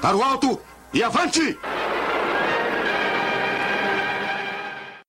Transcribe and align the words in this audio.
Para 0.00 0.16
o 0.16 0.22
alto 0.22 0.60
e 0.94 1.02
avante! 1.02 1.58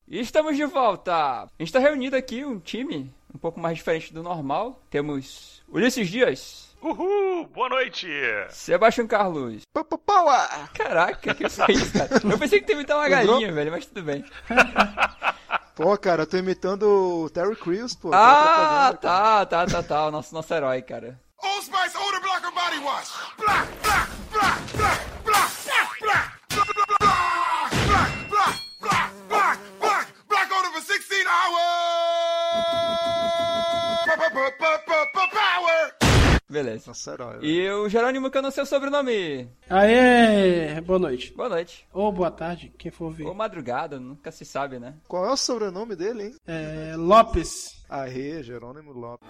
E 0.08 0.20
estamos 0.20 0.58
de 0.58 0.66
volta! 0.66 1.14
A 1.14 1.48
gente 1.60 1.68
está 1.68 1.78
reunido 1.78 2.16
aqui, 2.16 2.44
um 2.44 2.60
time 2.60 3.14
um 3.34 3.38
pouco 3.38 3.60
mais 3.60 3.78
diferente 3.78 4.12
do 4.12 4.24
normal. 4.24 4.82
Temos 4.90 5.62
Ulisses 5.68 6.10
Dias. 6.10 6.76
Uhul! 6.82 7.46
Boa 7.54 7.70
noite! 7.70 8.08
Sebastião 8.50 9.06
Carlos. 9.06 9.62
Power! 10.06 10.48
Caraca, 10.74 11.36
que 11.36 11.48
foi 11.48 11.74
isso, 11.76 11.94
cara? 11.94 12.10
Eu 12.24 12.40
pensei 12.40 12.60
que 12.60 12.66
tu 12.66 12.72
ia 12.72 12.76
imitar 12.76 12.98
uma 12.98 13.08
galinha, 13.08 13.52
velho, 13.52 13.72
mas 13.72 13.86
tudo 13.86 14.02
bem. 14.02 14.26
Pô, 15.76 15.96
cara, 15.98 16.24
eu 16.24 16.28
tô 16.28 16.36
imitando 16.36 16.84
o 17.24 17.30
Terry 17.30 17.56
Crews, 17.56 17.96
pô. 17.96 18.10
Ah, 18.12 18.94
tá, 19.00 19.46
tá, 19.46 19.66
tá, 19.66 19.84
tá. 19.84 20.08
O 20.08 20.12
nosso, 20.12 20.34
nosso 20.34 20.54
herói, 20.54 20.82
cara. 20.82 21.18
Old 21.42 21.66
Spice 21.66 21.98
Blocker 22.50 22.56
Body 22.56 22.80
Wash. 22.84 23.10
Black, 23.38 23.68
black, 23.84 24.10
black, 24.32 24.60
black, 24.74 25.00
black, 25.24 25.52
black, 25.72 25.90
black. 26.02 26.40
Black, 26.50 27.10
black, 28.30 28.56
black, 28.80 29.10
black, 29.30 29.60
black, 29.80 30.08
black 30.28 30.52
odor 30.52 30.72
for 30.74 30.82
16 30.82 31.26
hours. 31.28 31.60
Power. 35.32 35.94
Beleza. 36.50 36.86
Nossa, 36.88 37.12
herói. 37.12 37.40
E 37.42 37.70
o 37.70 37.88
Jerônimo, 37.88 38.32
que 38.32 38.38
eu 38.38 38.42
não 38.42 38.52
sei 38.52 38.64
o 38.64 38.66
sobrenome. 38.66 39.48
Aê! 39.70 40.82
Boa 40.82 40.98
noite. 40.98 41.32
Boa 41.34 41.50
noite. 41.50 41.88
Ou 41.94 42.12
boa 42.12 42.32
tarde, 42.32 42.74
quem 42.78 42.92
for 42.92 43.06
ouvir. 43.06 43.26
Ou 43.26 43.36
madrugada, 43.36 44.00
nunca 44.00 44.32
se 44.32 44.44
sabe, 44.46 44.80
né? 44.80 44.96
Qual 45.08 45.26
é 45.26 45.32
o 45.32 45.38
sobrenome 45.38 45.96
dele, 45.96 46.24
hein? 46.24 46.36
É, 46.48 46.96
Lopes. 46.98 47.84
Aê, 47.88 48.42
Jerônimo 48.42 48.92
Lopes. 48.92 49.28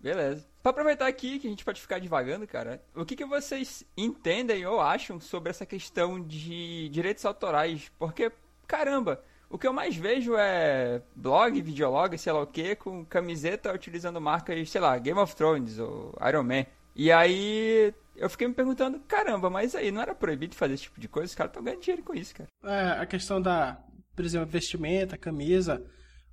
Beleza. 0.00 0.46
Pra 0.62 0.70
aproveitar 0.70 1.06
aqui 1.06 1.38
que 1.38 1.46
a 1.46 1.50
gente 1.50 1.64
pode 1.64 1.80
ficar 1.80 1.98
divagando, 1.98 2.46
cara, 2.46 2.82
o 2.94 3.04
que, 3.04 3.16
que 3.16 3.24
vocês 3.24 3.84
entendem 3.96 4.66
ou 4.66 4.80
acham 4.80 5.18
sobre 5.20 5.50
essa 5.50 5.64
questão 5.64 6.20
de 6.20 6.88
direitos 6.90 7.24
autorais? 7.24 7.90
Porque, 7.98 8.30
caramba, 8.66 9.22
o 9.48 9.58
que 9.58 9.66
eu 9.66 9.72
mais 9.72 9.96
vejo 9.96 10.36
é 10.36 11.02
blog, 11.16 11.60
videolog, 11.62 12.16
sei 12.18 12.32
lá 12.32 12.42
o 12.42 12.46
que, 12.46 12.76
com 12.76 13.04
camiseta 13.04 13.72
utilizando 13.72 14.20
marcas, 14.20 14.70
sei 14.70 14.80
lá, 14.80 14.96
Game 14.98 15.18
of 15.18 15.34
Thrones 15.34 15.78
ou 15.78 16.14
Iron 16.28 16.42
Man. 16.44 16.66
E 16.94 17.10
aí 17.10 17.94
eu 18.16 18.28
fiquei 18.28 18.46
me 18.46 18.54
perguntando, 18.54 19.00
caramba, 19.00 19.48
mas 19.48 19.74
aí 19.74 19.90
não 19.90 20.02
era 20.02 20.14
proibido 20.14 20.54
fazer 20.54 20.74
esse 20.74 20.82
tipo 20.84 21.00
de 21.00 21.08
coisa? 21.08 21.26
Os 21.30 21.34
caras 21.34 21.50
estão 21.50 21.62
ganhando 21.62 21.80
dinheiro 21.80 22.02
com 22.02 22.14
isso, 22.14 22.34
cara. 22.34 22.48
É, 22.64 23.00
a 23.00 23.06
questão 23.06 23.40
da, 23.40 23.80
por 24.14 24.24
exemplo, 24.24 24.46
vestimenta, 24.46 25.16
camisa, 25.16 25.82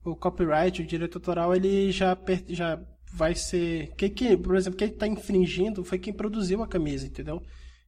o 0.03 0.15
copyright, 0.15 0.81
o 0.81 0.85
direito 0.85 1.17
autoral, 1.17 1.55
ele 1.55 1.91
já, 1.91 2.15
per- 2.15 2.43
já 2.49 2.79
vai 3.17 3.33
ser. 3.35 3.93
Quem, 3.97 4.09
que, 4.09 4.37
por 4.37 4.55
exemplo, 4.55 4.77
quem 4.77 4.87
está 4.89 5.07
infringindo 5.07 5.83
foi 5.83 5.97
quem 5.97 6.13
produziu 6.13 6.61
a 6.61 6.67
camisa, 6.67 7.07
entendeu? 7.07 7.41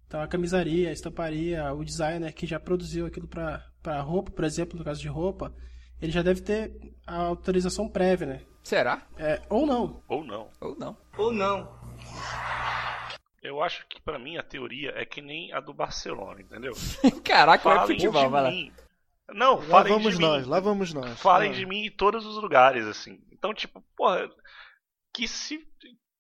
Então 0.08 0.19
a 0.22 0.27
camisaria, 0.27 0.89
a 0.89 0.91
estamparia, 0.91 1.72
o 1.73 1.85
designer 1.85 2.33
que 2.33 2.47
já 2.47 2.59
produziu 2.59 3.05
aquilo 3.05 3.27
para 3.27 4.02
roupa, 4.02 4.31
por 4.31 4.44
exemplo, 4.44 4.77
no 4.77 4.83
caso 4.83 5.00
de 5.00 5.07
roupa, 5.07 5.53
ele 6.02 6.11
já 6.11 6.23
deve 6.23 6.41
ter 6.41 6.72
a 7.05 7.16
autorização 7.17 7.88
prévia, 7.88 8.25
né? 8.25 8.41
Será? 8.63 9.03
É, 9.17 9.39
ou 9.50 9.66
não. 9.67 10.02
Ou 10.07 10.23
não. 10.23 10.50
Ou 10.59 10.75
não? 10.77 10.97
Ou 11.17 11.31
não. 11.31 11.80
Eu 13.41 13.61
acho 13.63 13.85
que 13.88 14.02
pra 14.02 14.19
mim 14.19 14.38
a 14.38 14.44
teoria 14.44 14.91
é 14.95 15.05
que 15.05 15.22
nem 15.22 15.53
a 15.53 15.59
do 15.59 15.73
Barcelona, 15.73 16.41
entendeu? 16.41 16.73
Caraca, 17.23 17.63
Falem 17.63 17.88
futebol, 17.97 18.23
de 18.23 18.30
vai 18.30 18.44
lá. 18.44 18.52
mim. 18.52 18.72
Não, 19.31 19.55
Lá 19.57 19.61
falem 19.66 19.94
vamos 19.94 20.16
de 20.16 20.19
nós, 20.22 20.44
mim. 20.44 20.50
lá 20.50 20.59
vamos 20.59 20.94
nós. 20.94 21.19
Falem 21.19 21.52
Ah. 21.52 21.53
de 21.53 21.66
mim 21.66 21.85
em 21.85 21.91
todos 21.91 22.25
os 22.25 22.41
lugares, 22.41 22.85
assim. 22.85 23.19
Então, 23.31 23.53
tipo, 23.53 23.81
porra, 23.95 24.27
que 25.14 25.28
se. 25.28 25.68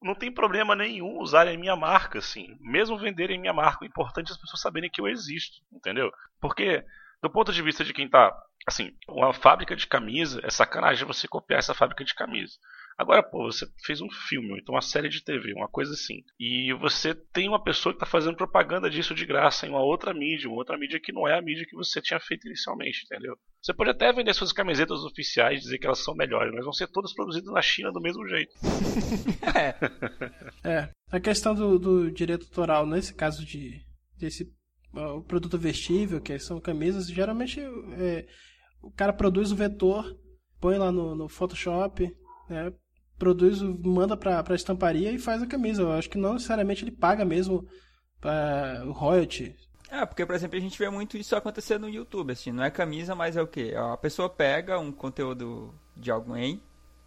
Não 0.01 0.15
tem 0.15 0.31
problema 0.31 0.75
nenhum 0.75 1.19
usarem 1.19 1.57
minha 1.57 1.75
marca, 1.75 2.19
assim. 2.19 2.57
Mesmo 2.61 2.97
venderem 2.97 3.39
minha 3.39 3.53
marca. 3.53 3.83
O 3.83 3.87
importante 3.87 4.29
é 4.29 4.31
as 4.31 4.39
pessoas 4.39 4.61
saberem 4.61 4.89
que 4.89 5.01
eu 5.01 5.07
existo, 5.07 5.61
entendeu? 5.71 6.09
Porque, 6.39 6.85
do 7.21 7.29
ponto 7.29 7.51
de 7.51 7.61
vista 7.61 7.83
de 7.83 7.93
quem 7.93 8.09
tá. 8.09 8.33
Assim, 8.65 8.95
uma 9.07 9.33
fábrica 9.33 9.75
de 9.75 9.87
camisa, 9.87 10.39
é 10.43 10.49
sacanagem 10.49 11.05
você 11.05 11.27
copiar 11.27 11.59
essa 11.59 11.73
fábrica 11.73 12.03
de 12.03 12.13
camisa. 12.13 12.53
Agora, 12.99 13.23
pô, 13.23 13.49
você 13.49 13.65
fez 13.85 14.01
um 14.01 14.09
filme, 14.27 14.59
então 14.59 14.75
uma 14.75 14.81
série 14.81 15.07
de 15.07 15.23
TV, 15.23 15.53
uma 15.53 15.69
coisa 15.69 15.93
assim. 15.93 16.21
E 16.37 16.73
você 16.73 17.15
tem 17.15 17.47
uma 17.47 17.63
pessoa 17.63 17.93
que 17.93 17.99
tá 17.99 18.05
fazendo 18.05 18.35
propaganda 18.35 18.89
disso 18.89 19.15
de 19.15 19.25
graça 19.25 19.65
em 19.65 19.69
uma 19.69 19.81
outra 19.81 20.13
mídia, 20.13 20.49
uma 20.49 20.57
outra 20.57 20.77
mídia 20.77 20.99
que 20.99 21.13
não 21.13 21.25
é 21.25 21.39
a 21.39 21.41
mídia 21.41 21.65
que 21.65 21.77
você 21.77 22.01
tinha 22.01 22.19
feito 22.19 22.45
inicialmente, 22.45 23.05
entendeu? 23.05 23.37
Você 23.61 23.73
pode 23.73 23.91
até 23.91 24.11
vender 24.11 24.33
suas 24.33 24.51
camisetas 24.51 24.99
oficiais 25.05 25.61
dizer 25.61 25.77
que 25.77 25.85
elas 25.85 26.03
são 26.03 26.13
melhores, 26.13 26.53
mas 26.53 26.65
vão 26.65 26.73
ser 26.73 26.87
todas 26.87 27.13
produzidas 27.13 27.53
na 27.53 27.61
China 27.61 27.89
do 27.89 28.01
mesmo 28.01 28.27
jeito. 28.27 28.51
É. 29.55 30.69
É, 30.69 30.89
a 31.09 31.19
questão 31.19 31.55
do, 31.55 31.79
do 31.79 32.11
direito 32.11 32.45
autoral, 32.45 32.85
nesse 32.85 33.13
caso 33.13 33.45
de 33.45 33.81
desse 34.17 34.45
o 34.93 35.21
produto 35.21 35.57
vestível, 35.57 36.19
que 36.19 36.37
são 36.37 36.59
camisas, 36.59 37.07
geralmente 37.07 37.61
é, 37.97 38.27
o 38.81 38.91
cara 38.91 39.13
produz 39.13 39.51
o 39.51 39.55
vetor, 39.55 40.17
põe 40.59 40.77
lá 40.77 40.91
no, 40.91 41.15
no 41.15 41.29
Photoshop, 41.29 42.11
né, 42.49 42.73
produz, 43.19 43.61
o- 43.61 43.77
manda 43.87 44.17
pra, 44.17 44.41
pra 44.43 44.55
estamparia 44.55 45.11
e 45.11 45.19
faz 45.19 45.43
a 45.43 45.47
camisa. 45.47 45.81
Eu 45.83 45.91
acho 45.91 46.09
que 46.09 46.17
não 46.17 46.33
necessariamente 46.33 46.83
ele 46.83 46.91
paga 46.91 47.23
mesmo 47.25 47.67
é, 48.23 48.83
o 48.83 48.91
royalty. 48.91 49.55
É, 49.91 50.05
porque, 50.05 50.25
por 50.25 50.35
exemplo, 50.35 50.57
a 50.57 50.61
gente 50.61 50.77
vê 50.77 50.89
muito 50.89 51.17
isso 51.17 51.35
acontecer 51.35 51.79
no 51.79 51.89
YouTube, 51.89 52.31
assim, 52.31 52.51
não 52.51 52.63
é 52.63 52.69
camisa, 52.69 53.15
mas 53.15 53.35
é 53.35 53.41
o 53.41 53.47
quê? 53.47 53.73
A 53.75 53.97
pessoa 53.97 54.29
pega 54.29 54.77
um 54.79 54.91
conteúdo 54.91 55.73
de 55.97 56.11
alguém 56.11 56.61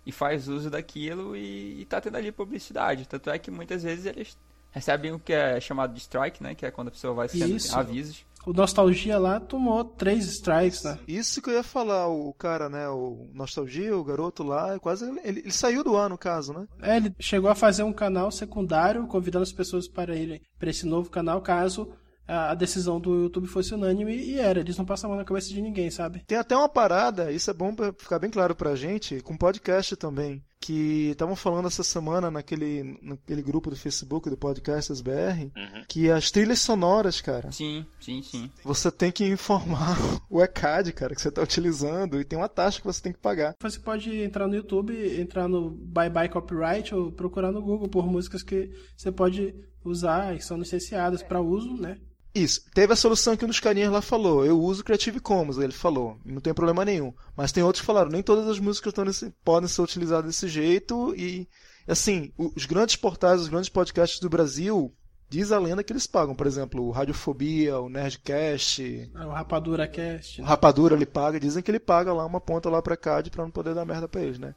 e 0.04 0.10
faz 0.10 0.48
uso 0.48 0.68
daquilo 0.68 1.36
e, 1.36 1.80
e 1.82 1.84
tá 1.86 2.00
tendo 2.00 2.16
ali 2.16 2.32
publicidade. 2.32 3.06
Tanto 3.06 3.30
é 3.30 3.38
que 3.38 3.50
muitas 3.52 3.84
vezes 3.84 4.04
eles 4.06 4.36
recebem 4.72 5.12
o 5.12 5.18
que 5.20 5.32
é 5.32 5.60
chamado 5.60 5.94
de 5.94 6.00
strike, 6.00 6.42
né? 6.42 6.54
Que 6.56 6.66
é 6.66 6.70
quando 6.72 6.88
a 6.88 6.90
pessoa 6.90 7.14
vai 7.14 7.28
sendo 7.28 7.54
Isso. 7.56 7.76
avisos. 7.78 8.26
O 8.44 8.52
Nostalgia 8.52 9.18
lá 9.18 9.38
tomou 9.38 9.84
três 9.84 10.26
strikes, 10.26 10.82
né? 10.82 10.98
Isso 11.06 11.40
que 11.40 11.50
eu 11.50 11.54
ia 11.54 11.62
falar, 11.62 12.08
o 12.08 12.32
cara, 12.34 12.68
né, 12.68 12.88
o 12.88 13.30
Nostalgia, 13.32 13.96
o 13.96 14.04
garoto 14.04 14.42
lá, 14.42 14.78
quase 14.78 15.08
ele, 15.08 15.40
ele 15.40 15.52
saiu 15.52 15.84
do 15.84 15.96
ar, 15.96 16.10
no 16.10 16.18
caso, 16.18 16.52
né? 16.52 16.66
É, 16.80 16.96
ele 16.96 17.14
chegou 17.20 17.48
a 17.50 17.54
fazer 17.54 17.84
um 17.84 17.92
canal 17.92 18.30
secundário, 18.30 19.06
convidando 19.06 19.44
as 19.44 19.52
pessoas 19.52 19.86
para 19.86 20.16
ele 20.16 20.42
para 20.58 20.70
esse 20.70 20.86
novo 20.86 21.10
canal, 21.10 21.40
caso 21.40 21.92
a 22.26 22.52
a 22.52 22.54
decisão 22.54 23.00
do 23.00 23.24
YouTube 23.24 23.46
fosse 23.46 23.74
unânime, 23.74 24.14
e 24.16 24.38
era. 24.38 24.60
Eles 24.60 24.78
não 24.78 24.84
passam 24.84 25.08
a 25.08 25.10
mão 25.10 25.18
na 25.18 25.24
cabeça 25.24 25.48
de 25.48 25.60
ninguém, 25.60 25.90
sabe? 25.90 26.22
Tem 26.26 26.38
até 26.38 26.56
uma 26.56 26.68
parada, 26.68 27.30
isso 27.32 27.50
é 27.50 27.54
bom 27.54 27.74
pra 27.74 27.92
ficar 27.92 28.18
bem 28.18 28.30
claro 28.30 28.54
pra 28.54 28.74
gente, 28.74 29.20
com 29.20 29.36
podcast 29.36 29.96
também, 29.96 30.42
que 30.62 31.08
estavam 31.10 31.34
falando 31.34 31.66
essa 31.66 31.82
semana 31.82 32.30
naquele, 32.30 32.96
naquele 33.02 33.42
grupo 33.42 33.68
do 33.68 33.74
Facebook 33.76 34.30
do 34.30 34.36
Podcasters 34.36 35.00
BR, 35.00 35.50
Uhum. 35.56 35.82
que 35.88 36.08
as 36.08 36.30
trilhas 36.30 36.60
sonoras, 36.60 37.20
cara, 37.20 37.50
Sim, 37.50 37.84
sim, 38.00 38.22
sim. 38.22 38.48
você 38.64 38.90
tem 38.90 39.10
que 39.10 39.26
informar 39.26 39.96
o 40.30 40.40
ECAD, 40.40 40.92
cara, 40.92 41.14
que 41.16 41.20
você 41.20 41.32
tá 41.32 41.42
utilizando, 41.42 42.20
e 42.20 42.24
tem 42.24 42.38
uma 42.38 42.48
taxa 42.48 42.78
que 42.80 42.86
você 42.86 43.02
tem 43.02 43.12
que 43.12 43.18
pagar. 43.18 43.56
Você 43.60 43.80
pode 43.80 44.14
entrar 44.22 44.46
no 44.46 44.54
YouTube, 44.54 44.94
entrar 45.20 45.48
no 45.48 45.68
Bye 45.70 46.08
Bye 46.10 46.28
Copyright 46.28 46.94
ou 46.94 47.10
procurar 47.10 47.50
no 47.50 47.60
Google 47.60 47.88
por 47.88 48.06
músicas 48.06 48.42
que 48.44 48.70
você 48.96 49.10
pode 49.10 49.52
usar 49.84 50.36
e 50.36 50.40
são 50.40 50.56
licenciadas 50.56 51.24
para 51.24 51.40
uso, 51.40 51.74
né? 51.76 51.98
Isso. 52.34 52.62
Teve 52.72 52.92
a 52.92 52.96
solução 52.96 53.36
que 53.36 53.44
um 53.44 53.48
dos 53.48 53.60
carinhas 53.60 53.92
lá 53.92 54.00
falou. 54.00 54.44
Eu 54.44 54.58
uso 54.58 54.82
Creative 54.82 55.20
Commons, 55.20 55.58
ele 55.58 55.72
falou. 55.72 56.18
Não 56.24 56.40
tem 56.40 56.54
problema 56.54 56.84
nenhum. 56.84 57.12
Mas 57.36 57.52
tem 57.52 57.62
outros 57.62 57.80
que 57.82 57.86
falaram, 57.86 58.10
nem 58.10 58.22
todas 58.22 58.48
as 58.48 58.58
músicas 58.58 58.94
nesse- 59.04 59.30
podem 59.44 59.68
ser 59.68 59.82
utilizadas 59.82 60.24
desse 60.26 60.48
jeito. 60.48 61.14
E, 61.14 61.46
assim, 61.86 62.32
os 62.38 62.64
grandes 62.64 62.96
portais, 62.96 63.40
os 63.42 63.48
grandes 63.48 63.68
podcasts 63.68 64.18
do 64.18 64.30
Brasil, 64.30 64.90
diz 65.28 65.52
a 65.52 65.58
lenda 65.58 65.82
que 65.84 65.92
eles 65.92 66.06
pagam. 66.06 66.34
Por 66.34 66.46
exemplo, 66.46 66.82
o 66.82 66.90
Radiofobia, 66.90 67.78
o 67.78 67.90
Nerdcast, 67.90 69.10
O 69.14 69.28
Rapadura 69.28 69.86
Cast. 69.86 70.40
o 70.40 70.44
Rapadura 70.44 70.94
ele 70.94 71.06
paga. 71.06 71.38
Dizem 71.38 71.62
que 71.62 71.70
ele 71.70 71.80
paga 71.80 72.12
lá 72.14 72.24
uma 72.24 72.40
ponta 72.40 72.70
lá 72.70 72.80
pra 72.80 72.96
CAD 72.96 73.30
pra 73.30 73.44
não 73.44 73.50
poder 73.50 73.74
dar 73.74 73.84
merda 73.84 74.08
pra 74.08 74.22
eles, 74.22 74.38
né? 74.38 74.54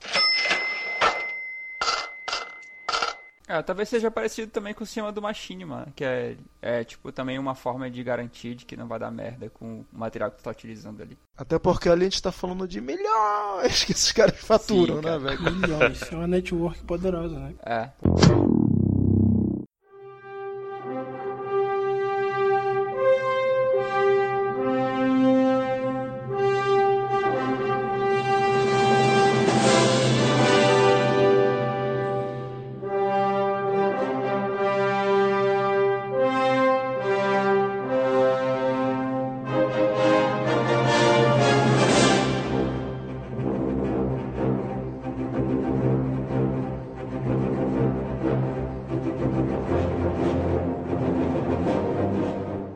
É, 3.47 3.61
talvez 3.61 3.89
seja 3.89 4.09
parecido 4.09 4.51
também 4.51 4.73
com 4.73 4.83
o 4.83 4.87
sistema 4.87 5.11
do 5.11 5.21
Machine, 5.21 5.65
mano. 5.65 5.93
Que 5.95 6.03
é, 6.03 6.37
é, 6.61 6.83
tipo, 6.83 7.11
também 7.11 7.37
uma 7.37 7.53
forma 7.53 7.89
de 7.89 8.03
garantir 8.03 8.55
de 8.55 8.65
que 8.65 8.75
não 8.75 8.87
vai 8.87 8.97
dar 8.97 9.11
merda 9.11 9.49
com 9.49 9.81
o 9.81 9.85
material 9.91 10.31
que 10.31 10.37
tu 10.37 10.43
tá 10.43 10.51
utilizando 10.51 11.01
ali. 11.01 11.17
Até 11.37 11.59
porque 11.59 11.87
ali 11.87 12.01
a 12.01 12.09
gente 12.09 12.21
tá 12.21 12.31
falando 12.31 12.67
de 12.67 12.81
milhões 12.81 13.83
que 13.85 13.91
esses 13.91 14.11
caras 14.11 14.39
faturam, 14.39 14.95
Sim, 14.95 15.01
né, 15.01 15.09
cara. 15.11 15.19
velho? 15.19 15.51
Milhões. 15.51 16.11
É 16.11 16.15
uma 16.15 16.27
network 16.27 16.83
poderosa, 16.83 17.37
né? 17.37 17.53
É. 17.65 17.89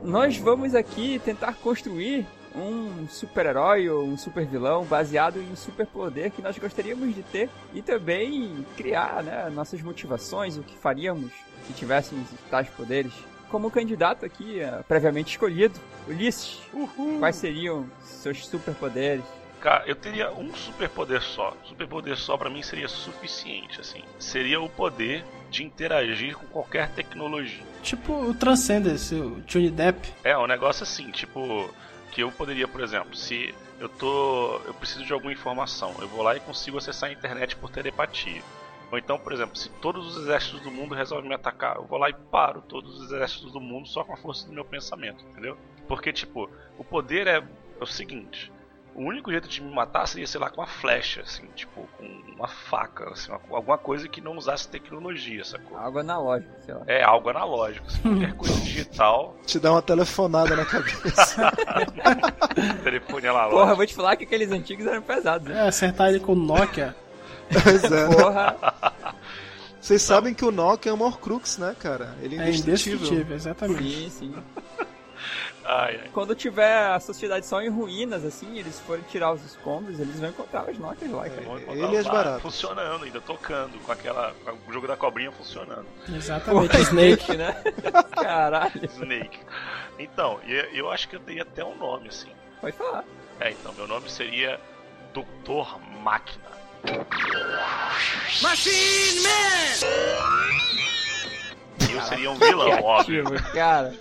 nós 0.09 0.37
vamos 0.37 0.73
aqui 0.73 1.21
tentar 1.23 1.53
construir 1.53 2.25
um 2.55 3.07
super-herói 3.07 3.87
ou 3.89 4.03
um 4.03 4.17
super-vilão 4.17 4.83
baseado 4.83 5.39
em 5.39 5.51
um 5.51 5.55
superpoder 5.55 6.31
que 6.31 6.41
nós 6.41 6.57
gostaríamos 6.57 7.13
de 7.13 7.21
ter 7.21 7.47
e 7.75 7.81
também 7.81 8.65
criar 8.75 9.21
né, 9.23 9.49
nossas 9.53 9.81
motivações, 9.83 10.57
o 10.57 10.63
que 10.63 10.75
faríamos 10.75 11.31
se 11.67 11.73
tivéssemos 11.73 12.27
tais 12.49 12.67
poderes. 12.69 13.13
Como 13.49 13.69
candidato 13.69 14.25
aqui, 14.25 14.59
eh, 14.59 14.83
previamente 14.87 15.31
escolhido, 15.31 15.79
Ulisses, 16.07 16.59
quais 17.19 17.35
seriam 17.35 17.85
seus 18.03 18.47
superpoderes? 18.47 19.23
Cara, 19.61 19.83
eu 19.85 19.95
teria 19.95 20.31
um 20.31 20.53
superpoder 20.53 21.21
só. 21.21 21.55
Superpoder 21.65 22.17
só 22.17 22.37
pra 22.37 22.49
mim 22.49 22.63
seria 22.63 22.87
suficiente, 22.87 23.79
assim. 23.79 24.03
Seria 24.17 24.59
o 24.61 24.69
poder 24.69 25.23
de 25.49 25.63
interagir 25.63 26.35
com 26.35 26.45
qualquer 26.47 26.89
tecnologia. 26.91 27.63
Tipo 27.81 28.13
o 28.13 28.33
Transcendence, 28.33 29.13
o 29.15 29.41
Johnny 29.41 29.69
Depp. 29.69 30.13
É, 30.23 30.37
um 30.37 30.47
negócio 30.47 30.83
assim, 30.83 31.09
tipo, 31.11 31.69
que 32.11 32.21
eu 32.21 32.31
poderia, 32.31 32.67
por 32.67 32.81
exemplo, 32.81 33.15
se 33.15 33.53
eu 33.79 33.87
tô. 33.87 34.61
eu 34.65 34.73
preciso 34.73 35.05
de 35.05 35.13
alguma 35.13 35.31
informação, 35.31 35.95
eu 35.99 36.07
vou 36.07 36.21
lá 36.21 36.35
e 36.35 36.39
consigo 36.39 36.77
acessar 36.77 37.09
a 37.09 37.13
internet 37.13 37.55
por 37.55 37.69
telepatia. 37.69 38.41
Ou 38.91 38.97
então, 38.97 39.19
por 39.19 39.31
exemplo, 39.31 39.55
se 39.55 39.69
todos 39.69 40.15
os 40.15 40.23
exércitos 40.23 40.61
do 40.61 40.71
mundo 40.71 40.95
resolvem 40.95 41.29
me 41.29 41.35
atacar, 41.35 41.75
eu 41.75 41.85
vou 41.85 41.99
lá 41.99 42.09
e 42.09 42.13
paro 42.13 42.61
todos 42.61 42.99
os 42.99 43.11
exércitos 43.11 43.51
do 43.51 43.61
mundo 43.61 43.87
só 43.87 44.03
com 44.03 44.13
a 44.13 44.17
força 44.17 44.47
do 44.47 44.53
meu 44.53 44.65
pensamento, 44.65 45.23
entendeu? 45.29 45.55
Porque, 45.87 46.11
tipo, 46.11 46.49
o 46.77 46.83
poder 46.83 47.27
é, 47.27 47.37
é 47.37 47.83
o 47.83 47.85
seguinte: 47.85 48.51
o 48.95 49.03
único 49.03 49.31
jeito 49.31 49.47
de 49.47 49.61
me 49.61 49.73
matar 49.73 50.07
seria, 50.07 50.27
sei 50.27 50.39
lá, 50.41 50.49
com 50.49 50.61
uma 50.61 50.67
flecha, 50.67 51.21
assim, 51.21 51.45
tipo, 51.55 51.87
com 51.97 52.05
uma 52.35 52.47
faca, 52.47 53.09
assim, 53.11 53.31
uma- 53.31 53.39
alguma 53.57 53.77
coisa 53.77 54.07
que 54.07 54.19
não 54.21 54.35
usasse 54.37 54.67
tecnologia, 54.67 55.43
sacou? 55.45 55.77
Algo 55.77 55.99
analógico, 55.99 56.51
sei 56.65 56.73
lá. 56.73 56.81
É 56.87 57.03
algo 57.03 57.29
analógico, 57.29 57.85
assim, 57.87 58.01
qualquer 58.01 58.33
coisa 58.33 58.53
digital, 58.61 59.35
Te 59.45 59.59
dá 59.59 59.71
uma 59.71 59.81
telefonada 59.81 60.55
na 60.55 60.65
cabeça. 60.65 61.51
telefone 62.83 63.21
Porra, 63.21 63.27
eu 63.27 63.37
analógico. 63.37 63.75
vou 63.75 63.85
te 63.85 63.95
falar 63.95 64.15
que 64.15 64.23
aqueles 64.25 64.51
antigos 64.51 64.85
eram 64.85 65.01
pesados, 65.01 65.47
né? 65.47 65.63
É, 65.65 65.67
acertar 65.67 66.09
ele 66.09 66.19
com 66.19 66.33
o 66.33 66.35
Nokia. 66.35 66.95
pois 67.63 67.83
é. 67.83 68.07
Porra, 68.07 68.57
Vocês 69.81 70.01
sabem 70.01 70.33
que 70.33 70.43
o 70.45 70.51
Nokia 70.51 70.91
é 70.91 70.93
um 70.93 71.01
Horcrux, 71.01 71.57
né, 71.57 71.75
cara? 71.79 72.15
Ele 72.21 72.35
é 72.37 72.39
É 72.39 72.49
indestrutível. 72.49 72.97
indestrutível, 72.97 73.35
exatamente. 73.35 73.83
sim, 73.83 74.09
sim. 74.09 74.35
Ai, 75.71 75.99
ai. 76.01 76.09
Quando 76.11 76.33
tiver 76.33 76.87
a 76.87 76.99
sociedade 76.99 77.45
só 77.45 77.61
em 77.61 77.69
ruínas, 77.69 78.25
assim, 78.25 78.57
eles 78.57 78.79
forem 78.79 79.03
tirar 79.03 79.31
os 79.31 79.45
escombros, 79.45 79.99
eles 79.99 80.19
vão 80.19 80.29
encontrar 80.29 80.61
as 80.67 80.75
notas 80.79 81.07
lá, 81.11 81.29
cara. 81.29 81.43
Encontrar 81.43 81.73
Ele 81.73 82.01
lá 82.01 82.11
baratas. 82.11 82.41
Funcionando, 82.41 83.05
ainda 83.05 83.21
tocando, 83.21 83.77
com 83.85 83.91
aquela. 83.91 84.33
com 84.43 84.71
o 84.71 84.73
jogo 84.73 84.87
da 84.87 84.97
cobrinha 84.97 85.31
funcionando. 85.31 85.85
Exatamente, 86.11 86.75
Snake. 86.81 87.37
né? 87.37 87.53
Caralho. 88.11 88.83
Snake. 88.83 89.39
Então, 89.99 90.39
eu 90.73 90.89
acho 90.89 91.07
que 91.07 91.15
eu 91.17 91.19
teria 91.19 91.43
até 91.43 91.63
um 91.63 91.77
nome, 91.77 92.07
assim. 92.07 92.31
Pode 92.59 92.75
falar. 92.75 93.03
É, 93.39 93.51
então, 93.51 93.71
meu 93.73 93.87
nome 93.87 94.09
seria 94.09 94.59
Doutor 95.13 95.79
Máquina. 96.01 96.49
Machine 98.41 99.21
Man! 99.21 101.08
Eu 101.91 102.01
seria 102.03 102.31
um 102.31 102.35
vilão, 102.35 102.69
óbvio. 102.83 103.23
Cara. 103.53 103.93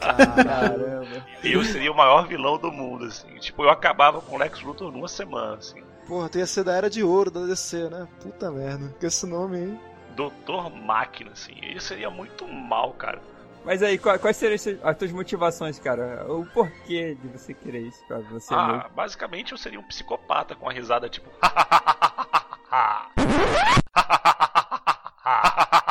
Caramba. 0.00 1.26
Eu 1.42 1.64
seria 1.64 1.90
o 1.92 1.96
maior 1.96 2.26
vilão 2.26 2.58
do 2.58 2.70
mundo, 2.72 3.04
assim. 3.06 3.34
Tipo, 3.38 3.64
eu 3.64 3.70
acabava 3.70 4.20
com 4.20 4.36
o 4.36 4.38
Lex 4.38 4.60
Luthor 4.62 4.90
numa 4.92 5.08
semana, 5.08 5.56
assim. 5.56 5.82
Porra, 6.06 6.28
tem 6.28 6.42
a 6.42 6.46
ser 6.46 6.64
da 6.64 6.72
Era 6.74 6.90
de 6.90 7.02
Ouro 7.02 7.30
da 7.30 7.40
DC, 7.46 7.88
né? 7.88 8.06
Puta 8.22 8.50
merda. 8.50 8.94
Com 9.00 9.06
esse 9.06 9.26
nome 9.26 9.56
aí. 9.56 9.78
Doutor 10.14 10.70
Máquina, 10.70 11.32
assim. 11.32 11.54
Ele 11.62 11.80
seria 11.80 12.10
muito 12.10 12.46
mal, 12.46 12.92
cara. 12.92 13.20
Mas 13.64 13.82
aí, 13.82 13.96
qua- 13.96 14.18
quais 14.18 14.36
seriam 14.36 14.54
as- 14.56 14.66
as 14.84 14.96
tuas 14.98 15.10
motivações, 15.10 15.78
cara? 15.78 16.26
O 16.28 16.44
porquê 16.46 17.14
de 17.20 17.28
você 17.28 17.54
querer 17.54 17.80
isso 17.88 18.04
pra 18.06 18.18
você 18.18 18.52
Ah, 18.54 18.66
mesmo? 18.66 18.84
basicamente 18.94 19.52
eu 19.52 19.58
seria 19.58 19.80
um 19.80 19.84
psicopata 19.84 20.54
com 20.54 20.68
a 20.68 20.72
risada 20.72 21.08
tipo. 21.08 21.30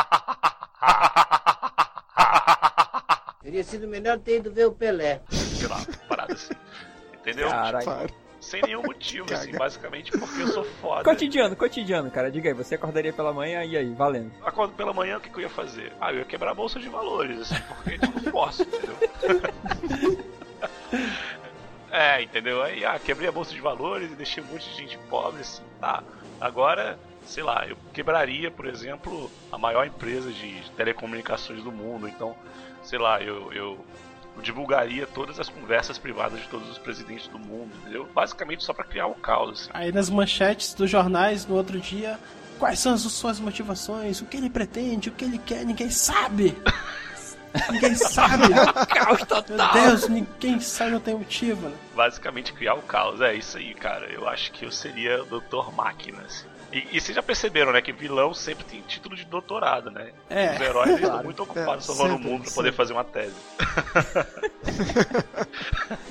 Teria 3.54 3.64
sido 3.66 3.88
melhor 3.88 4.18
ter 4.18 4.38
ido 4.38 4.52
ver 4.52 4.66
o 4.66 4.72
Pelé. 4.72 5.22
Sei 5.30 5.68
lá, 5.68 5.78
parada 6.10 6.34
assim. 6.34 6.56
Entendeu? 7.14 7.48
Caralho. 7.50 8.10
Sem 8.40 8.64
nenhum 8.64 8.82
motivo, 8.82 9.32
assim, 9.32 9.52
basicamente 9.52 10.12
porque 10.12 10.42
eu 10.42 10.48
sou 10.48 10.64
foda. 10.64 11.04
Cotidiano, 11.04 11.56
cotidiano, 11.56 12.10
cara. 12.10 12.32
Diga 12.32 12.50
aí, 12.50 12.56
você 12.56 12.74
acordaria 12.74 13.14
pela 13.14 13.32
manhã 13.32 13.64
e 13.64 13.78
aí, 13.78 13.94
valendo. 13.94 14.32
Acordo 14.44 14.74
pela 14.74 14.92
manhã, 14.92 15.18
o 15.18 15.22
que, 15.22 15.30
que 15.30 15.38
eu 15.38 15.42
ia 15.42 15.50
fazer? 15.52 15.94
Ah, 16.02 16.12
eu 16.12 16.18
ia 16.18 16.26
quebrar 16.26 16.50
a 16.50 16.56
bolsa 16.56 16.80
de 16.80 16.90
valores, 16.90 17.42
assim, 17.42 17.62
porque 17.68 18.00
tipo, 18.00 18.24
não 18.24 18.32
posso, 18.32 18.64
entendeu? 18.64 18.98
é, 21.92 22.24
entendeu? 22.24 22.64
Aí, 22.64 22.84
ah, 22.84 22.98
quebrei 22.98 23.30
a 23.30 23.32
bolsa 23.32 23.54
de 23.54 23.62
valores 23.62 24.12
e 24.12 24.16
deixei 24.16 24.44
um 24.44 24.48
monte 24.48 24.68
de 24.68 24.76
gente 24.78 24.98
pobre, 25.12 25.42
assim, 25.42 25.62
tá. 25.80 26.02
Agora, 26.42 26.98
sei 27.26 27.44
lá, 27.44 27.66
eu 27.68 27.78
quebraria, 27.94 28.52
por 28.52 28.66
exemplo, 28.66 29.30
a 29.52 29.58
maior 29.58 29.86
empresa 29.86 30.32
de 30.32 30.64
telecomunicações 30.76 31.64
do 31.64 31.72
mundo, 31.72 32.08
então, 32.08 32.36
sei 32.84 33.00
lá, 33.00 33.22
eu, 33.22 33.52
eu 33.54 33.86
divulgaria 34.42 35.06
todas 35.06 35.40
as 35.40 35.50
conversas 35.50 35.98
privadas 35.98 36.42
de 36.42 36.48
todos 36.48 36.70
os 36.70 36.78
presidentes 36.78 37.28
do 37.28 37.40
mundo, 37.40 37.72
entendeu? 37.82 38.08
Basicamente 38.14 38.64
só 38.64 38.74
pra 38.74 38.84
criar 38.84 39.08
o 39.08 39.16
caos, 39.16 39.62
assim. 39.62 39.70
Aí 39.74 39.92
nas 39.92 40.10
manchetes 40.10 40.74
dos 40.74 40.90
jornais 40.90 41.46
no 41.46 41.56
outro 41.56 41.80
dia, 41.80 42.20
quais 42.58 42.80
são 42.80 42.94
as 42.94 43.02
suas 43.02 43.40
motivações, 43.40 44.22
o 44.22 44.26
que 44.26 44.38
ele 44.38 44.50
pretende, 44.50 45.10
o 45.10 45.12
que 45.12 45.26
ele 45.26 45.38
quer, 45.38 45.66
ninguém 45.66 45.90
sabe. 45.90 46.58
Ninguém 47.72 47.94
sabe. 47.94 48.52
Caos 48.88 49.18
Meu 49.20 49.28
total! 49.28 49.74
Deus, 49.74 50.08
ninguém 50.10 50.60
sabe, 50.60 50.92
não 50.92 51.00
tem 51.00 51.16
motivo. 51.16 51.70
Né? 51.70 51.76
basicamente 51.96 52.54
criar 52.54 52.74
o 52.74 52.82
caos. 52.82 53.22
É 53.22 53.36
isso 53.36 53.58
aí, 53.58 53.74
cara. 53.74 54.08
Eu 54.08 54.28
acho 54.28 54.52
que 54.52 54.66
eu 54.66 54.72
seria 54.72 55.22
o 55.24 55.40
Dr. 55.40 55.72
Máquina. 55.76 56.22
assim. 56.26 56.48
E, 56.74 56.88
e 56.92 57.00
vocês 57.00 57.16
já 57.16 57.22
perceberam, 57.22 57.72
né? 57.72 57.82
Que 57.82 57.92
vilão 57.94 58.34
sempre 58.34 58.64
tem 58.66 58.82
título 58.82 59.16
de 59.16 59.24
doutorado, 59.26 59.92
né? 59.92 60.12
É. 60.30 60.56
Os 60.56 60.62
heróis 60.62 60.88
eles 60.88 60.96
estão 61.02 61.10
Claro. 61.12 61.26
muito 61.26 61.44
ocupados 61.44 61.84
É, 61.84 61.88
salvando 61.88 62.16
o 62.16 62.20
mundo 62.20 62.42
pra 62.42 62.50
sempre. 62.50 62.54
poder 62.56 62.74
fazer 62.74 62.94
uma 62.94 63.04
tese. 63.04 63.36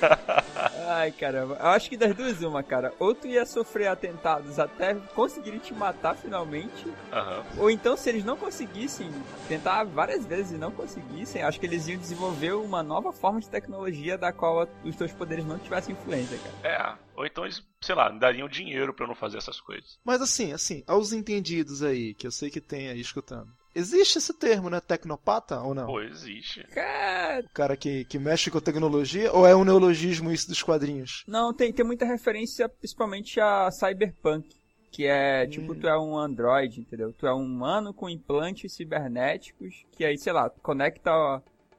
Ai, 0.87 1.11
caramba. 1.11 1.57
Eu 1.59 1.67
acho 1.67 1.89
que 1.89 1.97
das 1.97 2.15
duas, 2.15 2.41
uma, 2.41 2.63
cara. 2.63 2.93
Ou 2.99 3.13
tu 3.13 3.27
ia 3.27 3.45
sofrer 3.45 3.87
atentados 3.87 4.59
até 4.59 4.95
conseguirem 5.15 5.59
te 5.59 5.73
matar 5.73 6.15
finalmente. 6.15 6.87
Aham. 7.11 7.43
Ou 7.57 7.69
então, 7.69 7.95
se 7.95 8.09
eles 8.09 8.23
não 8.23 8.37
conseguissem, 8.37 9.09
tentar 9.47 9.83
várias 9.83 10.25
vezes 10.25 10.51
e 10.51 10.57
não 10.57 10.71
conseguissem, 10.71 11.41
acho 11.41 11.59
que 11.59 11.65
eles 11.65 11.87
iam 11.87 11.99
desenvolver 11.99 12.53
uma 12.53 12.83
nova 12.83 13.11
forma 13.11 13.39
de 13.39 13.49
tecnologia 13.49 14.17
da 14.17 14.31
qual 14.31 14.67
os 14.83 14.95
teus 14.95 15.11
poderes 15.11 15.45
não 15.45 15.57
tivessem 15.57 15.93
influência, 15.93 16.37
cara. 16.37 16.97
É. 16.99 17.03
Ou 17.15 17.25
então 17.25 17.45
eles, 17.45 17.63
sei 17.81 17.95
lá, 17.95 18.09
dariam 18.09 18.47
dinheiro 18.47 18.93
pra 18.93 19.05
eu 19.05 19.07
não 19.07 19.15
fazer 19.15 19.37
essas 19.37 19.59
coisas. 19.59 19.97
Mas 20.03 20.21
assim, 20.21 20.51
assim, 20.51 20.83
aos 20.87 21.13
entendidos 21.13 21.83
aí, 21.83 22.13
que 22.13 22.25
eu 22.25 22.31
sei 22.31 22.49
que 22.49 22.59
tem 22.61 22.89
aí 22.89 22.99
escutando. 22.99 23.51
Existe 23.75 24.17
esse 24.19 24.33
termo, 24.33 24.69
né? 24.69 24.79
Tecnopata 24.79 25.59
ou 25.61 25.73
não? 25.73 25.87
Pô, 25.87 26.01
existe. 26.01 26.63
Cara, 26.67 27.45
O 27.45 27.49
cara 27.53 27.75
que, 27.77 28.05
que 28.05 28.19
mexe 28.19 28.51
com 28.51 28.59
tecnologia, 28.59 29.31
ou 29.33 29.47
é 29.47 29.55
um 29.55 29.63
neologismo 29.63 30.31
isso 30.31 30.47
dos 30.47 30.61
quadrinhos? 30.61 31.23
não, 31.27 31.53
tem, 31.53 31.73
tem 31.73 31.85
muita 31.85 32.05
referência 32.05 32.69
principalmente 32.69 33.39
a 33.39 33.69
Cyberpunk. 33.71 34.55
Que 34.91 35.07
é, 35.07 35.47
tipo, 35.47 35.73
tu 35.73 35.87
é 35.87 35.97
um 35.99 36.15
android, 36.15 36.79
entendeu? 36.81 37.11
Tu 37.13 37.25
é 37.25 37.33
um 37.33 37.41
humano 37.43 37.91
com 37.95 38.07
implantes 38.07 38.73
cibernéticos, 38.73 39.83
que 39.91 40.05
aí, 40.05 40.19
sei 40.19 40.31
lá, 40.31 40.51
conecta 40.61 41.11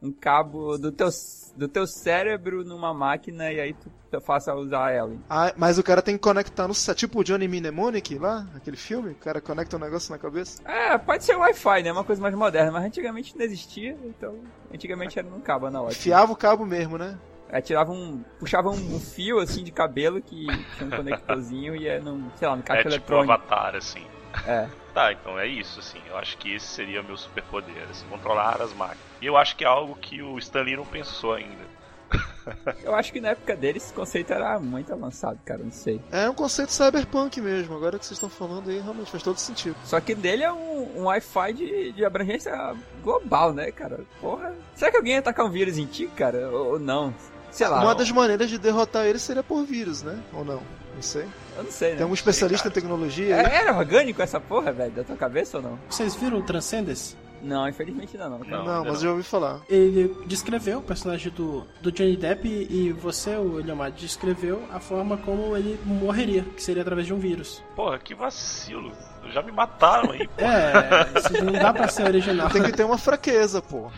um 0.04 0.12
cabo 0.12 0.76
do 0.76 0.92
teu, 0.92 1.08
do 1.56 1.66
teu 1.66 1.87
cérebro 1.87 2.62
numa 2.62 2.92
máquina 2.92 3.50
e 3.50 3.58
aí 3.58 3.73
tu, 3.73 3.90
tu 4.11 4.20
faça 4.20 4.54
usar 4.54 4.92
ela. 4.92 5.16
Ah, 5.30 5.52
mas 5.56 5.78
o 5.78 5.82
cara 5.82 6.02
tem 6.02 6.16
que 6.16 6.23
conectar 6.23 6.68
no. 6.68 6.75
Tipo 6.94 7.20
o 7.20 7.25
Johnny 7.25 7.49
Mnemonic 7.49 8.18
lá, 8.18 8.46
aquele 8.54 8.76
filme, 8.76 9.12
o 9.12 9.14
cara 9.14 9.40
conecta 9.40 9.76
um 9.76 9.80
negócio 9.80 10.12
na 10.12 10.18
cabeça. 10.18 10.62
É, 10.64 10.96
pode 10.99 11.25
ser 11.25 11.37
Wi-Fi, 11.37 11.82
né? 11.82 11.92
Uma 11.92 12.04
coisa 12.04 12.20
mais 12.20 12.34
moderna, 12.34 12.70
mas 12.70 12.84
antigamente 12.84 13.37
não 13.37 13.44
existia, 13.44 13.96
então 14.04 14.37
antigamente 14.73 15.18
era 15.18 15.28
num 15.28 15.40
cabo 15.40 15.66
analógico. 15.66 16.02
Fiava 16.02 16.32
o 16.32 16.37
cabo 16.37 16.66
mesmo, 16.66 16.99
né? 16.99 17.18
Aí 17.50 17.62
tirava 17.62 17.92
um. 17.92 18.23
puxava 18.38 18.68
um, 18.68 18.96
um 18.96 19.00
fio 19.00 19.38
assim 19.38 19.62
de 19.62 19.70
cabelo 19.70 20.20
que 20.20 20.46
tinha 20.76 20.87
um 20.87 20.90
conectorzinho 20.90 21.76
e 21.76 21.84
ia 21.84 22.00
num, 22.00 22.28
sei 22.37 22.49
lá, 22.49 22.56
no 22.56 22.62
É 22.62 22.64
caixa 22.64 22.82
tipo 22.82 22.94
eletrônico. 22.94 23.32
Avatar, 23.32 23.76
assim. 23.76 24.04
É. 24.46 24.68
Tá, 24.94 25.12
então 25.12 25.36
é 25.36 25.46
isso, 25.46 25.80
assim. 25.80 25.98
Eu 26.08 26.16
acho 26.16 26.38
que 26.38 26.54
esse 26.54 26.66
seria 26.66 27.00
o 27.00 27.04
meu 27.04 27.16
superpoder, 27.16 27.82
assim, 27.90 28.06
controlar 28.08 28.62
as 28.62 28.72
máquinas. 28.72 29.02
E 29.20 29.26
eu 29.26 29.36
acho 29.36 29.56
que 29.56 29.64
é 29.64 29.66
algo 29.66 29.96
que 29.96 30.22
o 30.22 30.38
Stanley 30.38 30.76
não 30.76 30.86
pensou 30.86 31.34
ainda. 31.34 31.74
Eu 32.84 32.94
acho 32.94 33.12
que 33.12 33.20
na 33.20 33.30
época 33.30 33.56
dele 33.56 33.78
esse 33.78 33.92
conceito 33.92 34.32
era 34.32 34.58
muito 34.60 34.92
avançado, 34.92 35.38
cara, 35.44 35.62
não 35.62 35.72
sei. 35.72 36.00
É 36.12 36.28
um 36.28 36.34
conceito 36.34 36.72
cyberpunk 36.72 37.40
mesmo. 37.40 37.74
Agora 37.74 37.98
que 37.98 38.04
vocês 38.04 38.16
estão 38.16 38.28
falando 38.28 38.70
aí, 38.70 38.78
realmente 38.78 39.10
faz 39.10 39.22
todo 39.22 39.38
sentido. 39.38 39.74
Só 39.84 40.00
que 40.00 40.14
dele 40.14 40.44
é 40.44 40.52
um, 40.52 41.00
um 41.00 41.04
Wi-Fi 41.04 41.52
de, 41.54 41.92
de 41.92 42.04
abrangência 42.04 42.76
global, 43.02 43.52
né, 43.52 43.72
cara? 43.72 44.00
Porra. 44.20 44.54
Será 44.74 44.90
que 44.90 44.96
alguém 44.96 45.14
ia 45.14 45.18
atacar 45.18 45.46
um 45.46 45.50
vírus 45.50 45.78
em 45.78 45.86
ti, 45.86 46.06
cara? 46.06 46.50
Ou, 46.50 46.72
ou 46.72 46.78
não? 46.78 47.12
Sei 47.50 47.66
lá. 47.66 47.80
Uma 47.80 47.94
das 47.94 48.10
maneiras 48.10 48.50
de 48.50 48.58
derrotar 48.58 49.06
ele 49.06 49.18
seria 49.18 49.42
por 49.42 49.64
vírus, 49.64 50.02
né? 50.02 50.20
Ou 50.32 50.44
não? 50.44 50.62
Não 50.94 51.02
sei. 51.02 51.26
Eu 51.56 51.64
não 51.64 51.70
sei, 51.70 51.90
né? 51.92 51.96
Tem 51.99 52.06
um 52.06 52.14
especialista 52.14 52.68
cara. 52.68 52.78
em 52.78 52.82
tecnologia. 52.82 53.37
É- 53.37 53.56
Era 53.56 53.76
orgânico 53.76 54.20
essa 54.23 54.40
porra, 54.40 54.73
velho, 54.73 54.90
da 54.92 55.04
tua 55.04 55.16
cabeça 55.16 55.58
ou 55.58 55.62
não? 55.62 55.78
Vocês 55.88 56.14
viram 56.14 56.38
o 56.38 56.42
Transcendence? 56.42 57.16
Não, 57.42 57.68
infelizmente 57.68 58.16
não. 58.16 58.38
cara. 58.38 58.56
Não, 58.56 58.64
Não, 58.64 58.76
ainda 58.78 58.88
mas 58.90 58.94
eu 59.02 59.08
já 59.08 59.11
ouvi 59.11 59.23
falar. 59.23 59.61
Ele 59.68 60.16
descreveu 60.26 60.78
o 60.78 60.82
personagem 60.82 61.30
do, 61.30 61.66
do 61.82 61.92
Johnny 61.92 62.16
Depp 62.16 62.49
e 62.49 62.90
você, 62.92 63.37
o 63.37 63.61
Eliomar, 63.61 63.92
descreveu 63.92 64.62
a 64.73 64.80
forma 64.80 65.18
como 65.18 65.54
ele 65.54 65.78
morreria, 65.84 66.42
que 66.56 66.62
seria 66.62 66.80
através 66.80 67.06
de 67.06 67.12
um 67.12 67.18
vírus. 67.18 67.62
Porra, 67.76 67.99
que 67.99 68.14
vacilo. 68.14 68.92
Já 69.30 69.42
me 69.42 69.52
mataram 69.52 70.11
aí, 70.12 70.26
pô. 70.26 70.42
É, 70.42 71.18
isso 71.20 71.44
não 71.44 71.52
dá 71.52 71.73
pra 71.73 71.87
ser 71.88 72.04
original. 72.04 72.49
Tem 72.49 72.62
que 72.62 72.73
ter 72.73 72.84
uma 72.84 72.96
fraqueza, 72.99 73.61
pô. 73.61 73.90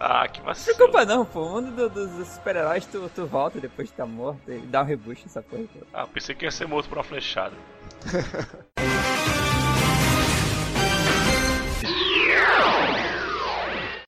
Ah, 0.00 0.28
que 0.28 0.38
Não 0.40 0.46
vacilo. 0.46 0.66
se 0.70 0.74
preocupa 0.76 1.04
não, 1.04 1.24
pô. 1.24 1.42
O 1.42 1.50
mundo 1.50 1.70
do- 1.74 1.88
dos 1.88 2.10
dos 2.10 2.28
super-heróis 2.28 2.86
tu, 2.86 3.10
tu 3.14 3.26
volta 3.26 3.58
depois 3.60 3.88
de 3.88 3.94
tá 3.94 4.06
morto 4.06 4.40
e 4.50 4.58
dá 4.60 4.82
um 4.82 4.84
rebucho 4.84 5.22
nessa 5.24 5.42
porra. 5.42 5.62
Pô. 5.64 5.80
Ah, 5.92 6.06
pensei 6.06 6.34
que 6.34 6.44
ia 6.44 6.50
ser 6.50 6.66
morto 6.68 6.88
por 6.88 6.98
uma 6.98 7.04
flechada. 7.04 7.54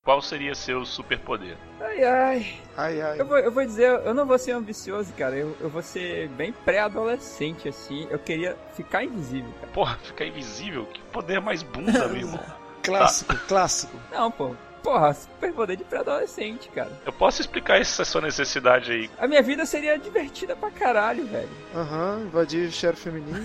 Qual 0.02 0.20
seria 0.22 0.54
seu 0.54 0.84
superpoder? 0.84 1.56
Ai, 1.80 2.02
ai. 2.04 2.54
Ai, 2.76 3.00
ai. 3.00 3.20
Eu 3.20 3.26
vou, 3.26 3.38
eu 3.38 3.52
vou 3.52 3.64
dizer, 3.64 3.88
eu 4.04 4.14
não 4.14 4.24
vou 4.26 4.38
ser 4.38 4.52
ambicioso, 4.52 5.12
cara. 5.12 5.36
Eu, 5.36 5.54
eu 5.60 5.68
vou 5.68 5.82
ser 5.82 6.28
bem 6.30 6.52
pré-adolescente, 6.52 7.68
assim. 7.68 8.08
Eu 8.10 8.18
queria 8.18 8.56
ficar 8.74 9.04
invisível, 9.04 9.52
cara. 9.60 9.72
Porra, 9.72 9.98
ficar 10.02 10.24
invisível? 10.24 10.86
Que 10.86 11.00
poder 11.12 11.40
mais 11.40 11.62
bunda, 11.62 12.08
meu 12.08 12.16
irmão. 12.26 12.40
Clássico, 12.82 13.36
clássico. 13.46 13.96
Não, 14.10 14.30
pô. 14.30 14.56
Porra, 14.82 15.12
superpoder 15.12 15.76
de 15.76 15.84
pré-adolescente, 15.84 16.68
cara. 16.70 16.90
Eu 17.04 17.12
posso 17.12 17.40
explicar 17.40 17.80
essa 17.80 18.04
sua 18.04 18.20
necessidade 18.20 18.90
aí. 18.90 19.10
A 19.18 19.26
minha 19.26 19.42
vida 19.42 19.66
seria 19.66 19.98
divertida 19.98 20.56
pra 20.56 20.70
caralho, 20.70 21.26
velho. 21.26 21.48
Aham, 21.74 22.22
invadir 22.26 22.68
o 22.68 22.72
cheiro 22.72 22.96
feminino. 22.96 23.38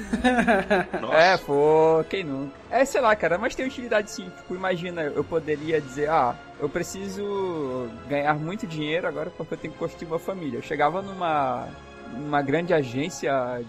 Nossa. 1.02 1.18
É, 1.18 1.38
pô, 1.38 2.04
quem 2.10 2.24
nunca? 2.24 2.54
É, 2.70 2.86
sei 2.86 3.02
lá, 3.02 3.16
cara, 3.16 3.38
mas 3.38 3.54
tem 3.54 3.66
utilidade 3.66 4.12
sim. 4.12 4.30
Tipo, 4.38 4.56
imagina, 4.56 5.02
eu 5.04 5.24
poderia 5.24 5.82
dizer, 5.82 6.10
ah, 6.10 6.36
eu 6.60 6.70
preciso 6.70 7.90
ganhar 8.08 8.34
muito 8.36 8.66
dinheiro 8.66 9.08
agora 9.08 9.30
porque 9.30 9.54
eu 9.54 9.58
tenho 9.58 9.74
que 9.74 9.80
construir 9.80 10.08
uma 10.08 10.20
família. 10.20 10.58
Eu 10.60 10.64
chegava 10.64 11.02
numa, 11.02 11.68
numa 12.14 12.42
grande 12.42 12.74
agência 12.74 13.62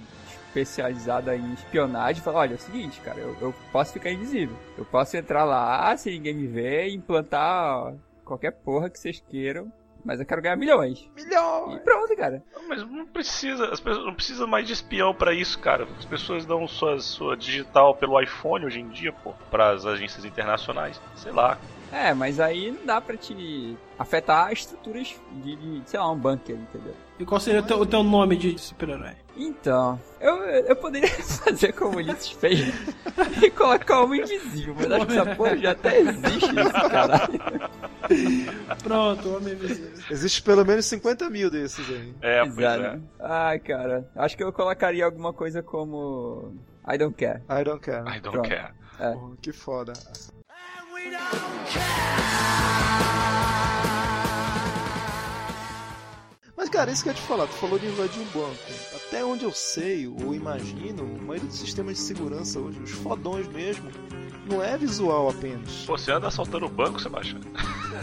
especializada 0.60 1.36
em 1.36 1.52
espionagem 1.52 2.20
e 2.20 2.24
falava, 2.24 2.42
olha, 2.42 2.52
é 2.52 2.56
o 2.56 2.60
seguinte, 2.60 3.00
cara, 3.00 3.18
eu, 3.18 3.36
eu 3.40 3.54
posso 3.70 3.92
ficar 3.92 4.10
invisível. 4.10 4.56
Eu 4.78 4.84
posso 4.84 5.16
entrar 5.16 5.44
lá, 5.44 5.94
sem 5.96 6.14
ninguém 6.14 6.34
me 6.34 6.46
ver, 6.46 6.88
e 6.88 6.94
implantar 6.94 7.94
qualquer 8.24 8.52
porra 8.52 8.88
que 8.88 8.98
vocês 8.98 9.22
queiram, 9.28 9.70
mas 10.04 10.20
eu 10.20 10.26
quero 10.26 10.40
ganhar 10.40 10.56
milhões. 10.56 11.10
E 11.16 11.24
Milhões! 11.24 11.82
pronto, 11.82 12.16
cara. 12.16 12.42
Mas 12.68 12.82
não 12.88 13.06
precisa, 13.06 13.66
as 13.66 13.80
pessoas 13.80 14.06
não 14.06 14.14
precisa 14.14 14.46
mais 14.46 14.66
de 14.66 14.72
espião 14.72 15.14
pra 15.14 15.34
isso, 15.34 15.58
cara. 15.58 15.86
As 15.98 16.04
pessoas 16.04 16.46
dão 16.46 16.66
sua, 16.66 16.98
sua 17.00 17.36
digital 17.36 17.94
pelo 17.94 18.20
iPhone 18.20 18.64
hoje 18.64 18.80
em 18.80 18.88
dia, 18.88 19.12
pô, 19.12 19.32
pras 19.50 19.84
agências 19.84 20.24
internacionais. 20.24 21.00
Sei 21.16 21.32
lá. 21.32 21.58
É, 21.96 22.12
mas 22.12 22.38
aí 22.38 22.70
não 22.70 22.84
dá 22.84 23.00
pra 23.00 23.16
te 23.16 23.76
afetar 23.98 24.52
estruturas 24.52 25.14
de, 25.42 25.56
de 25.56 25.82
sei 25.88 25.98
lá, 25.98 26.10
um 26.10 26.18
bunker, 26.18 26.54
entendeu? 26.54 26.94
E 27.18 27.24
qual 27.24 27.40
seria 27.40 27.60
o 27.60 27.62
teu, 27.62 27.80
o 27.80 27.86
teu 27.86 28.02
nome 28.02 28.36
de 28.36 28.58
super-herói? 28.58 29.14
Então, 29.34 29.98
eu, 30.20 30.36
eu 30.44 30.76
poderia 30.76 31.08
fazer 31.24 31.72
como 31.72 31.94
o 31.96 31.96
Ulisses 31.96 32.30
fez 32.32 32.60
e 33.42 33.50
colocar 33.50 34.02
uma 34.02 34.14
invisível, 34.16 34.74
mas 34.76 34.92
acho 34.92 35.06
que 35.06 35.12
essa 35.18 35.36
porra 35.36 35.56
já 35.56 35.70
até 35.70 36.00
existe 36.00 36.50
isso, 36.50 36.90
caralho. 36.90 37.40
Pronto, 38.82 39.36
Homem 39.36 39.54
Invisível. 39.54 39.92
Existe 40.10 40.42
pelo 40.42 40.64
menos 40.66 40.84
50 40.84 41.30
mil 41.30 41.50
desses 41.50 41.88
aí. 41.88 42.14
É, 42.20 42.40
pois 42.44 42.58
Exato. 42.58 42.82
é. 42.84 43.00
Ai, 43.20 43.58
cara, 43.58 44.10
acho 44.14 44.36
que 44.36 44.44
eu 44.44 44.52
colocaria 44.52 45.04
alguma 45.04 45.32
coisa 45.32 45.62
como 45.62 46.54
I 46.86 46.98
don't 46.98 47.16
care. 47.16 47.42
I 47.50 47.64
don't 47.64 47.80
care. 47.80 48.02
I 48.06 48.20
don't 48.20 48.30
Pronto. 48.32 48.48
care. 48.48 48.72
Porra, 48.98 49.36
que 49.40 49.52
foda. 49.52 49.92
We 51.06 51.12
don't 51.12 51.66
care. 51.68 53.45
Mas, 56.56 56.70
cara, 56.70 56.90
isso 56.90 57.02
que 57.02 57.10
eu 57.10 57.12
ia 57.12 57.18
te 57.20 57.26
falar, 57.26 57.46
tu 57.46 57.52
falou 57.54 57.78
de 57.78 57.86
invadir 57.86 58.20
um 58.20 58.24
banco. 58.26 58.56
Até 58.94 59.24
onde 59.24 59.44
eu 59.44 59.52
sei, 59.52 60.06
ou 60.08 60.34
imagino, 60.34 61.02
a 61.02 61.22
maioria 61.22 61.48
dos 61.48 61.58
sistemas 61.58 61.96
de 61.96 62.00
segurança 62.00 62.58
hoje, 62.58 62.80
os 62.80 62.90
fodões 62.92 63.46
mesmo, 63.48 63.90
não 64.48 64.62
é 64.62 64.76
visual 64.76 65.28
apenas. 65.28 65.84
Pô, 65.86 65.98
você 65.98 66.12
anda 66.12 66.28
assaltando 66.28 66.66
o 66.66 66.68
banco, 66.68 67.00
Sebastião? 67.00 67.40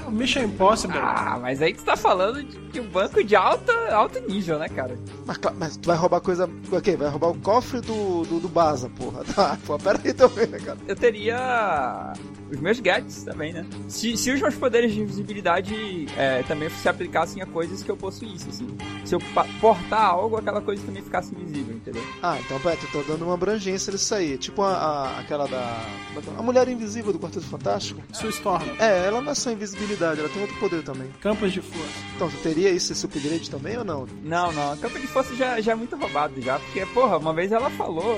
O 0.06 0.12
Mission 0.12 0.44
Impossible. 0.44 0.98
Ah, 0.98 1.40
mas 1.42 1.62
aí 1.62 1.74
que 1.74 1.80
você 1.80 1.86
tá 1.86 1.96
falando 1.96 2.44
de, 2.44 2.58
de 2.70 2.80
um 2.82 2.88
banco 2.88 3.24
de 3.24 3.36
alta, 3.36 3.74
alto 3.94 4.20
nível, 4.20 4.60
né, 4.60 4.68
cara? 4.68 4.98
Mas, 5.26 5.38
mas 5.58 5.78
tu 5.78 5.88
vai 5.88 5.98
roubar 5.98 6.20
coisa. 6.22 6.50
Ok, 6.72 6.96
vai 6.98 7.10
roubar 7.10 7.30
o 7.30 7.40
cofre 7.40 7.80
do, 7.82 8.24
do, 8.24 8.40
do 8.40 8.50
Baza, 8.50 8.90
porra. 8.90 9.24
Tá, 9.34 9.58
pô, 9.66 9.80
pera 9.80 10.00
aí 10.04 10.14
também, 10.14 10.46
né, 10.46 10.60
cara? 10.60 10.78
Eu 10.88 10.96
teria 10.96 12.14
os 12.52 12.60
meus 12.60 12.80
gadgets 12.80 13.24
também, 13.24 13.52
né? 13.52 13.66
Se, 13.88 14.16
se 14.16 14.32
os 14.32 14.40
meus 14.40 14.54
poderes 14.56 14.94
de 14.94 15.02
invisibilidade 15.02 16.06
é, 16.16 16.44
também 16.44 16.70
se 16.70 16.88
aplicassem 16.88 17.42
a 17.42 17.46
coisas 17.48 17.82
que 17.82 17.90
eu 17.90 17.98
possuísse, 17.98 18.43
assim. 18.50 18.78
Se 19.06 19.16
eu 19.16 19.20
portar 19.60 20.02
algo, 20.02 20.38
aquela 20.38 20.62
coisa 20.62 20.84
também 20.86 21.02
ficasse 21.04 21.34
invisível, 21.36 21.76
entendeu? 21.76 22.04
Ah, 22.22 22.38
então, 22.40 22.60
pera, 22.60 22.78
tu 22.78 22.88
tá 22.88 23.04
dando 23.08 23.26
uma 23.26 23.34
abrangência 23.34 23.92
nisso 23.92 24.14
aí. 24.16 24.38
Tipo 24.38 24.62
a, 24.62 24.72
a- 24.74 25.20
aquela 25.20 25.48
da. 25.48 25.86
A 26.38 26.42
Mulher 26.42 26.68
Invisível 26.68 27.12
do 27.12 27.20
Quarteto 27.20 27.46
Fantástico. 27.46 28.02
Sue 28.14 28.30
Storm. 28.30 28.64
É, 28.80 29.06
ela 29.08 29.22
não 29.22 29.32
é 29.32 29.36
só 29.36 29.52
invisibilidade, 29.52 30.20
ela 30.20 30.30
tem 30.30 30.42
outro 30.42 30.58
poder 30.60 30.84
também. 30.84 31.10
Campos 31.22 31.52
de 31.52 31.62
força. 31.62 32.00
Então, 32.16 32.30
tu 32.30 32.38
teria 32.38 32.70
isso, 32.70 32.92
esse 32.92 33.06
upgrade 33.06 33.50
também 33.50 33.78
ou 33.78 33.84
não? 33.84 34.08
Não, 34.24 34.52
não, 34.52 34.74
a 34.74 34.78
campo 34.78 35.00
de 35.00 35.08
força 35.08 35.36
já, 35.36 35.60
já 35.60 35.72
é 35.72 35.76
muito 35.76 35.96
roubado 35.96 36.40
já, 36.42 36.60
porque, 36.60 36.86
porra, 36.88 37.18
uma 37.18 37.34
vez 37.34 37.52
ela 37.52 37.70
falou, 37.72 38.16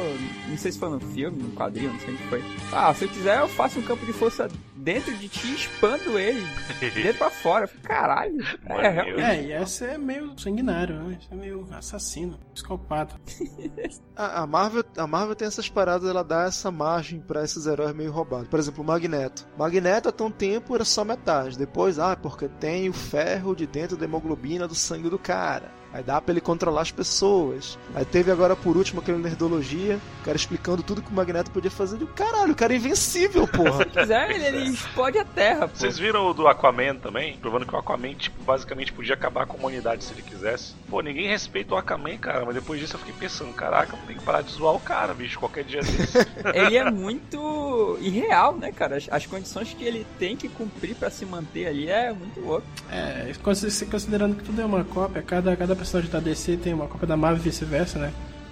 não 0.48 0.58
sei 0.58 0.72
se 0.72 0.80
foi 0.80 0.90
no 0.90 1.00
filme, 1.00 1.42
no 1.44 1.52
quadrinho, 1.52 1.92
não 1.94 2.00
sei 2.00 2.14
onde 2.14 2.24
foi. 2.24 2.44
Ah, 2.72 2.94
se 2.94 3.06
eu 3.06 3.10
quiser 3.10 3.40
eu 3.40 3.48
faço 3.48 3.80
um 3.80 3.84
campo 3.84 4.06
de 4.06 4.14
força 4.14 4.50
dentro 4.76 5.14
de 5.16 5.28
ti 5.28 5.48
e 5.48 5.56
expando 5.56 6.18
ele, 6.20 6.46
dentro 6.80 7.16
pra 7.18 7.30
fora. 7.30 7.68
Caralho, 7.84 8.38
é, 8.68 8.90
realmente. 8.90 9.22
É, 9.22 9.44
e 9.44 9.52
essa 9.52 9.86
é 9.86 9.98
meio 9.98 10.15
sanguinário, 10.38 10.96
né? 11.04 11.18
Isso 11.20 11.28
é 11.32 11.36
meio 11.36 11.66
assassino, 11.72 12.40
psicopata. 12.54 13.16
A, 14.16 14.44
a 14.44 14.48
Marvel, 14.48 14.84
a 14.98 15.06
Marvel 15.06 15.36
tem 15.36 15.46
essas 15.46 15.68
paradas, 15.68 16.10
ela 16.10 16.24
dá 16.24 16.46
essa 16.46 16.72
margem 16.72 17.20
pra 17.20 17.44
esses 17.44 17.66
heróis 17.66 17.94
meio 17.94 18.14
roubados. 18.14 18.48
Por 18.48 18.58
exemplo, 18.58 18.82
o 18.82 18.88
Magneto. 18.88 19.46
Magneto, 19.58 20.08
até 20.08 20.24
um 20.24 20.32
tempo, 20.32 20.74
era 20.74 20.86
só 20.86 21.04
metade. 21.04 21.58
Depois, 21.58 22.00
ah, 22.00 22.16
porque 22.16 22.48
tem 22.48 22.88
o 22.88 22.94
ferro 22.94 23.54
de 23.54 23.68
dentro 23.68 23.98
da 23.98 24.06
hemoglobina 24.06 24.70
do 24.70 24.76
sangue 24.76 25.10
do 25.10 25.20
cara. 25.20 25.70
Aí 25.96 26.04
dá 26.04 26.20
pra 26.20 26.34
ele 26.34 26.42
controlar 26.42 26.82
as 26.82 26.92
pessoas. 26.92 27.80
Aí 27.96 28.04
teve 28.04 28.30
agora, 28.30 28.54
por 28.54 28.76
último, 28.76 29.00
aquele 29.00 29.18
Nerdologia, 29.18 29.98
o 30.22 30.26
cara 30.26 30.36
explicando 30.36 30.84
tudo 30.84 31.02
que 31.02 31.10
o 31.10 31.14
Magneto 31.14 31.50
podia 31.52 31.72
fazer. 31.72 32.02
Eu 32.02 32.08
Caralho, 32.08 32.52
o 32.52 32.56
cara 32.56 32.74
é 32.74 32.76
invencível, 32.76 33.48
porra. 33.50 33.78
Se 33.86 33.86
quiser, 33.86 34.32
ele, 34.32 34.46
ele 34.46 34.70
explode 34.72 35.18
a 35.18 35.24
terra, 35.24 35.70
pô. 35.70 35.76
Vocês 35.76 35.98
viram 35.98 36.28
o 36.28 36.34
do 36.34 36.48
Aquaman 36.50 36.96
também? 36.96 37.38
Provando 37.38 37.66
que 37.66 37.74
o 37.74 37.78
Aquaman, 37.78 38.14
tipo, 38.16 38.44
basicamente 38.44 38.92
podia 38.92 39.14
acabar 39.14 39.46
com 39.46 39.56
a 39.56 39.60
humanidade 39.60 40.04
se 40.04 40.12
ele 40.14 40.22
quisesse. 40.22 40.74
Pô, 40.90 41.00
ninguém 41.00 41.28
respeita 41.30 41.74
o 41.74 41.78
Aquaman, 41.78 42.18
cara. 42.18 42.46
Mas 42.46 42.56
depois 42.56 42.80
disso 42.82 42.96
eu 42.96 43.00
fiquei 43.00 43.14
pensando, 43.18 43.54
caraca, 43.54 43.96
tem 44.06 44.18
que 44.18 44.24
parar 44.24 44.42
de 44.42 44.52
zoar 44.52 44.74
o 44.76 44.80
cara, 44.82 45.14
bicho, 45.14 45.40
qualquer 45.40 45.64
dia 45.64 45.80
desse. 45.82 46.18
Ele 46.54 46.76
é 46.78 46.92
muito 46.92 47.98
irreal, 48.02 48.56
né, 48.56 48.72
cara? 48.72 48.98
As, 48.98 49.08
as 49.10 49.26
condições 49.26 49.74
que 49.74 49.84
ele 49.84 50.06
tem 50.20 50.36
que 50.36 50.48
cumprir 50.50 50.96
pra 50.96 51.10
se 51.10 51.26
manter 51.26 51.68
ali 51.68 51.90
é 51.90 52.12
muito 52.12 52.40
louco. 52.40 52.66
É, 52.92 53.32
consi- 53.44 53.86
considerando 53.86 54.36
que 54.36 54.44
tudo 54.44 54.62
é 54.62 54.66
uma 54.66 54.84
cópia, 54.84 55.22
cada, 55.22 55.56
cada 55.56 55.76
personagem 55.86 56.12
da 56.12 56.20
DC 56.20 56.58
tem 56.58 56.74
uma 56.74 56.88
cópia 56.88 57.08
da 57.08 57.16
Marvel 57.16 57.40
e 57.42 57.44
vice-versa, 57.44 58.00
né? 58.00 58.12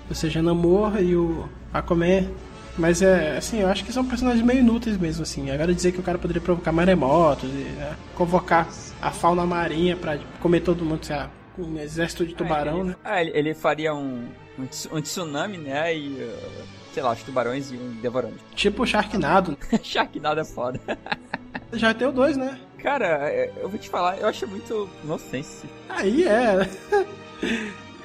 Ou 0.10 0.16
seja, 0.16 0.42
Namor 0.42 1.02
e 1.02 1.16
o 1.16 1.48
Aquaman. 1.74 2.30
Mas 2.78 3.02
é, 3.02 3.38
assim, 3.38 3.60
eu 3.62 3.68
acho 3.68 3.84
que 3.86 3.94
são 3.94 4.04
personagens 4.06 4.44
meio 4.44 4.60
inúteis 4.60 4.98
mesmo, 4.98 5.24
assim. 5.24 5.52
Agora 5.52 5.74
dizer 5.74 5.92
que 5.92 6.00
o 6.00 6.04
cara 6.04 6.18
poderia 6.18 6.42
provocar 6.42 6.72
maremotos 6.72 7.50
e 7.50 7.64
né, 7.78 7.96
convocar 8.16 8.68
a 9.02 9.12
fauna 9.12 9.46
marinha 9.46 9.96
pra 9.96 10.18
comer 10.40 10.62
todo 10.62 10.84
mundo, 10.84 11.06
sei 11.06 11.16
lá, 11.16 11.30
um 11.58 11.78
exército 11.78 12.26
de 12.26 12.34
tubarão, 12.34 12.80
ele, 12.80 12.90
né? 12.90 12.96
Ah, 13.04 13.22
ele, 13.24 13.54
faria 13.54 13.94
um, 13.94 14.28
um, 14.58 14.66
tsu- 14.66 14.90
tsunami, 15.02 15.60
né? 15.60 15.96
E, 15.96 16.10
uh, 16.10 16.64
sei 16.94 17.04
lá, 17.04 17.12
os 17.14 17.22
tubarões 17.22 17.72
iam 17.72 17.92
devorando. 18.02 18.36
Tipo 18.56 18.88
Sharknado. 18.88 19.56
Sharknado 19.84 20.42
é 20.42 20.46
foda. 20.46 20.80
Já 21.74 21.94
tem 21.94 22.08
o 22.08 22.12
dois, 22.12 22.36
né? 22.38 22.60
Cara, 22.80 23.30
é, 23.30 23.52
eu 23.62 23.70
vou 23.70 23.80
te 23.80 23.88
falar, 23.90 24.18
eu 24.18 24.28
acho 24.28 24.48
muito 24.48 24.90
nonsense. 25.04 25.66
Aí 25.90 26.24
é. 26.26 26.68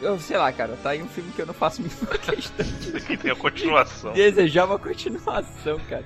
Eu 0.00 0.18
sei 0.20 0.36
lá, 0.38 0.52
cara, 0.52 0.78
tá 0.80 0.90
aí 0.90 1.02
um 1.02 1.08
filme 1.08 1.32
que 1.32 1.42
eu 1.42 1.46
não 1.46 1.52
faço 1.54 1.82
mínima 1.82 2.06
questão 2.18 2.64
que 3.06 3.16
tem 3.16 3.30
a 3.32 3.34
continuação. 3.36 4.12
de 4.12 4.22
desejar 4.30 4.66
uma 4.66 4.78
continuação, 4.78 5.80
cara. 5.88 6.04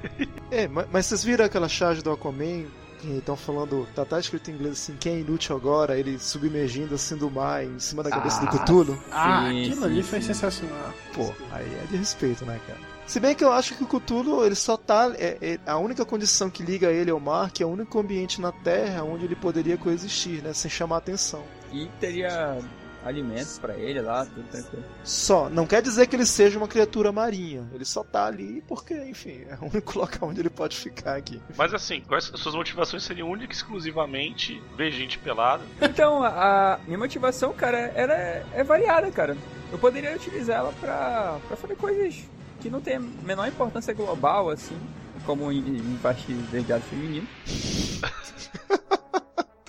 É, 0.50 0.66
ma- 0.66 0.86
mas 0.90 1.06
vocês 1.06 1.22
viram 1.22 1.44
aquela 1.44 1.68
charge 1.68 2.02
do 2.02 2.10
Aquaman? 2.10 2.64
Que 3.00 3.18
estão 3.18 3.36
falando, 3.36 3.84
tá, 3.96 4.04
tá 4.04 4.20
escrito 4.20 4.48
em 4.48 4.54
inglês 4.54 4.74
assim, 4.74 4.96
quem 4.98 5.16
é 5.16 5.18
inútil 5.18 5.56
agora, 5.56 5.98
ele 5.98 6.20
submergindo 6.20 6.94
assim 6.94 7.16
do 7.16 7.28
mar 7.28 7.64
em 7.64 7.76
cima 7.80 8.00
da 8.00 8.10
cabeça 8.10 8.40
do 8.40 8.46
Ah, 8.46 8.50
Cthulhu? 8.50 8.96
Ah, 9.10 9.48
Sim, 9.50 9.60
aquilo 9.62 9.76
sim, 9.80 9.84
ali 9.84 9.96
sim. 9.96 10.02
foi 10.08 10.22
sensacional. 10.22 10.94
Pô, 11.12 11.32
aí 11.50 11.66
é 11.82 11.86
de 11.90 11.96
respeito, 11.96 12.46
né, 12.46 12.60
cara? 12.64 12.78
Se 13.04 13.18
bem 13.18 13.34
que 13.34 13.42
eu 13.44 13.50
acho 13.52 13.74
que 13.74 13.82
o 13.82 13.88
Cthulhu, 13.88 14.46
ele 14.46 14.54
só 14.54 14.76
tá. 14.76 15.10
É, 15.18 15.36
é 15.42 15.58
a 15.66 15.76
única 15.78 16.04
condição 16.04 16.48
que 16.48 16.62
liga 16.62 16.92
ele 16.92 17.10
ao 17.10 17.18
mar, 17.18 17.50
que 17.50 17.60
é 17.62 17.66
o 17.66 17.70
único 17.70 17.98
ambiente 17.98 18.40
na 18.40 18.52
Terra 18.52 19.02
onde 19.02 19.24
ele 19.24 19.34
poderia 19.34 19.76
coexistir, 19.76 20.40
né? 20.40 20.52
Sem 20.54 20.70
chamar 20.70 20.98
atenção. 20.98 21.42
E 21.72 21.86
teria 21.98 22.56
alimentos 23.04 23.58
pra 23.58 23.76
ele 23.76 24.00
lá, 24.00 24.24
tudo 24.24 24.42
tranquilo. 24.48 24.84
Só, 25.04 25.48
não 25.48 25.66
quer 25.66 25.82
dizer 25.82 26.06
que 26.06 26.16
ele 26.16 26.26
seja 26.26 26.58
uma 26.58 26.68
criatura 26.68 27.12
marinha. 27.12 27.68
Ele 27.74 27.84
só 27.84 28.02
tá 28.02 28.26
ali 28.26 28.62
porque, 28.66 28.94
enfim, 28.94 29.44
é 29.48 29.56
o 29.60 29.70
único 29.70 29.98
local 29.98 30.28
onde 30.28 30.40
ele 30.40 30.50
pode 30.50 30.76
ficar 30.76 31.16
aqui. 31.16 31.40
Mas 31.56 31.74
assim, 31.74 32.00
quais 32.00 32.24
suas 32.34 32.54
motivações 32.54 33.02
seriam 33.02 33.30
única 33.30 33.52
e 33.52 33.56
exclusivamente 33.56 34.62
ver 34.76 34.90
gente 34.92 35.18
pelada? 35.18 35.62
Então, 35.80 36.22
a, 36.22 36.78
minha 36.86 36.98
motivação, 36.98 37.52
cara, 37.52 37.92
era 37.94 38.44
é 38.52 38.64
variada, 38.64 39.10
cara. 39.10 39.36
Eu 39.70 39.78
poderia 39.78 40.14
utilizar 40.14 40.58
ela 40.58 40.72
pra, 40.80 41.38
pra 41.48 41.56
fazer 41.56 41.76
coisas 41.76 42.24
que 42.60 42.70
não 42.70 42.80
tem 42.80 42.96
a 42.96 43.00
menor 43.00 43.48
importância 43.48 43.92
global, 43.92 44.50
assim, 44.50 44.78
como 45.24 45.50
em, 45.50 45.58
em 45.58 45.98
parte 46.02 46.32
dedicada 46.32 46.80
feminino. 46.82 47.26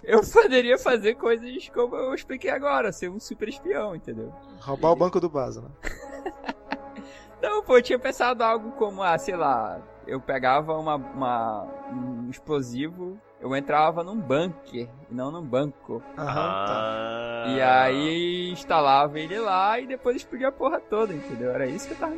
Eu 0.03 0.21
poderia 0.21 0.77
fazer 0.77 1.15
coisas 1.15 1.69
como 1.69 1.95
eu 1.95 2.13
expliquei 2.13 2.49
agora, 2.51 2.91
ser 2.91 3.09
um 3.09 3.19
super 3.19 3.47
espião, 3.47 3.95
entendeu? 3.95 4.33
Roubar 4.59 4.91
o 4.91 4.95
banco 4.95 5.19
do 5.19 5.29
Baza, 5.29 5.61
né? 5.61 5.69
Não, 7.41 7.61
pô, 7.63 7.77
eu 7.77 7.81
tinha 7.81 7.99
pensado 7.99 8.41
algo 8.43 8.71
como, 8.71 9.03
ah, 9.03 9.17
sei 9.17 9.35
lá, 9.35 9.81
eu 10.07 10.19
pegava 10.21 10.77
uma, 10.77 10.95
uma- 10.95 11.67
um 11.91 12.29
explosivo, 12.29 13.19
eu 13.41 13.53
entrava 13.53 14.01
num 14.01 14.17
bunker, 14.17 14.87
e 15.11 15.13
não 15.13 15.29
num 15.29 15.41
banco. 15.43 16.01
Aham, 16.17 16.33
tá. 16.65 17.43
Ah. 17.45 17.45
E 17.49 17.61
aí 17.61 18.49
instalava 18.51 19.19
ele 19.19 19.37
lá 19.39 19.77
e 19.77 19.85
depois 19.85 20.15
explodia 20.15 20.47
a 20.47 20.51
porra 20.53 20.79
toda, 20.79 21.13
entendeu? 21.13 21.51
Era 21.51 21.65
isso 21.67 21.87
que 21.87 21.93
eu 21.93 21.97
tava 21.97 22.15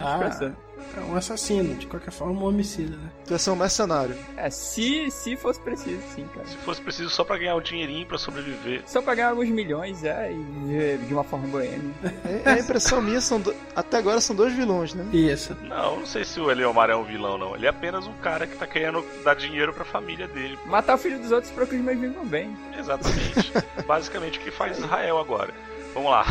Ah. 0.00 0.54
É 0.96 1.00
um 1.00 1.16
assassino, 1.16 1.74
de 1.74 1.86
qualquer 1.86 2.10
forma, 2.10 2.40
um 2.40 2.44
homicida, 2.44 2.96
né? 2.96 3.10
Tu 3.26 3.32
ia 3.32 3.38
ser 3.38 3.50
um 3.50 3.56
mercenário. 3.56 4.14
É, 4.36 4.50
se, 4.50 5.10
se 5.10 5.36
fosse 5.36 5.58
preciso, 5.60 6.00
sim, 6.14 6.26
cara. 6.34 6.46
Se 6.46 6.56
fosse 6.58 6.80
preciso 6.80 7.08
só 7.10 7.24
pra 7.24 7.38
ganhar 7.38 7.56
um 7.56 7.60
dinheirinho 7.60 8.06
pra 8.06 8.18
sobreviver. 8.18 8.82
Só 8.86 9.00
pra 9.00 9.14
ganhar 9.14 9.30
alguns 9.30 9.48
milhões, 9.48 10.04
é, 10.04 10.30
e 10.32 10.34
viver 10.36 10.98
de 10.98 11.14
uma 11.14 11.24
forma 11.24 11.46
boêmia. 11.48 11.80
É, 12.24 12.42
é 12.50 12.52
a 12.54 12.58
impressão 12.58 13.00
minha, 13.00 13.20
são 13.20 13.40
do- 13.40 13.54
até 13.74 13.96
agora 13.98 14.20
são 14.20 14.36
dois 14.36 14.52
vilões, 14.52 14.92
né? 14.94 15.06
Isso. 15.12 15.56
Não, 15.62 16.00
não 16.00 16.06
sei 16.06 16.24
se 16.24 16.38
o 16.40 16.50
Eleomar 16.50 16.90
é 16.90 16.96
um 16.96 17.04
vilão, 17.04 17.38
não. 17.38 17.54
Ele 17.56 17.66
é 17.66 17.70
apenas 17.70 18.06
um 18.06 18.12
cara 18.14 18.46
que 18.46 18.56
tá 18.56 18.66
querendo 18.66 19.04
dar 19.24 19.34
dinheiro 19.34 19.72
pra 19.72 19.84
família 19.84 20.28
dele. 20.28 20.58
Matar 20.66 20.94
o 20.94 20.98
filho 20.98 21.18
dos 21.18 21.32
outros 21.32 21.50
pra 21.52 21.64
que 21.66 21.74
os 21.76 21.80
meus 21.82 21.98
vivam 21.98 22.24
bem. 22.26 22.56
Exatamente. 22.78 23.52
Basicamente 23.86 24.38
o 24.38 24.42
que 24.42 24.50
faz 24.50 24.78
Israel 24.78 25.18
agora. 25.18 25.54
Vamos 25.94 26.10
lá. 26.10 26.24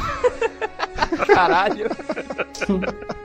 Caralho. 1.27 1.87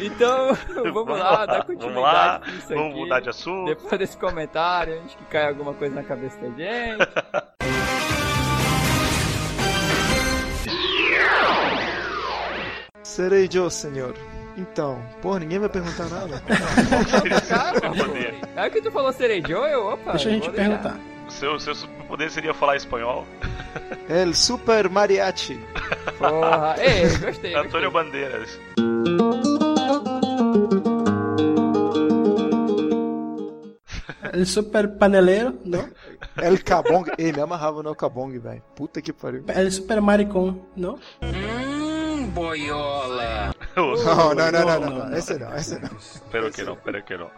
então, 0.00 0.56
vamos 0.92 1.18
lá, 1.18 1.46
dar 1.46 1.64
Vamos 1.64 2.02
lá, 2.02 2.40
continuidade 2.40 2.64
vamos 2.68 2.90
aqui. 2.92 3.00
mudar 3.00 3.20
de 3.20 3.28
assunto. 3.28 3.66
Depois 3.66 3.98
desse 3.98 4.16
comentário, 4.16 5.00
antes 5.00 5.14
que 5.14 5.24
caia 5.26 5.48
alguma 5.48 5.74
coisa 5.74 5.94
na 5.94 6.02
cabeça 6.02 6.38
da 6.40 6.48
gente. 6.50 7.08
Serei 13.02 13.48
eu, 13.52 13.68
senhor. 13.68 14.14
Então, 14.56 15.00
porra, 15.22 15.40
ninguém 15.40 15.58
vai 15.58 15.68
perguntar 15.68 16.08
nada. 16.08 16.42
É 18.56 18.68
que 18.70 18.82
tu 18.82 18.90
falou 18.90 19.12
Serei 19.12 19.40
Joe, 19.46 19.70
eu, 19.70 19.86
opa. 19.86 20.12
Deixa 20.12 20.28
a 20.28 20.32
eu 20.32 20.34
gente 20.34 20.50
perguntar. 20.50 20.96
O 21.28 21.30
seu, 21.30 21.60
seu 21.60 21.74
superpoder 21.74 22.30
seria 22.30 22.52
falar 22.52 22.76
espanhol? 22.76 23.24
El 24.08 24.34
Super 24.34 24.88
Mariachi. 24.88 25.60
Porra, 26.18 26.74
ei, 26.78 27.02
gostei. 27.18 27.54
Antônio 27.54 27.90
gostei. 27.90 27.90
Bandeiras. 27.90 28.58
Ele 34.38 34.44
é 34.44 34.46
super 34.46 34.86
paneleiro, 34.86 35.58
não? 35.64 35.88
El 36.40 36.62
Cabong. 36.62 37.10
Ei, 37.18 37.32
me 37.32 37.40
amarrava 37.40 37.82
no 37.82 37.88
El 37.88 37.96
Cabong, 37.96 38.38
velho. 38.38 38.62
Puta 38.76 39.02
que 39.02 39.12
pariu. 39.12 39.42
Ele 39.48 39.66
é 39.66 39.70
super 39.70 40.00
maricon, 40.00 40.64
não? 40.76 40.96
Não, 43.74 43.96
não, 43.96 44.34
não, 44.34 44.34
não, 44.34 44.52
não. 44.52 44.80
não, 44.80 44.80
não. 44.80 45.08
não. 45.08 45.16
Esse 45.16 45.36
não, 45.36 45.56
esse 45.56 45.76
não. 45.80 45.90
Pera 46.30 46.50
que 46.52 46.62
não, 46.62 46.76
pera 46.76 47.02
que 47.02 47.16
não. 47.16 47.28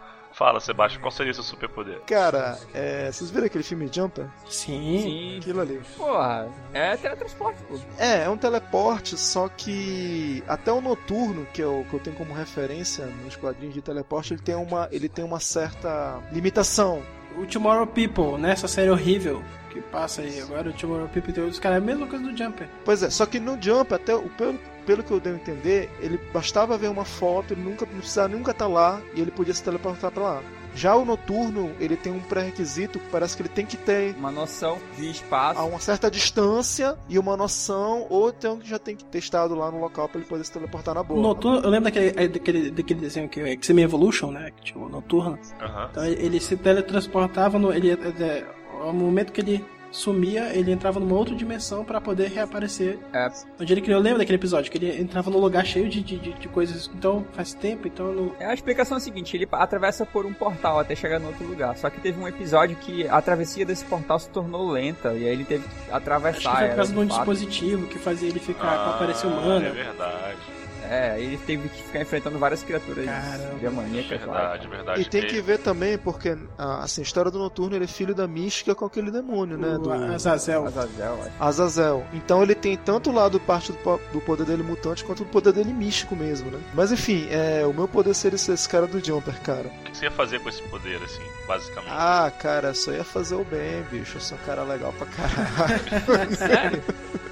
Fala, 0.41 0.59
Sebastião, 0.59 1.03
qual 1.03 1.11
seria 1.11 1.35
seu 1.35 1.43
superpoder? 1.43 2.01
Cara, 2.07 2.59
é, 2.73 3.13
vocês 3.13 3.31
viram 3.31 3.45
aquele 3.45 3.63
filme 3.63 3.91
Jumper? 3.93 4.25
Sim. 4.49 5.03
Sim. 5.03 5.37
Aquilo 5.37 5.61
ali. 5.61 5.83
Porra, 5.99 6.49
é 6.73 6.97
teletransporte, 6.97 7.63
pô. 7.65 7.79
É, 7.99 8.25
é 8.25 8.29
um 8.31 8.39
teleporte, 8.39 9.19
só 9.19 9.51
que 9.51 10.43
até 10.49 10.73
o 10.73 10.81
noturno, 10.81 11.47
que 11.53 11.61
eu, 11.61 11.85
que 11.91 11.93
eu 11.93 12.01
tenho 12.01 12.17
como 12.17 12.33
referência 12.33 13.05
nos 13.23 13.37
quadrinhos 13.37 13.75
de 13.75 13.83
teleporte, 13.83 14.33
ele 14.33 14.41
tem 14.41 14.55
uma, 14.55 14.89
ele 14.91 15.11
tem 15.11 15.23
uma 15.23 15.41
certa 15.41 16.19
limitação. 16.33 17.03
O 17.37 17.45
Tomorrow 17.45 17.87
People, 17.87 18.41
né? 18.41 18.53
Essa 18.53 18.67
série 18.67 18.89
horrível 18.89 19.43
que 19.71 19.81
passa 19.81 20.23
aí 20.23 20.41
agora. 20.41 20.71
O 20.71 20.73
Tomorrow 20.73 21.09
People 21.09 21.33
tem 21.33 21.43
outros 21.43 21.61
caras. 21.61 21.77
É 21.77 21.81
a 21.81 21.85
mesma 21.85 22.07
coisa 22.07 22.25
do 22.25 22.37
Jumper. 22.37 22.67
Pois 22.85 23.03
é, 23.03 23.11
só 23.11 23.27
que 23.27 23.39
no 23.39 23.61
Jump, 23.61 23.95
até 23.95 24.15
o, 24.15 24.29
pelo, 24.31 24.59
pelo 24.87 25.03
que 25.03 25.11
eu 25.11 25.21
devo 25.21 25.37
entender, 25.37 25.91
ele 26.01 26.19
bastava 26.33 26.77
ver 26.79 26.89
uma 26.89 27.05
foto, 27.05 27.55
ele 27.55 27.63
nunca 27.63 27.87
não 27.87 27.99
precisava 27.99 28.29
nunca 28.29 28.51
estar 28.53 28.67
lá 28.67 29.01
e 29.15 29.21
ele 29.21 29.31
podia 29.31 29.55
se 29.55 29.63
teleportar 29.63 30.11
pra 30.11 30.23
lá. 30.23 30.43
Já 30.73 30.95
o 30.95 31.05
noturno, 31.05 31.73
ele 31.81 31.97
tem 31.97 32.13
um 32.13 32.21
pré-requisito 32.21 33.01
que 33.01 33.09
parece 33.11 33.37
que 33.37 33.43
ele 33.43 33.49
tem 33.49 33.67
que 33.67 33.77
ter 33.77 34.15
Uma 34.17 34.31
noção 34.31 34.79
de 34.97 35.11
espaço. 35.11 35.59
a 35.59 35.65
uma 35.65 35.81
certa 35.81 36.09
distância 36.09 36.97
e 37.09 37.19
uma 37.19 37.37
noção, 37.37 38.07
ou 38.09 38.29
então 38.29 38.57
que 38.57 38.69
já 38.69 38.79
tem 38.79 38.95
que 38.95 39.05
ter 39.05 39.19
estado 39.19 39.57
lá 39.57 39.69
no 39.69 39.81
local 39.81 40.09
pra 40.09 40.21
ele 40.21 40.29
poder 40.29 40.45
se 40.45 40.53
teleportar 40.53 40.95
na 40.95 41.03
boa. 41.03 41.21
Noturno, 41.21 41.59
eu 41.59 41.71
lembro 41.71 41.91
daquele, 41.91 42.15
é, 42.17 42.29
daquele, 42.29 42.71
daquele 42.71 43.01
desenho 43.01 43.29
que 43.29 43.41
é 43.41 43.49
X-Men 43.51 43.85
Evolution, 43.85 44.31
né? 44.31 44.53
Que 44.57 44.73
tinha 44.73 44.85
o 44.85 44.89
Noturno. 44.89 45.37
Aham. 45.61 45.89
Então 45.91 46.05
ele, 46.05 46.25
ele 46.25 46.41
se 46.41 46.57
teletransportava 46.57 47.59
no. 47.59 47.73
Ele, 47.73 47.91
é, 47.91 48.45
ao 48.81 48.93
momento 48.93 49.33
que 49.33 49.41
ele 49.41 49.65
sumia, 49.91 50.55
ele 50.55 50.71
entrava 50.71 51.01
numa 51.01 51.15
outra 51.17 51.35
dimensão 51.35 51.85
pra 51.85 52.01
poder 52.01 52.29
reaparecer. 52.31 52.99
É. 53.13 53.29
Onde 53.61 53.73
ele, 53.73 53.93
eu 53.93 53.99
lembro 53.99 54.19
daquele 54.19 54.37
episódio, 54.37 54.71
que 54.71 54.79
ele 54.79 55.01
entrava 55.01 55.31
num 55.31 55.39
lugar 55.39 55.65
cheio 55.67 55.89
de, 55.89 56.03
de, 56.03 56.19
de, 56.19 56.49
coisas. 56.49 56.91
Então, 56.95 57.25
faz 57.33 57.55
tempo, 57.55 57.87
então 57.87 58.13
não. 58.13 58.35
É 58.39 58.47
a 58.47 58.55
explicação 58.55 58.97
é 58.97 58.99
a 58.99 59.01
seguinte, 59.01 59.37
ele 59.37 59.49
atravessa 59.53 60.07
por 60.07 60.27
um 60.27 60.33
portal 60.33 60.79
até 60.79 60.95
chegar 60.95 61.19
no 61.19 61.29
outro 61.29 61.47
lugar. 61.47 61.77
Só 61.77 61.91
que 61.91 62.01
teve 62.01 62.21
um 62.21 62.29
episódio 62.29 62.77
que 62.77 63.07
a 63.09 63.21
travessia 63.21 63.65
desse 63.65 63.85
portal 63.85 64.19
se 64.19 64.29
tornou 64.31 64.71
lenta 64.71 65.13
e 65.13 65.25
aí 65.27 65.33
ele 65.33 65.45
teve 65.45 65.65
que 65.65 65.71
Acho 65.71 65.87
que 65.87 65.93
atravessar. 65.93 66.57
foi 66.59 66.69
por 66.69 66.77
causa 66.77 66.93
de 66.93 66.99
um 66.99 67.07
dispositivo 67.07 67.87
que 67.87 67.99
fazia 67.99 68.29
ele 68.29 68.41
ficar 68.41 68.61
com 68.61 68.67
a 68.67 68.71
Ah, 68.71 68.95
aparência 68.97 69.29
humana. 69.29 69.67
É 69.67 69.71
verdade. 69.71 70.60
É, 70.91 71.21
ele 71.21 71.37
teve 71.39 71.69
que 71.69 71.83
ficar 71.85 72.01
enfrentando 72.01 72.37
várias 72.39 72.65
criaturas 72.65 73.05
Caramba. 73.05 73.55
demoníacas 73.61 74.27
lá. 74.27 74.33
Verdade, 74.57 74.69
verdade. 74.69 75.01
E 75.03 75.05
tem 75.05 75.25
que 75.27 75.41
ver 75.41 75.59
também, 75.59 75.97
porque 75.97 76.37
a, 76.59 76.83
assim, 76.83 77.01
a 77.01 77.05
história 77.05 77.31
do 77.31 77.39
Noturno 77.39 77.77
ele 77.77 77.85
é 77.85 77.89
filho 77.89 78.13
da 78.15 78.27
mística 78.27 78.75
com 78.75 78.85
aquele 78.85 79.11
demônio, 79.11 79.57
né? 79.57 79.79
Do 79.79 79.93
Azazel. 79.93 80.67
Azazel, 80.67 81.19
acho. 81.23 81.31
Azazel. 81.39 82.05
Então 82.13 82.43
ele 82.43 82.55
tem 82.57 82.77
tanto 82.77 83.11
o 83.11 83.13
lado 83.13 83.39
parte 83.39 83.71
do, 83.71 83.79
po- 83.79 84.01
do 84.13 84.21
poder 84.21 84.45
dele 84.45 84.65
mutante 84.65 85.05
quanto 85.05 85.23
o 85.23 85.27
poder 85.27 85.53
dele 85.53 85.73
místico 85.73 86.17
mesmo, 86.17 86.51
né? 86.51 86.59
Mas 86.75 86.91
enfim, 86.91 87.29
é, 87.31 87.65
o 87.65 87.73
meu 87.73 87.87
poder 87.87 88.13
seria 88.15 88.37
ser 88.39 88.53
esse 88.55 88.69
cara 88.69 88.87
do 88.89 88.99
Jumper, 89.05 89.41
cara. 89.43 89.69
O 89.69 89.85
que 89.91 89.97
você 89.97 90.07
ia 90.07 90.11
fazer 90.11 90.41
com 90.41 90.49
esse 90.49 90.63
poder, 90.63 91.01
assim, 91.05 91.23
basicamente? 91.47 91.93
Ah, 91.97 92.33
cara, 92.41 92.75
só 92.75 92.91
ia 92.91 93.05
fazer 93.05 93.37
o 93.37 93.45
bem, 93.45 93.83
bicho. 93.93 94.17
Eu 94.17 94.21
sou 94.21 94.37
um 94.37 94.41
cara 94.45 94.65
legal 94.65 94.93
pra 94.95 95.07
caralho. 95.07 96.35
Sério? 96.37 96.83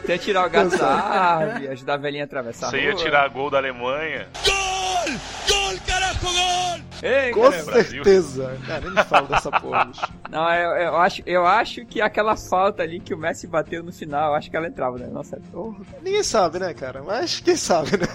Você 0.05 0.12
ia 0.12 0.18
tirar 0.18 0.47
o 0.47 0.51
gato 0.51 0.79
da 0.79 0.88
árvore, 0.88 1.68
ajudar 1.68 1.94
a 1.94 1.97
velhinha 1.99 2.23
a 2.23 2.25
atravessar 2.25 2.71
Você 2.71 2.77
a 2.77 2.81
ia 2.81 2.94
tirar 2.94 3.29
gol 3.29 3.47
da 3.50 3.58
Alemanha? 3.58 4.28
Ei, 7.02 7.30
Com 7.30 7.42
caramba. 7.42 7.72
Brasil. 7.72 8.04
certeza. 8.04 8.58
Cara, 8.66 8.80
nem 8.80 8.90
me 8.90 9.04
fala 9.04 9.28
dessa 9.28 9.50
porra, 9.52 9.84
bicho. 9.84 10.02
Não, 10.30 10.52
eu, 10.52 10.70
eu 10.82 10.96
acho, 10.96 11.22
eu 11.24 11.46
acho 11.46 11.87
que 11.87 12.00
aquela 12.00 12.37
falta 12.37 12.82
ali 12.82 12.98
que 12.98 13.14
o 13.14 13.18
Messi 13.18 13.46
bateu 13.46 13.82
no 13.84 13.92
final, 13.92 14.30
eu 14.30 14.34
acho 14.34 14.50
que 14.50 14.56
ela 14.56 14.66
entrava, 14.66 14.98
né? 14.98 15.06
Nossa, 15.06 15.38
Porra, 15.52 15.76
Ninguém 16.02 16.22
sabe, 16.24 16.58
né, 16.58 16.74
cara? 16.74 17.02
Mas 17.02 17.38
quem 17.40 17.54
sabe, 17.56 17.92
né? 17.92 18.06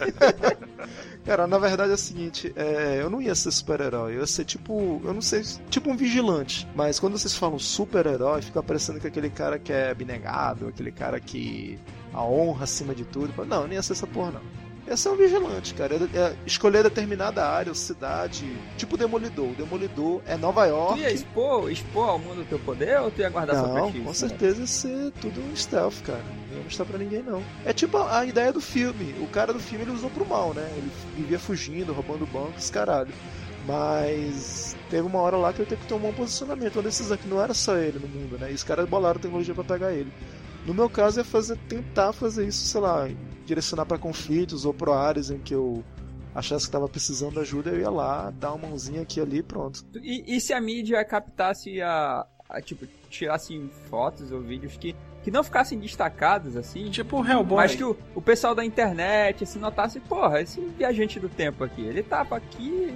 cara, 1.26 1.48
na 1.48 1.58
verdade 1.58 1.92
é 1.92 1.96
o 1.96 1.98
seguinte, 1.98 2.52
é, 2.58 3.00
eu 3.02 3.10
não 3.10 3.22
ia 3.22 3.34
ser 3.36 3.52
super-herói, 3.52 4.16
eu 4.16 4.20
ia 4.20 4.28
ser 4.28 4.44
tipo, 4.44 5.02
eu 5.06 5.14
não 5.14 5.22
sei, 5.22 5.44
tipo 5.70 5.90
um 5.90 5.96
vigilante. 5.96 6.68
Mas 6.76 7.00
quando 7.00 7.18
vocês 7.18 7.36
falam 7.36 7.58
super-herói, 7.58 8.42
fica 8.42 8.62
parecendo 8.62 9.00
que 9.00 9.08
aquele 9.08 9.30
cara 9.30 9.58
que 9.58 9.72
é 9.72 9.92
abnegado, 9.92 10.68
aquele 10.68 10.92
cara 10.92 11.20
que 11.22 11.80
a 12.14 12.22
honra 12.24 12.66
acima 12.66 12.94
de 12.94 13.06
tudo. 13.06 13.34
Não, 13.46 13.66
não 13.66 13.74
ia 13.74 13.82
ser 13.82 13.94
essa 13.94 14.06
porra, 14.06 14.32
não. 14.32 14.63
Ia 14.88 14.98
ser 14.98 15.10
um 15.10 15.16
vigilante, 15.16 15.74
cara. 15.74 15.96
É, 15.96 16.18
é 16.18 16.36
escolher 16.46 16.84
determinada 16.84 17.48
área 17.48 17.70
ou 17.72 17.76
cidade, 17.76 18.46
tipo 18.78 18.98
Demolidor. 18.98 19.52
O 19.52 19.56
Demolidor 19.56 20.22
é 20.26 20.36
Nova 20.36 20.64
tu 20.66 20.70
York. 20.70 21.00
ia 21.00 21.12
expor, 21.12 21.72
expor 21.72 22.10
ao 22.10 22.20
mundo 22.20 22.42
o 22.42 22.46
teu 22.46 22.60
poder 22.60 23.00
ou 23.00 23.10
tu 23.10 23.22
ia 23.22 23.30
guardar 23.30 23.56
só 23.56 23.64
pra 23.68 23.82
Não, 23.82 23.92
ti? 23.92 24.00
com 24.02 24.14
certeza 24.14 24.62
ia 24.62 24.68
ser 24.68 25.12
tudo 25.22 25.40
um 25.42 25.56
stealth, 25.56 26.02
cara. 26.04 26.22
Não 26.52 26.58
ia 26.58 26.64
mostrar 26.66 26.86
pra 26.86 26.98
ninguém, 26.98 27.24
não. 27.24 27.42
É 27.66 27.72
tipo 27.72 27.98
a, 27.98 28.20
a 28.20 28.26
ideia 28.26 28.52
do 28.52 28.60
filme. 28.60 29.16
O 29.22 29.28
cara 29.28 29.54
do 29.54 29.60
filme 29.60 29.86
ele 29.86 29.92
usou 29.92 30.10
pro 30.10 30.26
mal, 30.28 30.54
né? 30.54 30.70
Ele 30.76 30.92
vivia 31.16 31.40
fugindo, 31.40 31.94
roubando 31.94 32.26
bancos, 32.26 32.70
caralho. 32.70 33.14
Mas 33.66 34.76
teve 34.90 35.08
uma 35.08 35.20
hora 35.20 35.38
lá 35.38 35.54
que 35.54 35.62
ele 35.62 35.70
teve 35.70 35.82
que 35.82 35.88
tomar 35.88 36.10
um 36.10 36.14
posicionamento, 36.14 36.76
uma 36.76 36.84
decisão 36.84 37.16
que 37.16 37.28
não 37.28 37.42
era 37.42 37.54
só 37.54 37.78
ele 37.78 37.98
no 38.00 38.08
mundo, 38.08 38.38
né? 38.38 38.52
E 38.52 38.54
os 38.54 38.64
caras 38.64 38.88
bolaram 38.88 39.20
tecnologia 39.20 39.54
pra 39.56 39.64
pegar 39.64 39.94
ele. 39.94 40.12
No 40.66 40.74
meu 40.74 40.90
caso 40.90 41.20
é 41.20 41.24
fazer, 41.24 41.58
tentar 41.68 42.14
fazer 42.14 42.48
isso, 42.48 42.66
sei 42.66 42.82
lá, 42.82 43.10
direcionar 43.46 43.86
pra 43.86 43.98
conflitos 43.98 44.66
ou 44.66 44.74
pro 44.74 44.94
áreas 44.94 45.30
em 45.30 45.40
que 45.40 45.54
eu 45.54 45.84
achasse 46.34 46.66
que 46.66 46.72
tava 46.72 46.88
precisando 46.88 47.34
de 47.34 47.40
ajuda, 47.40 47.70
eu 47.70 47.80
ia 47.80 47.90
lá, 47.90 48.32
dar 48.32 48.54
uma 48.54 48.70
mãozinha 48.70 49.02
aqui 49.02 49.20
e 49.20 49.22
ali 49.22 49.38
e 49.40 49.44
pronto. 49.44 49.86
E, 50.02 50.36
e 50.36 50.42
se 50.42 50.54
a 50.54 50.60
mídia 50.60 51.04
captasse 51.06 51.82
a, 51.82 52.26
ah, 52.50 52.62
tipo, 52.62 52.86
tirassem 53.10 53.70
fotos 53.90 54.32
ou 54.32 54.42
vídeos 54.42 54.78
que, 54.78 54.96
que 55.24 55.32
não 55.32 55.44
ficassem 55.44 55.80
destacados, 55.80 56.56
assim. 56.56 56.90
Tipo 56.90 57.22
o 57.22 57.28
Hellboy. 57.28 57.58
Mas 57.58 57.76
que 57.76 57.84
o, 57.84 57.98
o 58.16 58.22
pessoal 58.22 58.54
da 58.54 58.64
internet, 58.64 59.44
assim, 59.44 59.60
notasse, 59.60 60.00
porra, 60.00 60.42
esse 60.42 60.62
viajante 60.78 61.20
do 61.20 61.30
tempo 61.30 61.64
aqui, 61.64 61.82
ele 61.82 62.04
tava 62.04 62.38
aqui, 62.38 62.94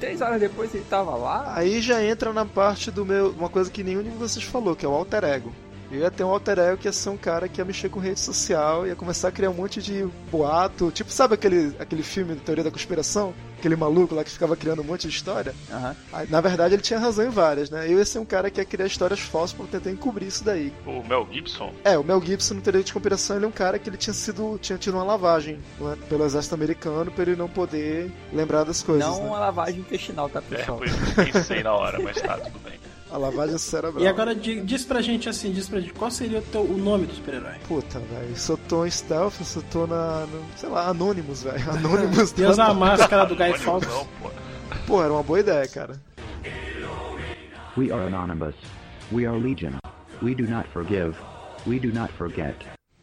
três 0.00 0.20
horas 0.20 0.40
depois 0.40 0.74
ele 0.74 0.84
tava 0.88 1.14
lá. 1.16 1.54
Aí 1.54 1.80
já 1.80 2.02
entra 2.02 2.32
na 2.32 2.44
parte 2.44 2.90
do 2.90 3.04
meu. 3.04 3.30
Uma 3.30 3.48
coisa 3.48 3.70
que 3.70 3.82
nenhum 3.82 4.02
de 4.02 4.10
vocês 4.10 4.44
falou, 4.44 4.74
que 4.74 4.84
é 4.84 4.88
o 4.88 4.92
alter 4.92 5.24
ego. 5.24 5.52
Eu 5.90 6.00
ia 6.00 6.10
ter 6.10 6.24
um 6.24 6.28
alter 6.28 6.58
ego 6.58 6.76
que 6.76 6.88
ia 6.88 6.92
ser 6.92 7.10
um 7.10 7.16
cara 7.16 7.48
que 7.48 7.60
ia 7.60 7.64
mexer 7.64 7.88
com 7.88 8.00
rede 8.00 8.18
social, 8.18 8.86
ia 8.86 8.96
começar 8.96 9.28
a 9.28 9.32
criar 9.32 9.50
um 9.50 9.54
monte 9.54 9.80
de 9.80 10.06
boato. 10.30 10.90
Tipo, 10.90 11.10
sabe 11.10 11.34
aquele, 11.34 11.74
aquele 11.78 12.02
filme 12.02 12.34
de 12.34 12.40
Teoria 12.40 12.64
da 12.64 12.70
Conspiração? 12.70 13.32
Aquele 13.58 13.76
maluco 13.76 14.14
lá 14.14 14.22
que 14.22 14.30
ficava 14.30 14.56
criando 14.56 14.82
um 14.82 14.84
monte 14.84 15.08
de 15.08 15.14
história? 15.14 15.54
Aham. 15.72 15.96
Aí, 16.12 16.28
na 16.28 16.40
verdade, 16.40 16.74
ele 16.74 16.82
tinha 16.82 16.98
razão 16.98 17.24
em 17.24 17.30
várias, 17.30 17.70
né? 17.70 17.86
Eu 17.86 17.98
ia 17.98 18.04
ser 18.04 18.18
um 18.18 18.24
cara 18.24 18.50
que 18.50 18.60
ia 18.60 18.64
criar 18.64 18.86
histórias 18.86 19.20
falsas 19.20 19.56
pra 19.56 19.66
tentar 19.66 19.90
encobrir 19.90 20.26
isso 20.26 20.44
daí. 20.44 20.72
O 20.84 21.02
Mel 21.02 21.26
Gibson, 21.30 21.72
É, 21.84 21.96
o 21.96 22.04
Mel 22.04 22.20
Gibson 22.20 22.54
no 22.54 22.60
Teoria 22.60 22.82
de 22.82 22.92
Conspiração, 22.92 23.36
ele 23.36 23.44
é 23.44 23.48
um 23.48 23.52
cara 23.52 23.78
que 23.78 23.88
ele 23.88 23.96
tinha 23.96 24.12
sido. 24.14 24.58
tinha 24.60 24.76
tido 24.78 24.94
uma 24.94 25.04
lavagem 25.04 25.58
né, 25.80 25.96
pelo 26.08 26.24
exército 26.24 26.54
americano 26.54 27.10
pra 27.10 27.22
ele 27.22 27.36
não 27.36 27.48
poder 27.48 28.10
lembrar 28.32 28.64
das 28.64 28.82
coisas. 28.82 29.06
Não 29.06 29.22
né? 29.22 29.28
uma 29.28 29.38
lavagem 29.38 29.80
intestinal, 29.80 30.28
tá, 30.28 30.42
é, 30.50 30.56
pessoal? 30.56 30.78
foi 30.78 30.88
isso 30.88 31.14
que 31.14 31.20
eu 31.20 31.24
pensei 31.32 31.62
na 31.62 31.72
hora, 31.72 31.98
mas 31.98 32.20
tá, 32.20 32.36
tudo 32.38 32.58
bem. 32.58 32.85
A 33.10 33.16
lavagem 33.18 33.56
cerebral. 33.56 34.02
E 34.02 34.08
agora 34.08 34.34
di- 34.34 34.60
diz 34.62 34.84
pra 34.84 35.00
gente 35.00 35.28
assim, 35.28 35.52
diz 35.52 35.68
pra 35.68 35.78
gente, 35.80 35.92
qual 35.92 36.10
seria 36.10 36.40
o, 36.40 36.42
teu, 36.42 36.62
o 36.62 36.76
nome 36.76 37.06
do 37.06 37.14
super-herói? 37.14 37.54
Puta, 37.68 38.00
velho. 38.00 38.36
Se 38.36 38.50
eu 38.50 38.56
tô 38.56 38.84
em 38.84 38.90
stealth, 38.90 39.34
se 39.42 39.56
eu 39.58 39.62
tô 39.70 39.86
na. 39.86 40.26
no- 40.26 40.44
sei 40.56 40.68
lá, 40.68 40.88
Anonymous, 40.88 41.42
velho. 41.44 41.70
Anonymous. 41.70 42.34
E 42.36 42.44
usar 42.44 42.66
a 42.66 42.74
máscara 42.74 43.24
do 43.26 43.36
Guy 43.36 43.52
Fawkes. 43.58 43.88
Pô, 44.86 45.02
era 45.02 45.12
uma 45.12 45.22
boa 45.22 45.38
ideia, 45.40 45.66
cara. 45.68 46.00
We 47.76 47.92
are 47.92 48.06
anonymous. 48.06 48.54
We 49.12 49.26
are 49.26 49.38
legion. 49.38 49.74
We 50.22 50.34
do 50.34 50.44
not 50.44 50.68
forgive. 50.72 51.14
We 51.66 51.78
do 51.78 51.92
not 51.92 52.12
forget. 52.14 52.54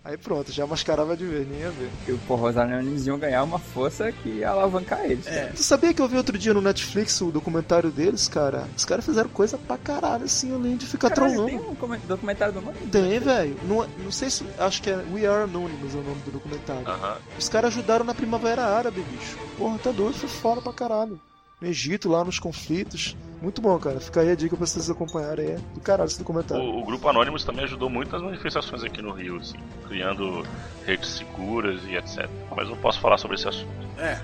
Aí 0.06 0.18
pronto, 0.18 0.52
já 0.52 0.68
mascarava 0.68 1.16
de 1.16 1.26
vez, 1.26 1.48
nem 1.48 1.62
ia 1.62 1.72
ver. 1.72 1.89
Que, 2.06 2.12
porra, 2.28 2.50
os 2.50 2.58
anônimos 2.58 3.08
iam 3.08 3.18
ganhar 3.18 3.42
uma 3.44 3.58
força 3.58 4.12
que 4.12 4.28
ia 4.30 4.50
alavancar 4.50 5.00
eles. 5.06 5.26
É. 5.28 5.46
Tu 5.56 5.63
sabia 5.63 5.94
que 5.94 6.02
eu 6.02 6.08
vi 6.10 6.18
outro 6.18 6.38
dia 6.38 6.54
no 6.54 6.60
Netflix 6.60 7.22
o 7.22 7.32
documentário 7.32 7.89
deles, 7.89 8.28
cara? 8.28 8.68
Os 8.76 8.84
caras 8.84 9.06
fizeram 9.06 9.30
coisa 9.30 9.58
pra 9.58 9.78
caralho, 9.78 10.26
assim, 10.26 10.54
além 10.54 10.76
de 10.76 10.86
ficar 10.86 11.10
Caralho, 11.10 11.34
trollando. 11.36 11.58
tem 11.58 11.70
um 11.94 11.98
documentário 12.06 12.54
do 12.54 12.62
nome? 12.62 12.78
Tem, 12.92 13.18
velho. 13.18 13.56
Não, 13.63 13.88
não 14.04 14.12
sei 14.12 14.30
se. 14.30 14.46
Acho 14.60 14.82
que 14.82 14.89
é 14.89 14.96
We 15.13 15.26
Are 15.26 15.44
Anonymous 15.44 15.96
é 15.96 15.98
o 15.98 16.04
nome 16.04 16.22
do 16.26 16.32
documentário. 16.32 16.86
Aham. 16.86 17.18
Os 17.39 17.48
caras 17.48 17.72
ajudaram 17.74 18.04
na 18.04 18.13
Primavera 18.13 18.62
Árabe, 18.66 19.02
bicho. 19.10 19.38
Porra, 19.58 19.80
tá 19.80 19.92
doido, 19.94 20.16
foi 20.16 20.28
foda 20.28 20.62
pra 20.62 20.74
caralho. 20.74 21.18
No 21.62 21.68
Egito, 21.68 22.10
lá 22.10 22.24
nos 22.24 22.39
conflitos. 22.39 23.16
Muito 23.42 23.62
bom, 23.62 23.78
cara. 23.80 24.00
Fica 24.00 24.22
aí 24.22 24.32
a 24.32 24.36
dica 24.36 24.56
pra 24.56 24.66
vocês 24.66 24.89
acompanharem. 24.89 25.52
É 25.52 25.56
do 25.74 25.80
caralho 25.80 26.08
esse 26.08 26.20
documentário. 26.20 26.63
O, 26.63 26.82
o 26.82 26.86
grupo 26.86 27.08
Anonymous 27.08 27.44
também 27.44 27.66
ajudou 27.66 27.89
muito 27.89 28.12
nas 28.12 28.22
manifestações 28.22 28.84
aqui 28.84 29.02
no 29.02 29.12
Rio, 29.12 29.38
assim, 29.38 29.58
criando 29.88 30.46
redes 30.86 31.10
seguras 31.10 31.82
e 31.86 31.96
etc. 31.96 32.30
Mas 32.56 32.70
não 32.70 32.78
posso 32.78 33.00
falar 33.00 33.18
sobre 33.18 33.36
esse 33.36 33.48
assunto. 33.48 33.72
É. 33.98 34.16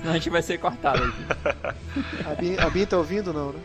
Senão 0.00 0.10
a 0.10 0.14
gente 0.14 0.30
vai 0.30 0.42
ser 0.42 0.58
cortado 0.58 1.02
aqui. 1.02 1.78
A 2.24 2.34
Bin, 2.34 2.56
a 2.56 2.70
Bin 2.70 2.86
tá 2.86 2.96
ouvindo, 2.96 3.32
não, 3.32 3.52
né? 3.52 3.60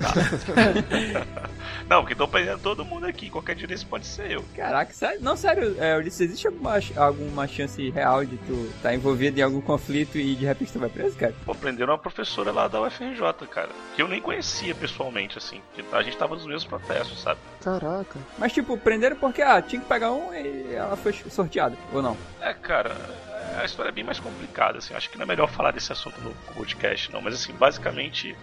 Tá. 0.00 1.50
Não, 1.88 2.00
porque 2.00 2.14
estão 2.14 2.28
prendendo 2.28 2.60
todo 2.60 2.84
mundo 2.84 3.06
aqui. 3.06 3.28
Qualquer 3.28 3.56
dia 3.56 3.66
desse 3.66 3.84
pode 3.84 4.06
ser 4.06 4.30
eu. 4.30 4.44
Caraca, 4.54 4.92
sério? 4.92 5.20
Não, 5.20 5.36
sério, 5.36 5.74
é, 5.78 5.96
Ulisses, 5.96 6.20
existe 6.20 6.46
alguma, 6.46 6.78
alguma 6.96 7.48
chance 7.48 7.90
real 7.90 8.24
de 8.24 8.36
tu 8.38 8.70
estar 8.76 8.94
envolvido 8.94 9.38
em 9.38 9.42
algum 9.42 9.60
conflito 9.60 10.16
e 10.16 10.36
de 10.36 10.46
repente 10.46 10.72
tu 10.72 10.78
vai 10.78 10.88
preso, 10.88 11.16
cara? 11.16 11.34
Pô, 11.44 11.54
prenderam 11.54 11.92
uma 11.92 11.98
professora 11.98 12.52
lá 12.52 12.68
da 12.68 12.80
UFRJ, 12.80 13.46
cara. 13.50 13.70
Que 13.96 14.02
eu 14.02 14.08
nem 14.08 14.20
conhecia 14.20 14.74
pessoalmente, 14.74 15.36
assim. 15.36 15.60
A 15.92 16.02
gente 16.02 16.16
tava 16.16 16.36
nos 16.36 16.46
mesmos 16.46 16.64
protestos, 16.64 17.20
sabe? 17.20 17.40
Caraca. 17.62 18.18
Mas 18.38 18.52
tipo, 18.52 18.78
prenderam 18.78 19.16
porque, 19.16 19.42
ah, 19.42 19.60
tinha 19.60 19.82
que 19.82 19.88
pegar 19.88 20.12
um 20.12 20.32
e 20.32 20.72
ela 20.74 20.96
foi 20.96 21.12
sorteada, 21.12 21.76
ou 21.92 22.00
não? 22.00 22.16
É, 22.40 22.54
cara, 22.54 22.96
a 23.58 23.64
história 23.64 23.90
é 23.90 23.92
bem 23.92 24.04
mais 24.04 24.20
complicada, 24.20 24.78
assim. 24.78 24.94
Acho 24.94 25.10
que 25.10 25.18
não 25.18 25.24
é 25.24 25.26
melhor 25.26 25.48
falar 25.48 25.72
desse 25.72 25.92
assunto 25.92 26.20
no 26.20 26.32
podcast, 26.54 27.12
não. 27.12 27.20
Mas, 27.20 27.34
assim, 27.34 27.52
basicamente, 27.52 28.36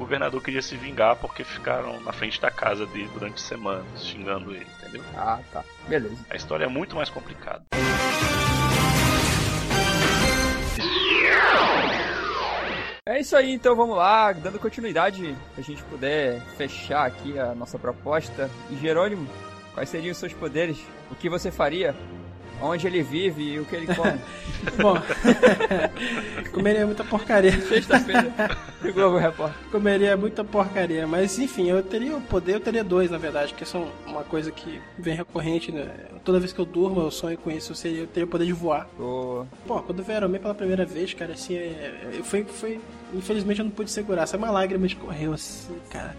governador 0.00 0.42
queria 0.42 0.62
se 0.62 0.76
vingar 0.76 1.14
porque 1.16 1.44
ficaram 1.44 2.00
na 2.00 2.10
frente 2.12 2.40
da 2.40 2.50
casa 2.50 2.86
dele 2.86 3.10
durante 3.12 3.38
semanas, 3.40 3.84
xingando 4.02 4.52
ele, 4.52 4.66
entendeu? 4.78 5.02
Ah, 5.14 5.38
tá. 5.52 5.62
Beleza. 5.86 6.16
A 6.30 6.36
história 6.36 6.64
é 6.64 6.68
muito 6.68 6.96
mais 6.96 7.10
complicada. 7.10 7.62
É 13.06 13.20
isso 13.20 13.36
aí, 13.36 13.52
então 13.52 13.76
vamos 13.76 13.96
lá, 13.96 14.32
dando 14.32 14.58
continuidade 14.58 15.36
pra 15.54 15.62
gente 15.62 15.82
poder 15.84 16.40
fechar 16.56 17.06
aqui 17.06 17.38
a 17.38 17.54
nossa 17.54 17.78
proposta. 17.78 18.48
E 18.70 18.76
Jerônimo, 18.76 19.28
quais 19.74 19.88
seriam 19.88 20.12
os 20.12 20.18
seus 20.18 20.32
poderes? 20.32 20.78
O 21.10 21.14
que 21.14 21.28
você 21.28 21.50
faria? 21.50 21.94
Onde 22.60 22.86
ele 22.86 23.02
vive 23.02 23.42
e 23.42 23.58
o 23.58 23.64
que 23.64 23.76
ele 23.76 23.86
come? 23.86 24.20
Bom, 24.80 24.94
comeria 26.52 26.84
muita 26.84 27.02
porcaria. 27.02 27.58
Sexta-feira, 27.62 28.32
Globo 28.92 29.16
Repórter. 29.16 29.56
Comeria 29.70 30.16
muita 30.16 30.44
porcaria, 30.44 31.06
mas 31.06 31.38
enfim, 31.38 31.68
eu 31.68 31.82
teria 31.82 32.16
o 32.16 32.20
poder, 32.20 32.56
eu 32.56 32.60
teria 32.60 32.84
dois, 32.84 33.10
na 33.10 33.18
verdade, 33.18 33.54
que 33.54 33.64
são 33.64 33.88
uma 34.06 34.22
coisa 34.22 34.50
que 34.50 34.80
vem 34.98 35.14
recorrente, 35.14 35.72
né? 35.72 35.88
Toda 36.22 36.38
vez 36.38 36.52
que 36.52 36.58
eu 36.58 36.66
durmo, 36.66 37.00
eu 37.00 37.10
sonho 37.10 37.38
com 37.38 37.50
isso, 37.50 37.72
eu, 37.72 37.76
seria, 37.76 38.00
eu 38.00 38.06
teria 38.06 38.26
o 38.26 38.28
poder 38.28 38.44
de 38.44 38.52
voar. 38.52 38.86
Ô, 38.98 39.46
Pô, 39.66 39.80
quando 39.80 40.00
eu 40.00 40.04
vi 40.04 40.38
pela 40.38 40.54
primeira 40.54 40.84
vez, 40.84 41.14
cara, 41.14 41.32
assim, 41.32 41.54
é, 41.54 42.18
é, 42.18 42.22
foi, 42.22 42.44
foi. 42.44 42.80
Infelizmente 43.14 43.60
eu 43.60 43.64
não 43.64 43.72
pude 43.72 43.90
segurar, 43.90 44.26
só 44.26 44.36
uma 44.36 44.50
lágrima 44.50 44.86
escorreu 44.86 45.32
assim, 45.32 45.76
cara. 45.88 46.14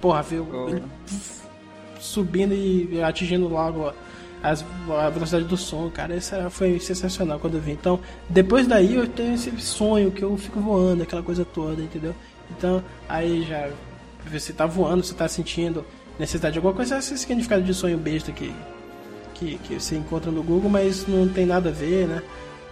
Porra, 0.00 0.22
viu? 0.22 0.46
Oh. 0.52 0.68
Ele 0.68 0.82
puf, 1.06 1.40
subindo 1.98 2.54
e 2.54 3.02
atingindo 3.02 3.48
logo 3.48 3.92
as, 4.42 4.64
a 4.90 5.10
velocidade 5.10 5.44
do 5.44 5.56
som, 5.56 5.90
cara. 5.90 6.16
Isso 6.16 6.34
foi 6.50 6.78
sensacional 6.80 7.38
quando 7.38 7.54
eu 7.54 7.60
vi. 7.60 7.72
Então, 7.72 8.00
depois 8.28 8.66
daí 8.66 8.94
eu 8.94 9.06
tenho 9.06 9.34
esse 9.34 9.50
sonho 9.60 10.10
que 10.10 10.22
eu 10.22 10.36
fico 10.36 10.60
voando, 10.60 11.02
aquela 11.02 11.22
coisa 11.22 11.44
toda, 11.44 11.82
entendeu? 11.82 12.14
Então, 12.50 12.82
aí 13.08 13.44
já. 13.44 13.70
Você 14.30 14.52
tá 14.52 14.66
voando, 14.66 15.02
você 15.02 15.14
tá 15.14 15.26
sentindo 15.26 15.84
necessidade 16.18 16.52
de 16.52 16.58
alguma 16.58 16.74
coisa, 16.74 16.98
esse 16.98 17.16
significado 17.16 17.62
de 17.62 17.72
sonho 17.72 17.96
besta 17.96 18.30
que, 18.30 18.54
que, 19.32 19.56
que 19.58 19.80
você 19.80 19.96
encontra 19.96 20.30
no 20.30 20.42
Google, 20.42 20.68
mas 20.68 21.06
não 21.06 21.26
tem 21.26 21.46
nada 21.46 21.70
a 21.70 21.72
ver, 21.72 22.06
né? 22.06 22.22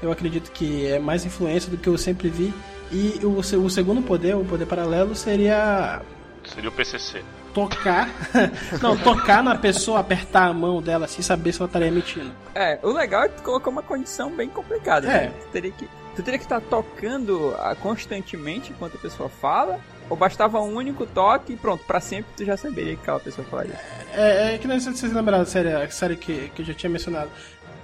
Eu 0.03 0.13
acredito 0.13 0.53
que 0.53 0.87
é 0.87 0.99
mais 0.99 1.25
influência 1.25 1.71
do 1.71 1.79
que 1.79 1.89
eu 1.89 1.97
sempre 1.97 2.29
vi. 2.29 2.53
E 2.93 3.19
o, 3.25 3.39
o 3.39 3.71
segundo 3.71 4.03
poder, 4.03 4.37
o 4.37 4.45
poder 4.45 4.67
paralelo, 4.67 5.17
seria 5.17 6.03
Seria 6.45 6.69
o 6.69 6.73
PCC. 6.73 7.23
Tocar. 7.67 8.09
não, 8.83 8.97
tocar 8.97 9.43
na 9.43 9.57
pessoa, 9.57 10.01
apertar 10.01 10.49
a 10.49 10.53
mão 10.53 10.83
dela 10.83 11.09
sem 11.09 11.23
saber 11.23 11.53
se 11.53 11.61
ela 11.61 11.67
estaria 11.67 11.91
mentindo. 11.91 12.31
É, 12.55 12.79
o 12.83 12.93
legal 12.93 13.25
é 13.25 13.29
que 13.29 13.37
tu 13.37 13.43
colocou 13.43 13.73
uma 13.73 13.83
condição 13.83 14.31
bem 14.31 14.49
complicada. 14.49 15.07
É. 15.07 15.27
né? 15.27 15.33
Tu 15.41 15.49
teria 15.49 15.71
que 15.71 15.89
tu 16.15 16.23
teria 16.23 16.39
que 16.39 16.45
estar 16.45 16.61
tocando 16.61 17.55
ah, 17.61 17.77
constantemente 17.77 18.73
enquanto 18.73 18.97
a 18.97 18.99
pessoa 18.99 19.29
fala, 19.29 19.79
ou 20.11 20.17
bastava 20.17 20.61
um 20.61 20.75
único 20.75 21.07
toque 21.07 21.53
e 21.53 21.57
pronto, 21.57 21.85
pra 21.85 22.01
sempre 22.01 22.33
tu 22.37 22.45
já 22.45 22.57
saberia 22.57 22.97
que 22.97 23.03
aquela 23.03 23.21
pessoa 23.21 23.47
falaria. 23.49 23.79
É, 24.13 24.55
é 24.55 24.59
que 24.59 24.67
nem 24.67 24.81
se 24.81 24.93
vocês 24.93 25.13
lembraram 25.13 25.45
da 25.45 25.49
série, 25.49 25.73
a 25.73 25.89
série 25.91 26.17
que, 26.17 26.51
que 26.55 26.63
eu 26.63 26.67
já 26.67 26.75
tinha 26.75 26.91
mencionado. 26.91 27.31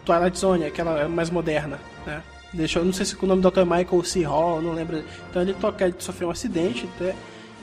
Twilight 0.05 0.39
Zone, 0.39 0.67
aquela 0.67 1.09
mais 1.09 1.31
moderna, 1.31 1.79
né? 2.05 2.23
Deixa 2.53 2.79
eu 2.79 2.85
não 2.85 2.93
sei 2.93 3.07
se 3.07 3.17
o 3.21 3.27
nome 3.27 3.43
do 3.43 3.49
autor 3.49 3.63
é 3.63 3.65
Michael 3.65 4.05
C. 4.05 4.23
Hall, 4.23 4.63
não 4.63 4.73
lembro. 4.73 5.03
Então 5.31 5.43
ele 5.43 5.55
toca, 5.55 5.87
ele 5.87 5.97
sofreu 5.99 6.29
um 6.29 6.31
acidente 6.31 6.89
até, 6.95 7.15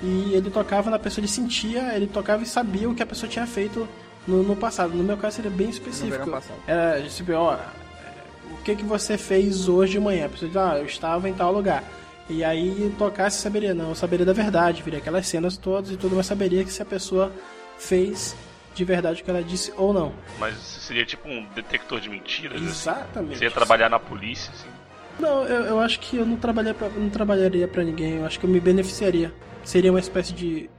e 0.03 0.33
ele 0.33 0.49
tocava 0.49 0.89
na 0.89 0.97
pessoa, 0.97 1.21
ele 1.21 1.27
sentia, 1.27 1.95
ele 1.95 2.07
tocava 2.07 2.41
e 2.43 2.45
sabia 2.45 2.89
o 2.89 2.95
que 2.95 3.03
a 3.03 3.05
pessoa 3.05 3.29
tinha 3.29 3.45
feito 3.45 3.87
no, 4.27 4.43
no 4.43 4.55
passado. 4.55 4.93
No 4.93 5.03
meu 5.03 5.17
caso 5.17 5.37
seria 5.37 5.51
bem 5.51 5.69
específico. 5.69 6.41
Era 6.67 7.01
tipo, 7.07 7.31
ó, 7.33 7.57
o 8.51 8.57
que 8.63 8.75
que 8.75 8.83
você 8.83 9.17
fez 9.17 9.67
hoje 9.67 9.93
de 9.93 9.99
manhã? 9.99 10.25
A 10.25 10.29
pessoa 10.29 10.49
diz, 10.49 10.57
ah, 10.57 10.77
eu 10.77 10.85
estava 10.85 11.29
em 11.29 11.33
tal 11.33 11.53
lugar. 11.53 11.83
E 12.29 12.43
aí 12.43 12.93
tocasse 12.97 13.41
saberia, 13.41 13.73
não, 13.73 13.89
eu 13.89 13.95
saberia 13.95 14.25
da 14.25 14.33
verdade, 14.33 14.81
viria 14.81 14.99
aquelas 14.99 15.27
cenas 15.27 15.57
todas 15.57 15.91
e 15.91 15.97
tudo, 15.97 16.15
mas 16.15 16.25
saberia 16.25 16.63
que 16.63 16.71
se 16.71 16.81
a 16.81 16.85
pessoa 16.85 17.31
fez 17.77 18.35
de 18.73 18.85
verdade 18.85 19.21
o 19.21 19.25
que 19.25 19.29
ela 19.29 19.43
disse 19.43 19.73
ou 19.75 19.93
não. 19.93 20.13
Mas 20.39 20.55
seria 20.55 21.05
tipo 21.05 21.27
um 21.27 21.45
detector 21.53 21.99
de 21.99 22.09
mentiras, 22.09 22.57
assim. 22.57 22.69
Exatamente. 22.69 23.37
Você 23.37 23.43
ia 23.43 23.51
trabalhar 23.51 23.89
na 23.89 23.99
polícia, 23.99 24.51
assim. 24.53 24.69
Não, 25.19 25.43
eu, 25.43 25.61
eu 25.65 25.79
acho 25.79 25.99
que 25.99 26.17
eu 26.17 26.25
não, 26.25 26.37
trabalhei 26.37 26.73
pra, 26.73 26.89
não 26.89 27.09
trabalharia 27.09 27.67
pra 27.67 27.83
ninguém, 27.83 28.17
eu 28.17 28.25
acho 28.25 28.39
que 28.39 28.45
eu 28.45 28.49
me 28.49 28.59
beneficiaria. 28.59 29.33
Seria 29.63 29.91
uma 29.91 29.99
espécie 29.99 30.33
de 30.33 30.69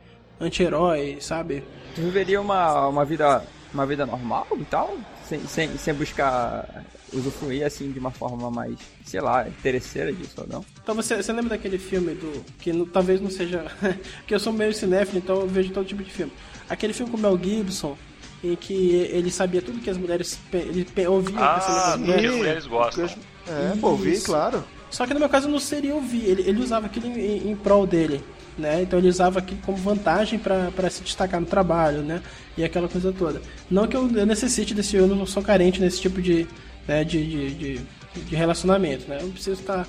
anti-herói, 0.41 1.19
sabe? 1.21 1.63
Tu 1.95 2.01
viveria 2.03 2.41
uma, 2.41 2.89
uma 2.89 3.05
vida 3.05 3.43
uma 3.73 3.87
vida 3.87 4.05
normal 4.05 4.47
e 4.59 4.65
tal, 4.67 4.95
sem, 5.27 5.41
sem, 5.47 5.79
sem 5.79 5.95
buscar 5.95 6.85
usufruir 7.11 7.65
assim 7.65 7.91
de 7.91 7.99
uma 7.99 8.11
forma 8.11 8.51
mais, 8.51 8.77
sei 9.05 9.19
lá, 9.21 9.49
interesseira 9.49 10.13
disso 10.13 10.43
ou 10.43 10.47
não. 10.47 10.65
Então 10.83 10.95
você, 10.95 11.17
você 11.23 11.33
lembra 11.33 11.51
daquele 11.57 11.79
filme 11.79 12.13
do. 12.15 12.45
que 12.59 12.71
não- 12.73 12.85
talvez 12.85 13.19
não 13.21 13.31
seja. 13.31 13.65
que 14.27 14.35
eu 14.35 14.39
sou 14.41 14.53
meio 14.53 14.75
cinéfilo, 14.75 15.19
então 15.19 15.37
eu 15.41 15.47
vejo 15.47 15.71
todo 15.73 15.87
tipo 15.87 16.03
de 16.03 16.11
filme. 16.11 16.33
Aquele 16.69 16.93
filme 16.93 17.11
com 17.11 17.17
o 17.17 17.21
Mel 17.21 17.39
Gibson, 17.43 17.97
em 18.45 18.55
que 18.57 18.75
ele 19.11 19.31
sabia 19.31 19.63
tudo 19.63 19.79
que 19.81 19.89
as 19.89 19.97
mulheres. 19.97 20.39
ele 20.53 20.85
pe- 20.85 21.07
ouvia 21.07 21.35
o 21.35 21.55
pensamento 21.55 21.63
Ah, 21.95 21.97
mulheres. 21.97 22.21
que 22.21 22.27
as 22.29 22.37
mulheres 22.37 22.67
gostam. 22.67 23.09
É, 23.49 23.77
pô, 23.81 23.97
vi, 23.97 24.13
Isso. 24.13 24.27
claro. 24.27 24.63
Só 24.93 25.07
que 25.07 25.15
no 25.15 25.19
meu 25.21 25.29
caso 25.29 25.49
não 25.49 25.59
seria 25.59 25.95
ouvir, 25.95 26.25
ele, 26.27 26.43
ele 26.43 26.61
usava 26.61 26.87
aquilo 26.87 27.07
em, 27.07 27.51
em 27.51 27.57
prol 27.57 27.87
dele. 27.87 28.23
né? 28.59 28.83
Então 28.83 28.99
ele 28.99 29.09
usava 29.09 29.39
aquilo 29.39 29.59
como 29.63 29.79
vantagem 29.79 30.39
para 30.39 30.91
se 30.91 31.03
destacar 31.03 31.41
no 31.41 31.47
trabalho, 31.47 32.03
né? 32.03 32.23
E 32.57 32.63
aquela 32.63 32.87
coisa 32.89 33.11
toda. 33.11 33.41
Não 33.71 33.87
que 33.89 33.97
eu 33.97 34.07
necessite 34.07 34.75
desse, 34.75 34.95
eu 34.97 35.07
não 35.07 35.25
sou 35.27 35.43
carente 35.43 35.81
nesse 35.81 35.99
tipo 36.01 36.21
de, 36.21 36.47
né, 36.87 37.03
de, 37.05 37.27
de, 37.27 37.55
de, 37.55 37.81
de 38.21 38.37
relacionamento, 38.37 39.09
né? 39.09 39.17
Eu 39.19 39.25
não 39.25 39.31
preciso 39.33 39.59
estar 39.59 39.89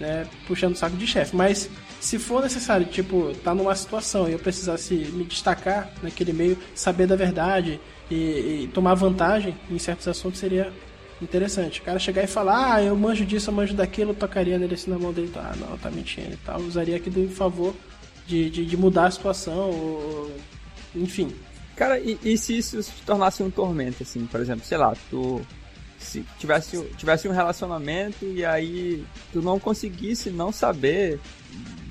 né, 0.00 0.26
puxando 0.46 0.74
o 0.74 0.78
saco 0.78 0.96
de 0.96 1.06
chefe, 1.06 1.36
mas 1.36 1.68
se 2.00 2.18
for 2.18 2.42
necessário, 2.42 2.86
tipo, 2.86 3.32
tá 3.44 3.54
numa 3.54 3.74
situação 3.74 4.28
e 4.28 4.32
eu 4.32 4.38
precisasse 4.38 4.94
me 4.94 5.24
destacar 5.24 5.90
naquele 6.02 6.32
meio, 6.32 6.56
saber 6.74 7.06
da 7.06 7.16
verdade 7.16 7.78
e, 8.10 8.14
e 8.64 8.70
tomar 8.72 8.94
vantagem 8.94 9.54
em 9.70 9.78
certos 9.78 10.08
assuntos 10.08 10.38
seria 10.38 10.72
interessante. 11.20 11.80
O 11.80 11.84
cara 11.84 11.98
chegar 11.98 12.22
e 12.22 12.26
falar, 12.26 12.74
ah, 12.74 12.82
eu 12.82 12.96
manjo 12.96 13.24
disso, 13.24 13.50
eu 13.50 13.54
manjo 13.54 13.74
daquilo, 13.74 14.10
eu 14.10 14.14
tocaria 14.14 14.58
nele 14.58 14.74
assim 14.74 14.90
na 14.90 14.98
mão 14.98 15.12
dele, 15.12 15.30
ah, 15.36 15.54
não, 15.56 15.76
tá 15.78 15.90
mentindo 15.90 16.32
e 16.32 16.38
tal. 16.38 16.60
Usaria 16.60 16.96
aquilo 16.96 17.20
em 17.20 17.28
favor 17.28 17.74
de, 18.26 18.50
de, 18.50 18.64
de 18.64 18.76
mudar 18.76 19.06
a 19.06 19.10
situação, 19.10 19.70
ou, 19.70 20.32
enfim. 20.94 21.34
Cara, 21.74 21.98
e, 21.98 22.18
e 22.24 22.36
se 22.36 22.58
isso 22.58 22.82
se 22.82 22.92
tornasse 23.06 23.42
um 23.42 23.50
tormento, 23.50 24.02
assim, 24.02 24.26
por 24.26 24.40
exemplo, 24.40 24.64
sei 24.64 24.78
lá, 24.78 24.94
tu 25.10 25.40
se 25.98 26.24
tivesse, 26.38 26.82
tivesse 26.96 27.28
um 27.28 27.32
relacionamento 27.32 28.24
e 28.24 28.44
aí 28.44 29.04
tu 29.32 29.42
não 29.42 29.58
conseguisse 29.58 30.30
não 30.30 30.52
saber 30.52 31.20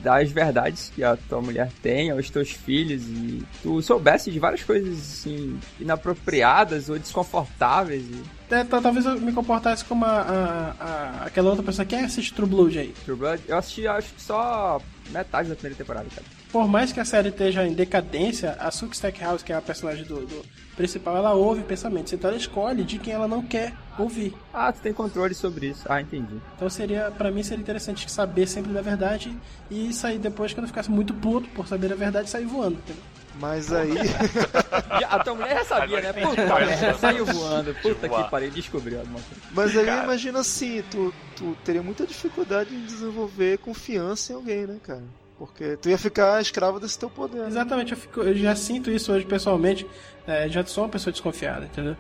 das 0.08 0.32
verdades 0.32 0.89
que 0.96 1.04
a 1.04 1.17
tua 1.17 1.41
mulher 1.41 1.70
tem 1.84 2.12
aos 2.12 2.30
teus 2.30 2.52
filhos 2.52 3.04
e 3.04 3.43
tu 3.62 3.82
soubesse 3.82 4.32
de 4.32 4.39
várias 4.39 4.63
coisas 4.63 4.98
assim 4.98 5.60
inapropriadas 5.82 6.89
ou 6.89 6.98
desconfortáveis 6.98 8.04
e... 8.04 8.54
é, 8.54 8.63
talvez 8.63 9.06
eu 9.06 9.20
me 9.20 9.34
comportasse 9.34 9.84
como 9.84 10.06
a, 10.06 10.10
a, 10.10 10.76
a, 10.80 11.26
aquela 11.26 11.50
outra 11.50 11.63
pessoa 11.63 11.86
quem 11.86 12.06
assiste 12.06 12.34
True 12.34 12.48
Blood 12.48 12.80
aí. 12.80 12.93
True 13.04 13.17
Blood? 13.17 13.43
Eu 13.50 13.58
assisti 13.58 13.86
acho 13.86 14.13
que 14.13 14.22
só 14.22 14.82
metade 15.12 15.50
da 15.50 15.56
primeira 15.56 15.76
temporada 15.76 16.08
cara 16.10 16.37
por 16.52 16.68
mais 16.68 16.92
que 16.92 17.00
a 17.00 17.06
série 17.06 17.30
esteja 17.30 17.66
em 17.66 17.74
decadência, 17.74 18.56
a 18.60 18.72
Suk 18.72 18.96
Stackhouse, 18.96 19.44
que 19.44 19.52
é 19.52 19.56
a 19.56 19.62
personagem 19.62 20.06
do, 20.06 20.26
do, 20.26 20.46
principal, 20.78 21.18
ela 21.18 21.34
ouve 21.34 21.64
pensamentos. 21.64 22.14
Então 22.14 22.30
ela 22.30 22.38
escolhe 22.38 22.84
de 22.84 23.00
quem 23.00 23.14
ela 23.14 23.28
não 23.28 23.42
quer 23.42 23.74
ouvir. 23.98 24.34
Ah, 24.54 24.72
tu 24.72 24.80
tem 24.80 24.94
controle 24.94 25.34
sobre 25.34 25.68
isso. 25.68 25.84
Ah, 25.90 26.00
entendi. 26.00 26.36
Então 26.56 26.70
seria, 26.70 27.12
para 27.12 27.32
mim 27.32 27.44
seria 27.44 27.62
interessante 27.62 28.10
saber 28.10 28.48
sempre 28.48 28.72
da 28.72 28.82
verdade 28.82 29.36
e 29.70 29.92
sair 29.92 30.20
depois 30.20 30.54
quando 30.54 30.66
eu 30.66 30.68
ficasse 30.70 30.92
muito 30.92 31.14
puto 31.14 31.50
por 31.50 31.68
saber 31.68 31.92
a 31.92 31.96
verdade 31.96 32.30
sair 32.30 32.46
voando. 32.46 32.78
Entendeu? 32.78 33.04
Mas 33.40 33.72
aí. 33.72 33.92
a 35.10 35.20
tua 35.24 35.36
mulher 35.36 35.58
já 35.58 35.66
sabia, 35.66 36.02
né? 36.02 36.14
Puta 36.14 36.60
merda, 36.60 36.98
saiu 36.98 37.26
voando. 37.26 37.76
Puta 37.82 38.10
que 38.10 38.30
pariu, 38.30 38.52
descobriu 38.52 39.00
alguma 39.00 39.20
coisa. 39.20 39.42
Mas 39.52 39.78
aí 39.78 39.86
cara... 39.86 40.04
imagina 40.06 40.40
assim, 40.40 40.84
tu, 40.90 41.14
tu 41.36 41.58
teria 41.64 41.84
muita 41.84 42.06
dificuldade 42.06 42.74
em 42.74 42.86
desenvolver 42.86 43.58
confiança 43.60 44.34
em 44.34 44.36
alguém, 44.36 44.66
né, 44.66 44.78
cara? 44.82 45.04
Porque 45.38 45.78
tu 45.78 45.89
ia 45.89 45.97
ficar 45.97 46.41
escravo 46.41 46.80
desse 46.80 46.97
teu 46.97 47.10
poder. 47.10 47.41
Né? 47.41 47.47
Exatamente, 47.47 47.91
eu, 47.91 47.97
fico, 47.97 48.21
eu 48.21 48.36
já 48.36 48.56
sinto 48.56 48.89
isso 48.89 49.12
hoje 49.12 49.26
pessoalmente. 49.26 49.86
É, 50.26 50.50
já 50.50 50.65
sou 50.65 50.84
uma 50.84 50.89
pessoa 50.89 51.12
desconfiada, 51.12 51.65
entendeu? 51.65 51.95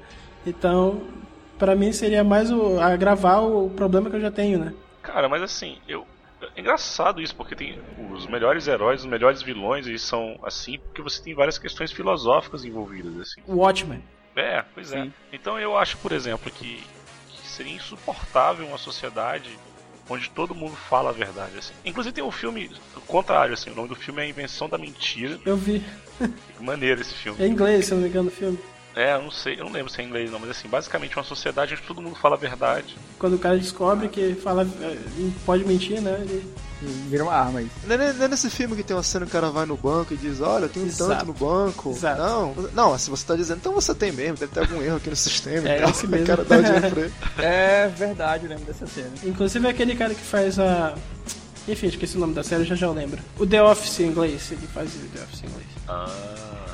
Então, 0.45 1.01
para 1.57 1.75
mim 1.75 1.91
seria 1.91 2.23
mais 2.23 2.51
o, 2.51 2.79
agravar 2.79 3.43
o 3.43 3.69
problema 3.69 4.09
que 4.09 4.15
eu 4.15 4.21
já 4.21 4.31
tenho, 4.31 4.59
né? 4.59 4.73
Cara, 5.01 5.29
mas 5.29 5.41
assim, 5.41 5.77
eu. 5.87 6.05
É 6.55 6.59
engraçado 6.59 7.19
isso, 7.19 7.35
porque 7.35 7.55
tem 7.55 7.79
os 8.11 8.27
melhores 8.27 8.67
heróis, 8.67 9.01
os 9.01 9.07
melhores 9.07 9.41
vilões, 9.41 9.87
eles 9.87 10.03
são 10.03 10.39
assim, 10.43 10.77
porque 10.77 11.01
você 11.01 11.21
tem 11.23 11.33
várias 11.33 11.57
questões 11.57 11.91
filosóficas 11.91 12.63
envolvidas, 12.63 13.19
assim. 13.19 13.41
Watchmen. 13.47 14.03
É, 14.35 14.63
pois 14.73 14.91
é. 14.91 15.01
Sim. 15.01 15.13
é. 15.31 15.35
Então 15.35 15.59
eu 15.59 15.75
acho, 15.75 15.97
por 15.97 16.11
exemplo, 16.11 16.51
que, 16.51 16.83
que 17.29 17.47
seria 17.47 17.73
insuportável 17.73 18.67
uma 18.67 18.77
sociedade 18.77 19.49
onde 20.09 20.29
todo 20.29 20.55
mundo 20.55 20.75
fala 20.75 21.09
a 21.09 21.13
verdade, 21.13 21.57
assim. 21.57 21.73
Inclusive 21.85 22.13
tem 22.13 22.23
um 22.23 22.31
filme 22.31 22.71
contrário, 23.05 23.53
assim, 23.53 23.69
o 23.69 23.75
nome 23.75 23.89
do 23.89 23.95
filme 23.95 24.21
é 24.21 24.25
A 24.25 24.29
Invenção 24.29 24.69
da 24.69 24.77
Mentira. 24.77 25.39
Eu 25.45 25.57
vi. 25.57 25.83
Maneiro 26.59 27.01
esse 27.01 27.13
filme. 27.13 27.43
É 27.43 27.47
inglês, 27.47 27.85
se 27.85 27.91
eu 27.91 27.97
não 27.97 28.03
me 28.03 28.09
engano, 28.09 28.29
o 28.29 28.31
filme. 28.31 28.59
É, 28.97 29.13
eu 29.13 29.21
não 29.21 29.29
sei, 29.29 29.59
eu 29.59 29.65
não 29.65 29.71
lembro 29.71 29.91
se 29.91 30.01
é 30.01 30.03
inglês 30.03 30.31
não, 30.31 30.39
mas 30.39 30.49
assim, 30.49 30.67
basicamente 30.67 31.15
uma 31.15 31.23
sociedade 31.23 31.75
onde 31.75 31.83
todo 31.83 32.01
mundo 32.01 32.15
fala 32.15 32.35
a 32.35 32.39
verdade. 32.39 32.97
Quando 33.19 33.35
o 33.35 33.39
cara 33.39 33.55
descobre 33.55 34.09
que 34.09 34.33
fala, 34.33 34.67
é, 34.81 34.97
pode 35.45 35.63
mentir, 35.65 36.01
né? 36.01 36.17
Ele 36.19 36.51
vira 37.07 37.23
uma 37.23 37.33
arma 37.33 37.59
aí. 37.59 37.69
Não 37.85 37.93
é, 37.93 38.13
não 38.13 38.25
é 38.25 38.27
nesse 38.27 38.49
filme 38.49 38.75
que 38.75 38.81
tem 38.81 38.97
uma 38.97 39.03
cena 39.03 39.25
que 39.27 39.29
o 39.29 39.33
cara 39.33 39.51
vai 39.51 39.67
no 39.67 39.77
banco 39.77 40.15
e 40.15 40.17
diz, 40.17 40.41
olha, 40.41 40.65
eu 40.65 40.69
tenho 40.69 40.87
Exato. 40.87 41.11
tanto 41.11 41.25
no 41.27 41.33
banco. 41.33 41.91
Exato. 41.91 42.19
Não, 42.19 42.53
não, 42.73 42.97
se 42.97 43.11
você 43.11 43.23
tá 43.23 43.35
dizendo, 43.35 43.59
então 43.59 43.71
você 43.71 43.93
tem 43.93 44.11
mesmo, 44.11 44.37
deve 44.37 44.51
ter 44.51 44.61
algum 44.61 44.81
erro 44.81 44.97
aqui 44.97 45.11
no 45.11 45.15
sistema. 45.15 45.69
É 45.69 45.83
esse 45.87 46.07
mesmo. 46.07 46.25
O 46.27 46.27
cara 46.27 46.43
dá 46.43 46.57
o 46.57 46.63
dinheiro 46.63 46.89
pra 46.89 47.01
ele. 47.01 47.13
É 47.37 47.87
verdade, 47.87 48.45
eu 48.45 48.49
lembro 48.49 48.65
dessa 48.65 48.87
cena. 48.87 49.11
Inclusive 49.23 49.67
é 49.67 49.69
aquele 49.69 49.95
cara 49.95 50.15
que 50.15 50.23
faz 50.23 50.57
a. 50.57 50.95
Enfim, 51.67 51.85
esqueci 51.85 52.17
o 52.17 52.19
nome 52.19 52.33
da 52.33 52.43
série, 52.43 52.63
já 52.63 52.73
já 52.73 52.87
eu 52.87 52.93
lembro. 52.93 53.21
O 53.37 53.45
The 53.45 53.61
Office 53.61 53.99
em 53.99 54.07
inglês, 54.07 54.51
ele 54.51 54.65
faz 54.73 54.89
o 54.95 54.99
The 55.15 55.23
Office 55.23 55.43
em 55.43 55.45
inglês. 55.45 55.67
Ah. 55.87 56.66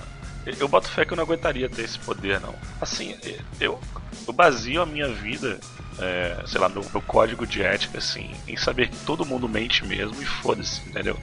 Eu 0.46 0.68
boto 0.68 0.90
fé 0.90 1.06
que 1.06 1.14
eu 1.14 1.18
não 1.18 1.24
aguentaria 1.24 1.70
ter 1.70 1.84
esse 1.84 1.98
poder, 2.00 2.40
não. 2.40 2.54
Assim, 2.82 3.16
eu, 3.60 3.80
eu 4.28 4.34
baseio 4.34 4.82
a 4.82 4.86
minha 4.86 5.08
vida, 5.08 5.60
é, 6.00 6.44
sei 6.46 6.60
lá, 6.60 6.68
no, 6.68 6.82
no, 6.94 7.02
código 7.02 7.48
de 7.48 7.62
ética, 7.62 7.98
assim, 7.98 8.32
em 8.48 8.58
saber 8.58 8.90
que 8.90 8.98
todo 9.06 9.26
mundo 9.26 9.48
mente 9.48 9.86
mesmo 9.86 10.22
e 10.22 10.26
foda-se, 10.26 10.82
entendeu? 10.88 11.18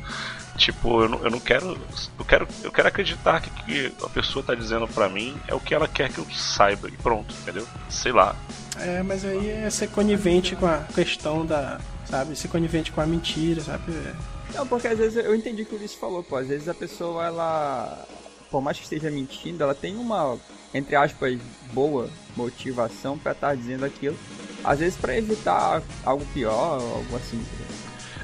Tipo, 0.57 1.03
eu 1.03 1.09
não, 1.09 1.25
eu 1.25 1.31
não 1.31 1.41
quero. 1.41 1.79
Eu 2.19 2.25
quero, 2.25 2.49
eu 2.63 2.73
quero 2.73 2.89
acreditar 2.89 3.41
que 3.41 3.49
o 3.49 3.65
que 3.65 4.05
a 4.05 4.09
pessoa 4.09 4.45
tá 4.45 4.55
dizendo 4.55 4.87
pra 4.89 5.09
mim 5.09 5.37
é 5.47 5.55
o 5.55 5.61
que 5.61 5.75
ela 5.75 5.89
quer 5.89 6.11
que 6.11 6.19
eu 6.19 6.27
saiba 6.31 6.89
e 6.89 6.93
pronto, 6.93 7.35
entendeu? 7.43 7.67
Sei 7.89 8.13
lá. 8.13 8.37
É, 8.79 9.03
mas 9.03 9.25
aí 9.25 9.51
é 9.51 9.71
ser 9.71 9.89
conivente 9.89 10.57
com 10.57 10.67
a 10.67 10.79
questão 10.95 11.45
da. 11.45 11.81
Sabe? 12.07 12.37
Ser 12.37 12.49
conivente 12.49 12.91
com 12.91 13.01
a 13.01 13.07
mentira, 13.07 13.61
sabe? 13.61 13.93
Não, 14.55 14.67
porque 14.67 14.89
às 14.89 14.99
vezes 14.99 15.25
eu 15.25 15.35
entendi 15.35 15.63
o 15.63 15.67
que 15.67 15.75
o 15.75 15.79
Luiz 15.79 15.95
falou, 15.95 16.23
pô. 16.23 16.37
Às 16.37 16.49
vezes 16.49 16.69
a 16.69 16.75
pessoa, 16.75 17.25
ela 17.25 18.07
por 18.51 18.61
mais 18.61 18.77
que 18.77 18.83
esteja 18.85 19.11
mentindo, 19.11 19.63
ela 19.63 19.75
tem 19.75 19.97
uma, 19.97 20.37
entre 20.75 20.97
aspas, 20.97 21.39
boa 21.73 22.11
motivação 22.37 23.17
para 23.17 23.33
estar 23.33 23.49
tá 23.49 23.55
dizendo 23.55 23.85
aquilo. 23.85 24.17
Às 24.63 24.81
vezes 24.81 24.99
para 24.99 25.17
evitar 25.17 25.83
algo 26.05 26.25
pior, 26.35 26.81
algo 26.81 27.17
assim. 27.17 27.43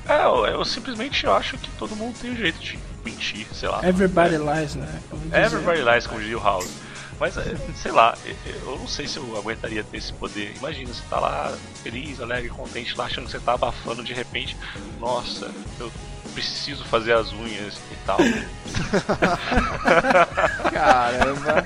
É, 0.08 0.24
eu, 0.24 0.46
eu, 0.46 0.64
simplesmente 0.64 1.26
acho 1.26 1.56
que 1.58 1.70
todo 1.72 1.96
mundo 1.96 2.16
tem 2.20 2.30
o 2.30 2.32
um 2.34 2.36
jeito 2.36 2.58
de 2.58 2.78
mentir, 3.04 3.46
sei 3.54 3.68
lá. 3.68 3.80
Everybody 3.86 4.34
é. 4.34 4.38
lies, 4.38 4.74
né? 4.74 5.02
Everybody 5.32 5.82
lies, 5.82 6.06
como 6.06 6.20
diria 6.20 6.38
o 6.38 6.42
House. 6.42 6.70
Mas, 7.18 7.36
é, 7.38 7.56
sei 7.74 7.92
lá, 7.92 8.16
eu 8.44 8.78
não 8.78 8.86
sei 8.86 9.08
se 9.08 9.16
eu 9.16 9.36
aguentaria 9.38 9.82
ter 9.82 9.96
esse 9.96 10.12
poder. 10.12 10.54
Imagina, 10.56 10.92
você 10.92 11.02
tá 11.08 11.18
lá 11.18 11.56
feliz, 11.82 12.20
alegre, 12.20 12.50
contente, 12.50 12.96
lá 12.96 13.06
achando 13.06 13.24
que 13.24 13.30
você 13.30 13.40
tá 13.40 13.54
abafando 13.54 14.04
de 14.04 14.12
repente. 14.12 14.56
Nossa, 15.00 15.50
eu 15.80 15.90
preciso 16.28 16.84
fazer 16.84 17.12
as 17.12 17.32
unhas 17.32 17.74
e 17.90 17.96
tal. 18.06 18.18
Caramba. 20.72 21.64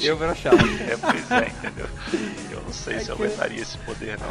Eu 0.00 0.16
brochava. 0.16 0.56
É, 0.56 0.96
pois 0.96 1.30
é, 1.30 1.48
entendeu? 1.48 1.86
Eu 2.50 2.62
não 2.62 2.72
sei 2.72 2.96
é 2.96 3.00
se 3.00 3.08
eu 3.08 3.14
aguentaria 3.14 3.62
esse 3.62 3.78
poder, 3.78 4.18
não. 4.18 4.28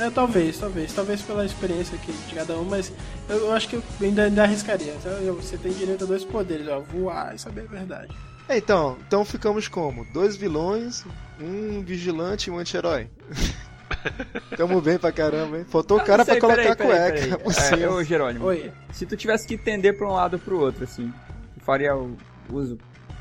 É, 0.00 0.08
talvez, 0.08 0.58
talvez. 0.58 0.92
Talvez 0.92 1.20
pela 1.20 1.44
experiência 1.44 1.96
aqui 1.96 2.12
de 2.12 2.34
cada 2.34 2.56
um, 2.56 2.64
mas 2.64 2.90
eu 3.28 3.52
acho 3.52 3.68
que 3.68 3.76
eu 3.76 3.82
ainda, 4.00 4.24
ainda 4.24 4.44
arriscaria. 4.44 4.94
Então, 4.94 5.34
você 5.34 5.58
tem 5.58 5.72
direito 5.72 6.04
a 6.04 6.06
dois 6.06 6.24
poderes, 6.24 6.66
ó, 6.68 6.80
voar 6.80 7.34
e 7.34 7.38
saber 7.38 7.62
a 7.62 7.70
verdade. 7.70 8.16
É, 8.48 8.56
então, 8.56 8.96
então 9.06 9.24
ficamos 9.24 9.68
como? 9.68 10.04
Dois 10.06 10.36
vilões, 10.36 11.04
um 11.38 11.82
vigilante 11.82 12.48
e 12.48 12.52
um 12.52 12.58
anti-herói. 12.58 13.08
Tamo 14.56 14.80
bem 14.80 14.98
pra 14.98 15.12
caramba, 15.12 15.58
hein? 15.58 15.64
Faltou 15.68 15.98
o 15.98 16.04
cara 16.04 16.24
sei, 16.24 16.34
pra 16.34 16.40
colocar 16.40 16.62
peraí, 16.62 16.72
a 16.72 16.76
cueca. 16.76 17.38
Peraí, 17.38 17.54
peraí. 17.54 17.82
É, 17.82 17.88
ô, 17.88 18.02
Jerônimo, 18.02 18.44
Oi. 18.46 18.72
se 18.92 19.06
tu 19.06 19.16
tivesse 19.16 19.46
que 19.46 19.54
entender 19.54 19.92
pra 19.94 20.08
um 20.08 20.12
lado 20.12 20.34
ou 20.34 20.40
pro 20.40 20.58
outro, 20.58 20.84
assim, 20.84 21.12
tu 21.58 21.64
faria 21.64 21.96
o 21.96 22.16
uso 22.50 22.78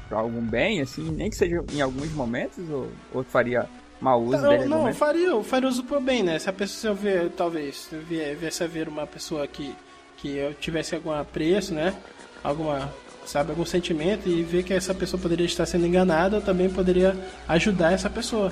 pra 0.07 0.19
algum 0.19 0.41
bem, 0.41 0.81
assim, 0.81 1.11
nem 1.11 1.29
que 1.29 1.35
seja 1.35 1.63
em 1.71 1.81
alguns 1.81 2.11
momentos, 2.13 2.69
ou, 2.69 2.89
ou 3.13 3.23
tu 3.23 3.29
faria 3.29 3.67
mau 4.01 4.21
uso 4.21 4.41
não, 4.41 4.49
dele? 4.49 4.65
Não, 4.65 4.87
eu 4.87 4.93
faria, 4.93 5.43
faria 5.43 5.69
uso 5.69 5.83
pro 5.83 6.01
bem, 6.01 6.23
né? 6.23 6.39
Se 6.39 6.49
a 6.49 6.53
pessoa, 6.53 6.79
se 6.79 6.87
eu 6.87 6.95
ver, 6.95 7.29
talvez, 7.31 7.89
viesse 8.07 8.63
a 8.63 8.67
ver 8.67 8.87
uma 8.87 9.05
pessoa 9.05 9.45
que, 9.47 9.75
que 10.17 10.35
eu 10.35 10.53
tivesse 10.53 10.95
algum 10.95 11.11
apreço, 11.11 11.73
né? 11.73 11.95
Alguma 12.43 12.91
sabe, 13.29 13.51
algum 13.51 13.65
sentimento 13.65 14.27
e 14.27 14.41
ver 14.41 14.63
que 14.63 14.73
essa 14.73 14.93
pessoa 14.93 15.21
poderia 15.21 15.45
estar 15.45 15.65
sendo 15.65 15.85
enganada, 15.85 16.37
eu 16.37 16.41
também 16.41 16.67
poderia 16.67 17.15
ajudar 17.47 17.93
essa 17.93 18.09
pessoa. 18.09 18.51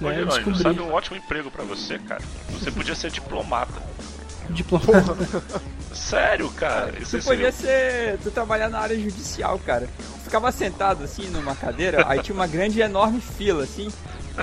Né, 0.00 0.14
Jerônimo, 0.14 0.56
sabe 0.56 0.80
um 0.80 0.92
ótimo 0.92 1.16
emprego 1.16 1.50
para 1.50 1.64
você, 1.64 1.98
cara? 1.98 2.22
Você 2.50 2.70
podia 2.70 2.94
ser 2.94 3.10
diplomata. 3.10 3.82
Diplomata? 4.48 5.16
Sério, 5.92 6.50
cara? 6.50 6.92
Isso 6.98 7.18
tu 7.18 7.24
podia 7.24 7.52
ser. 7.52 8.18
Tu 8.22 8.30
trabalhar 8.30 8.68
na 8.68 8.78
área 8.80 8.98
judicial, 8.98 9.58
cara. 9.58 9.88
Ficava 10.24 10.50
sentado 10.52 11.04
assim 11.04 11.28
numa 11.28 11.54
cadeira, 11.54 12.04
aí 12.08 12.20
tinha 12.22 12.34
uma 12.34 12.46
grande 12.46 12.78
e 12.78 12.82
enorme 12.82 13.20
fila, 13.20 13.64
assim. 13.64 13.88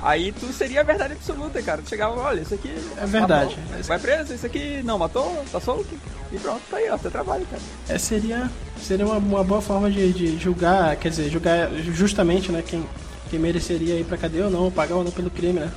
Aí 0.02 0.32
tu 0.32 0.52
seria 0.52 0.82
a 0.82 0.84
verdade 0.84 1.13
absoluta, 1.13 1.62
cara. 1.62 1.82
Tu 1.82 1.89
chegava, 1.89 2.20
olha, 2.20 2.41
isso 2.41 2.54
aqui. 2.54 2.74
É 2.98 3.06
verdade. 3.06 3.56
Tá 3.56 3.78
vai 3.84 4.00
preso, 4.00 4.34
isso 4.34 4.46
aqui 4.46 4.82
não 4.84 5.00
matou, 5.00 5.43
tá 5.52 5.60
solto. 5.60 5.88
E 6.32 6.38
pronto, 6.38 6.62
tá 6.70 6.78
aí, 6.78 6.89
ó, 6.89 6.98
seu 6.98 7.10
trabalho, 7.10 7.46
cara. 7.50 7.62
É, 7.88 7.98
seria, 7.98 8.52
seria 8.82 9.06
uma, 9.06 9.17
uma 9.17 9.43
boa 9.43 9.62
forma 9.62 9.89
de, 9.89 10.12
de 10.12 10.38
julgar, 10.38 10.96
quer 10.98 11.10
dizer, 11.10 11.30
julgar 11.30 11.72
justamente, 11.74 12.52
né, 12.52 12.62
quem, 12.65 12.86
quem 13.28 13.40
mereceria 13.40 14.00
ir 14.00 14.06
pra 14.06 14.18
cadeia 14.18 14.46
ou 14.46 14.52
não, 14.52 14.72
pagar 14.72 14.96
ou 14.96 15.04
não 15.04 15.12
pelo 15.12 15.30
crime, 15.30 15.60
né? 15.60 15.72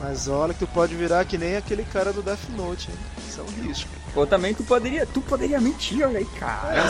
Mas 0.00 0.28
olha 0.28 0.52
que 0.54 0.60
tu 0.60 0.66
pode 0.66 0.94
virar 0.94 1.24
que 1.24 1.36
nem 1.38 1.56
aquele 1.56 1.84
cara 1.84 2.12
do 2.12 2.22
Death 2.22 2.48
Note, 2.56 2.88
hein? 2.90 2.96
Isso 3.28 3.40
é 3.40 3.42
um 3.44 3.66
risco. 3.68 3.90
Ou 4.16 4.26
também 4.26 4.54
tu 4.54 4.64
poderia, 4.64 5.06
tu 5.06 5.20
poderia 5.20 5.60
mentir, 5.60 6.04
olha 6.04 6.18
aí, 6.18 6.24
cara. 6.24 6.82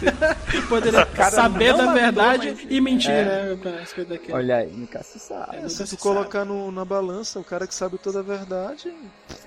Poderia 0.68 1.04
Cara, 1.06 1.30
saber 1.30 1.72
da 1.72 1.78
mandou, 1.78 1.94
verdade 1.94 2.50
mas- 2.52 2.66
e 2.70 2.80
mentir, 2.80 3.10
É. 3.10 3.24
né? 3.50 3.58
Pra 3.60 3.70
respeito 3.80 4.08
daquele. 4.08 4.32
Olha 4.32 4.56
aí, 4.56 4.72
nunca 4.72 5.02
se 5.02 5.18
sabe. 5.18 5.56
É, 5.56 5.58
É, 5.58 5.62
nunca 5.62 5.68
se 5.68 5.86
se 5.86 5.96
tu 5.96 6.02
colocar 6.02 6.44
no- 6.44 6.72
na 6.72 6.84
balança 6.84 7.38
o 7.38 7.44
cara 7.44 7.66
que 7.66 7.74
sabe 7.74 7.98
toda 7.98 8.20
a 8.20 8.22
verdade, 8.22 8.92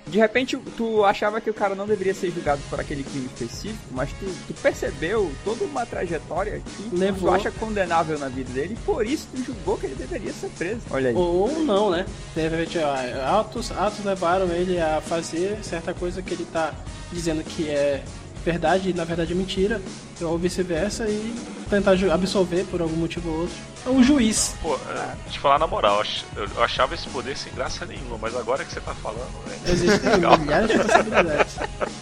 De 0.10 0.18
repente 0.18 0.58
tu 0.78 1.04
achava 1.04 1.42
que 1.42 1.50
o 1.50 1.54
cara 1.54 1.76
não 1.76 1.86
deveria 1.86 2.14
ser 2.14 2.32
julgado 2.32 2.62
por 2.70 2.80
aquele 2.80 3.04
crime 3.04 3.26
específico, 3.26 3.80
mas 3.92 4.10
tu, 4.14 4.26
tu 4.48 4.54
percebeu 4.62 5.32
toda 5.44 5.66
uma 5.66 5.86
trajetória 5.86 6.62
que 6.66 6.96
Levou. 6.96 7.30
tu 7.30 7.36
acha 7.36 7.52
condenável 7.52 8.18
na 8.18 8.28
vida 8.30 8.52
dele 8.52 8.74
e 8.74 8.86
por 8.86 9.06
isso 9.06 9.28
tu 9.36 9.44
julgou 9.44 9.78
que 9.78 9.86
ele 9.86 9.96
deveria 9.96 10.32
ser 10.32 10.50
preso. 10.58 10.82
Olha 10.90 11.10
aí. 11.10 11.16
Ou 11.16 11.52
não, 11.64 11.90
né? 11.90 12.06
De 12.34 12.42
repente, 12.48 12.80
atos, 12.80 13.72
atos 13.72 14.04
levaram 14.06 14.48
ele 14.48 14.80
a 14.80 15.02
fazer 15.02 15.58
certa 15.64 15.94
coisa 15.94 16.22
que 16.22 16.34
ele 16.34 16.46
tá 16.46 16.74
dizendo 17.12 17.44
que 17.44 17.70
é 17.70 18.04
verdade 18.44 18.90
e 18.90 18.94
na 18.94 19.04
verdade 19.04 19.34
é 19.34 19.36
mentira, 19.36 19.82
ou 20.22 20.38
vice-versa, 20.38 21.08
e 21.10 21.36
tentar 21.70 21.96
absolver 22.14 22.66
por 22.66 22.82
algum 22.82 22.96
motivo 22.96 23.30
ou 23.30 23.42
outro. 23.42 23.56
É 23.86 23.90
um 23.90 24.04
juiz. 24.04 24.54
Pô, 24.62 24.76
é, 24.76 25.30
te 25.32 25.40
falar 25.40 25.60
na 25.60 25.66
moral, 25.68 25.96
eu 25.96 26.02
ach- 26.02 26.26
eu 26.58 26.64
achava 26.64 26.94
esse 26.94 27.08
poder 27.10 27.38
sem 27.38 27.54
graça 27.54 27.86
nenhuma, 27.86 28.18
mas 28.22 28.36
agora 28.36 28.66
que 28.66 28.74
você 28.74 28.82
tá 28.82 28.94
falando, 28.96 29.30
é 29.66 29.72
Existem 29.72 30.10
legal. 30.12 30.38
milhares 30.38 30.68
de 30.70 30.78
possibilidades. 30.78 31.56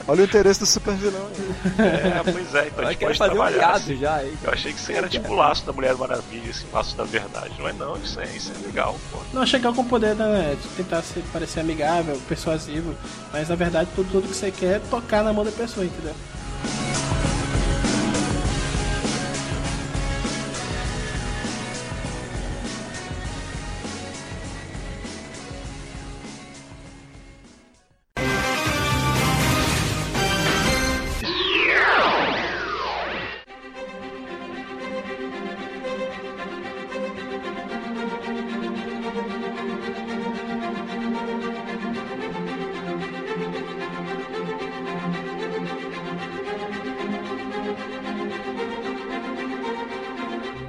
olha 0.08 0.22
o 0.22 0.26
interesse 0.26 0.60
do 0.62 0.66
super 0.66 0.96
vilão 0.96 1.28
aí. 1.28 1.86
É, 1.86 2.32
pois 2.32 2.56
é, 2.56 2.68
então 2.68 2.86
a 2.88 2.92
gente 2.92 3.00
pode 3.06 3.18
fazer 3.20 3.32
um 3.32 3.36
trabalhar. 3.36 3.58
aliado 3.58 3.78
assim. 3.78 3.98
já. 3.98 4.24
Eu 4.24 4.52
achei 4.54 4.74
que 4.74 4.80
isso 4.80 4.92
era 4.92 5.08
tipo 5.08 5.32
o 5.32 5.36
laço 5.36 5.64
da 5.66 5.74
Mulher 5.74 5.96
Maravilha, 5.96 6.50
esse 6.50 6.66
laço 6.74 6.96
da 6.98 7.04
verdade. 7.04 7.54
Não 7.60 7.68
é 7.68 7.74
não, 7.74 7.96
isso 7.98 8.20
é, 8.20 8.26
isso 8.36 8.52
é 8.52 8.66
legal, 8.66 8.96
pô. 9.12 9.20
Não 9.32 9.46
chegar 9.46 9.72
com 9.74 9.82
o 9.82 9.86
poder 9.86 10.16
né, 10.16 10.58
de 10.60 10.68
tentar 10.70 11.04
ser, 11.04 11.24
parecer 11.32 11.60
amigável, 11.60 12.20
persuasivo, 12.28 12.96
mas 13.32 13.50
na 13.50 13.56
verdade 13.56 13.90
tudo, 13.96 14.10
tudo 14.12 14.28
que 14.28 14.34
você 14.36 14.50
quer 14.50 14.78
é 14.78 14.80
tocar 14.90 15.24
na 15.24 15.32
mão 15.32 15.46
da 15.46 15.52
pessoa, 15.52 15.86
entendeu? 15.86 16.16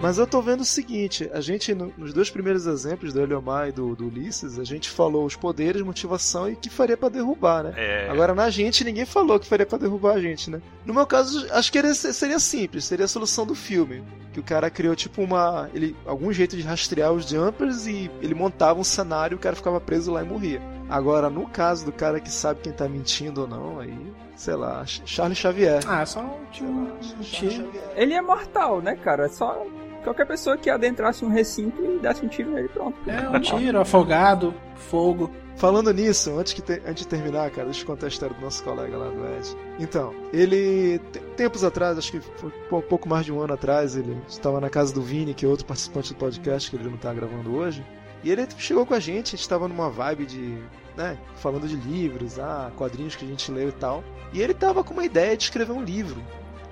Mas 0.07 0.19
eu 0.19 0.27
tô 0.27 0.41
vendo 0.41 0.61
o 0.61 0.65
seguinte, 0.65 1.29
a 1.33 1.41
gente, 1.41 1.75
no- 1.75 1.93
nos 1.99 2.13
dois 2.13 2.31
primeiros 2.31 2.65
exemplos 2.67 3.13
do 3.13 3.21
Eliomar 3.21 3.69
e 3.69 3.73
do, 3.73 3.97
do 3.97 4.07
Ulisses, 4.07 4.59
a 4.59 4.63
gente 4.65 4.89
falou 4.89 5.25
os 5.25 5.35
poderes, 5.35 5.83
motivação 5.83 6.49
e 6.49 6.53
o 6.53 6.57
que 6.57 6.71
faria 6.71 6.97
pra 6.97 7.09
derrubar, 7.09 7.65
né? 7.65 7.75
É. 7.77 8.09
Agora 8.09 8.35
na 8.35 8.49
gente 8.49 8.85
ninguém 8.85 9.05
falou 9.05 9.41
que 9.41 9.47
faria 9.47 9.67
pra 9.67 9.79
derrubar 9.79 10.15
a 10.15 10.21
gente, 10.21 10.49
né? 10.51 10.61
No 10.85 10.95
meu 10.95 11.07
caso, 11.07 11.47
acho 11.53 11.73
que 11.73 11.95
seria 11.95 12.39
simples, 12.39 12.85
seria 12.85 13.05
a 13.05 13.09
solução 13.09 13.45
do 13.45 13.55
filme. 13.55 14.05
Que 14.33 14.39
o 14.39 14.43
cara 14.45 14.71
criou 14.71 14.95
tipo 14.95 15.23
uma. 15.23 15.69
Ele, 15.75 15.97
algum 16.05 16.31
jeito 16.33 16.57
de 16.57 16.63
rastrear 16.63 17.11
os 17.13 17.27
jumpers 17.29 17.87
e 17.87 18.11
ele 18.21 18.35
montava 18.35 18.79
um 18.79 18.85
cenário 18.85 19.35
e 19.35 19.37
o 19.37 19.41
cara 19.41 19.57
ficava 19.57 19.81
preso 19.81 20.13
lá 20.13 20.23
e 20.23 20.27
morria. 20.27 20.61
Agora, 20.89 21.29
no 21.29 21.47
caso 21.49 21.85
do 21.85 21.91
cara 21.93 22.21
que 22.21 22.31
sabe 22.31 22.61
quem 22.63 22.73
tá 22.73 22.87
mentindo 22.89 23.41
ou 23.41 23.49
não, 23.49 23.81
aí, 23.81 23.97
sei 24.37 24.55
lá, 24.55 24.85
Ch- 24.87 25.03
Charles 25.05 25.37
Xavier. 25.39 25.81
Ah, 25.89 26.05
só 26.07 26.21
um 26.21 26.45
tiro. 26.53 26.93
Xavier. 27.23 27.67
Ele 27.97 28.13
é 28.15 28.21
mortal, 28.23 28.81
né, 28.81 28.95
cara? 28.95 29.25
É 29.25 29.29
só 29.29 29.67
qualquer 30.07 30.27
pessoa 30.27 30.57
que 30.57 30.71
adentrasse 30.71 31.25
um 31.25 31.29
recinto 31.29 31.83
e 31.85 31.99
desse 31.99 32.25
um 32.25 32.29
tiro 32.29 32.51
nele, 32.51 32.69
pronto. 32.69 32.97
É 33.09 33.29
um 33.29 33.41
tiro, 33.41 33.81
afogado, 33.81 34.55
fogo. 34.75 35.31
Falando 35.57 35.91
nisso, 35.93 36.39
antes, 36.39 36.53
que 36.53 36.61
te- 36.61 36.83
antes 36.87 37.05
de 37.05 37.09
terminar, 37.09 37.51
cara, 37.51 37.65
deixa 37.67 37.83
eu 37.83 37.87
contar 37.87 38.07
a 38.07 38.09
história 38.09 38.35
do 38.35 38.43
nosso 38.43 38.63
colega 38.63 38.95
lá 38.97 39.09
do 39.09 39.25
Ed. 39.39 39.57
Então, 39.79 40.13
ele, 40.33 40.99
te- 41.13 41.19
tempos 41.35 41.65
atrás, 41.65 41.97
acho 41.97 42.13
que 42.13 42.21
foi 42.21 42.51
um 42.79 42.83
pouco 42.83 43.09
mais 43.09 43.25
de 43.25 43.33
um 43.33 43.41
ano 43.41 43.55
atrás, 43.55 43.97
ele 43.97 44.17
estava 44.29 44.61
na 44.61 44.69
casa 44.69 44.93
do 44.93 45.01
Vini, 45.01 45.33
que 45.33 45.47
é 45.47 45.49
outro 45.49 45.65
participante 45.65 46.13
do 46.13 46.19
podcast 46.19 46.71
que 46.71 46.77
ele 46.77 46.89
não 46.91 46.99
tá 46.99 47.13
gravando 47.15 47.55
hoje. 47.57 47.83
E 48.23 48.31
ele 48.31 48.47
chegou 48.59 48.85
com 48.85 48.93
a 48.93 49.01
gente, 49.01 49.35
a 49.35 49.39
gente 49.39 49.49
tava 49.49 49.67
numa 49.67 49.89
vibe 49.89 50.27
de, 50.27 50.59
né, 50.97 51.17
falando 51.37 51.67
de 51.67 51.77
livros, 51.77 52.39
ah, 52.39 52.71
quadrinhos 52.77 53.17
que 53.17 53.25
a 53.25 53.29
gente 53.29 53.51
leu 53.51 53.71
e 53.71 53.73
tal. 53.73 54.05
E 54.35 54.43
ele 54.43 54.53
tava 54.53 54.85
com 54.85 54.93
uma 54.93 55.05
ideia 55.07 55.37
de 55.37 55.45
escrever 55.45 55.73
um 55.73 55.83
livro. 55.83 56.21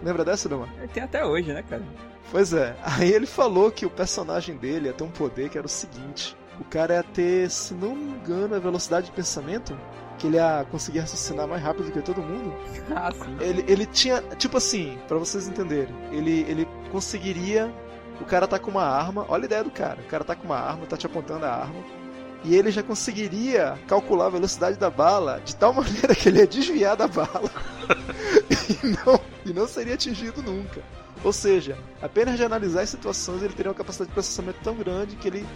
Lembra 0.04 0.22
dessa, 0.22 0.48
Dama? 0.48 0.68
Tem 0.92 1.02
até 1.02 1.24
hoje, 1.24 1.50
né, 1.50 1.62
cara? 1.62 1.82
Pois 2.30 2.52
é, 2.52 2.76
aí 2.82 3.10
ele 3.10 3.26
falou 3.26 3.70
que 3.70 3.86
o 3.86 3.90
personagem 3.90 4.56
dele 4.56 4.86
ia 4.88 4.92
ter 4.92 5.02
um 5.02 5.10
poder 5.10 5.48
que 5.48 5.56
era 5.56 5.66
o 5.66 5.70
seguinte: 5.70 6.36
o 6.60 6.64
cara 6.64 6.94
ia 6.94 7.02
ter, 7.02 7.50
se 7.50 7.72
não 7.72 7.96
me 7.96 8.12
engano, 8.12 8.54
a 8.54 8.58
velocidade 8.58 9.06
de 9.06 9.12
pensamento, 9.12 9.78
que 10.18 10.26
ele 10.26 10.36
ia 10.36 10.66
conseguir 10.70 11.00
raciocinar 11.00 11.48
mais 11.48 11.62
rápido 11.62 11.90
que 11.90 12.02
todo 12.02 12.20
mundo. 12.20 12.54
Ah, 12.94 13.10
sim. 13.10 13.36
Ele, 13.40 13.64
ele 13.66 13.86
tinha, 13.86 14.20
tipo 14.36 14.58
assim, 14.58 14.98
pra 15.08 15.16
vocês 15.16 15.48
entenderem, 15.48 15.94
ele, 16.12 16.44
ele 16.48 16.68
conseguiria. 16.92 17.72
O 18.20 18.24
cara 18.24 18.46
tá 18.46 18.58
com 18.58 18.70
uma 18.70 18.84
arma, 18.84 19.24
olha 19.28 19.44
a 19.44 19.46
ideia 19.46 19.64
do 19.64 19.70
cara: 19.70 20.00
o 20.00 20.06
cara 20.06 20.22
tá 20.22 20.36
com 20.36 20.44
uma 20.44 20.58
arma, 20.58 20.86
tá 20.86 20.96
te 20.98 21.06
apontando 21.06 21.46
a 21.46 21.50
arma. 21.50 21.82
E 22.44 22.54
ele 22.54 22.70
já 22.70 22.82
conseguiria 22.82 23.78
calcular 23.88 24.26
a 24.26 24.30
velocidade 24.30 24.78
da 24.78 24.90
bala 24.90 25.40
de 25.42 25.56
tal 25.56 25.72
maneira 25.74 26.14
que 26.14 26.28
ele 26.28 26.40
ia 26.40 26.46
desviar 26.46 26.94
da 26.94 27.08
bala 27.08 27.50
e, 28.82 28.86
não, 28.86 29.20
e 29.46 29.52
não 29.52 29.66
seria 29.66 29.94
atingido 29.94 30.42
nunca. 30.42 30.80
Ou 31.22 31.32
seja, 31.32 31.76
apenas 32.02 32.36
de 32.36 32.44
analisar 32.44 32.82
as 32.82 32.90
situações 32.90 33.42
ele 33.42 33.54
teria 33.54 33.70
uma 33.70 33.76
capacidade 33.76 34.08
de 34.08 34.14
processamento 34.14 34.58
tão 34.62 34.74
grande 34.74 35.16
que 35.16 35.28
ele 35.28 35.46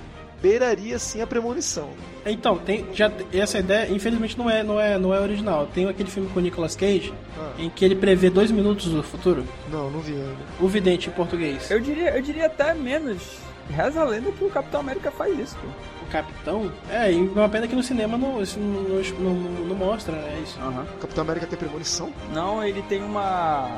beiraria 0.41 0.97
assim 0.97 1.21
a 1.21 1.27
premonição. 1.27 1.91
Então, 2.25 2.57
tem, 2.59 2.87
já, 2.95 3.11
essa 3.33 3.59
ideia, 3.59 3.91
infelizmente, 3.93 4.38
não 4.38 4.49
é, 4.49 4.62
não, 4.62 4.81
é, 4.81 4.97
não 4.99 5.12
é 5.12 5.21
original. 5.21 5.67
Tem 5.67 5.87
aquele 5.87 6.09
filme 6.11 6.31
com 6.31 6.38
o 6.38 6.43
Nicolas 6.43 6.75
Cage, 6.77 7.12
Ah, 7.37 7.53
em 7.59 7.69
que 7.69 7.85
ele 7.85 7.97
prevê 7.97 8.31
dois 8.31 8.51
minutos 8.51 8.87
do 8.87 9.03
futuro. 9.03 9.45
não, 9.71 9.91
não 9.91 10.01
vi 10.01 10.12
ainda. 10.12 10.37
O 10.61 10.69
vidente 10.69 11.09
em 11.09 11.12
português. 11.12 11.71
Eu 11.71 11.81
diria, 11.81 12.17
eu 12.17 12.23
diria 12.23 12.47
até 12.47 12.73
menos. 12.73 13.21
Reza 13.69 14.01
a 14.01 14.05
lenda 14.05 14.33
que 14.33 14.43
o 14.45 14.49
Capitão 14.49 14.81
América 14.81 15.11
faz 15.11 15.38
isso, 15.38 15.57
pô. 15.57 15.69
Capitão. 16.11 16.71
É, 16.90 17.12
e 17.12 17.16
uma 17.29 17.49
pena 17.49 17.66
que 17.68 17.75
no 17.77 17.83
cinema 17.83 18.16
não, 18.18 18.40
isso 18.42 18.59
não, 18.59 18.83
não, 19.18 19.35
não- 19.35 19.64
não 19.66 19.77
mostra, 19.77 20.14
né? 20.16 20.40
Isso. 20.42 20.59
Aham. 20.61 20.83
O 20.97 20.99
Capitão 21.01 21.23
América 21.25 21.47
tem 21.47 21.59
premonição? 21.59 22.11
Não, 22.33 22.62
ele 22.64 22.83
tem 22.83 23.03
uma. 23.03 23.68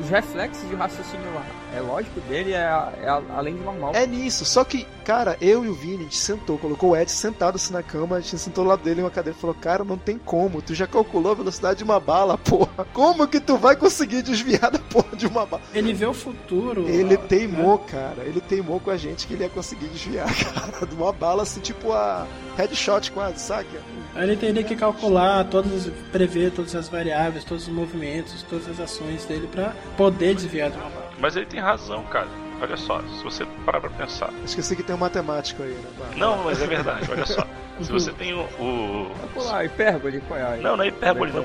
Os 0.00 0.08
reflexos 0.08 0.68
de 0.68 0.74
raciocínio 0.74 1.26
é 1.74 1.80
lógico 1.80 2.20
dele 2.22 2.52
é, 2.52 2.56
é 2.58 3.08
além 3.34 3.54
do 3.54 3.62
normal. 3.62 3.92
É 3.94 4.06
nisso, 4.06 4.44
só 4.44 4.64
que, 4.64 4.86
cara, 5.04 5.36
eu 5.40 5.64
e 5.64 5.68
o 5.68 5.74
Vini, 5.74 5.96
a 5.96 6.02
gente 6.04 6.16
sentou, 6.16 6.56
colocou 6.56 6.90
o 6.90 6.96
Ed 6.96 7.10
sentado 7.10 7.56
assim 7.56 7.72
na 7.72 7.82
cama, 7.82 8.16
a 8.16 8.20
gente 8.20 8.38
sentou 8.38 8.64
do 8.64 8.70
lado 8.70 8.82
dele 8.82 9.00
em 9.00 9.04
uma 9.04 9.10
cadeira 9.10 9.36
e 9.36 9.40
falou, 9.40 9.54
cara, 9.54 9.84
não 9.84 9.98
tem 9.98 10.18
como, 10.18 10.62
tu 10.62 10.74
já 10.74 10.86
calculou 10.86 11.32
a 11.32 11.34
velocidade 11.34 11.78
de 11.78 11.84
uma 11.84 12.00
bala, 12.00 12.38
porra. 12.38 12.86
Como 12.94 13.28
que 13.28 13.38
tu 13.38 13.56
vai 13.56 13.76
conseguir 13.76 14.22
desviar 14.22 14.70
da 14.70 14.78
porra 14.78 15.16
de 15.16 15.26
uma 15.26 15.44
bala? 15.44 15.62
Ele 15.74 15.92
vê 15.92 16.06
o 16.06 16.14
futuro. 16.14 16.88
Ele 16.88 17.14
ó, 17.14 17.18
teimou, 17.18 17.78
cara, 17.78 18.22
ele 18.24 18.40
teimou 18.40 18.80
com 18.80 18.90
a 18.90 18.96
gente 18.96 19.26
que 19.26 19.34
ele 19.34 19.44
ia 19.44 19.50
conseguir 19.50 19.88
desviar, 19.88 20.28
cara, 20.70 20.86
de 20.86 20.94
uma 20.94 21.12
bala 21.12 21.42
assim, 21.42 21.60
tipo 21.60 21.92
a 21.92 22.26
headshot 22.56 23.10
quase, 23.12 23.40
saca? 23.40 23.82
Ele 24.22 24.36
teria 24.36 24.62
que 24.62 24.74
calcular 24.76 25.44
todas, 25.44 25.86
prever 26.12 26.50
todas 26.52 26.74
as 26.74 26.88
variáveis, 26.88 27.44
todos 27.44 27.66
os 27.68 27.72
movimentos, 27.72 28.42
todas 28.48 28.68
as 28.68 28.80
ações 28.80 29.24
dele 29.24 29.46
pra 29.50 29.72
poder 29.96 30.34
desviar 30.34 30.70
de 30.70 30.76
uma 30.76 30.88
bala. 30.90 31.10
Mas 31.18 31.36
ele 31.36 31.46
tem 31.46 31.60
razão, 31.60 32.02
cara. 32.04 32.28
Olha 32.60 32.76
só, 32.78 33.02
se 33.02 33.22
você 33.22 33.44
parar 33.66 33.80
pra 33.80 33.90
pensar. 33.90 34.30
Esqueci 34.44 34.74
que 34.74 34.82
tem 34.82 34.94
um 34.96 34.98
matemático 34.98 35.62
aí, 35.62 35.70
né? 35.72 36.08
Não, 36.16 36.42
mas 36.44 36.62
é 36.62 36.66
verdade, 36.66 37.06
olha 37.10 37.26
só. 37.26 37.46
Se 37.82 37.92
você 37.92 38.10
tem 38.12 38.32
o. 38.32 38.40
o- 38.58 39.10
lá, 39.36 39.62
hipérbole, 39.62 40.22
qual 40.26 40.40
é? 40.40 40.56
Não, 40.56 40.74
não 40.78 40.84
é 40.84 40.88
hipérbole, 40.88 41.30
não. 41.32 41.44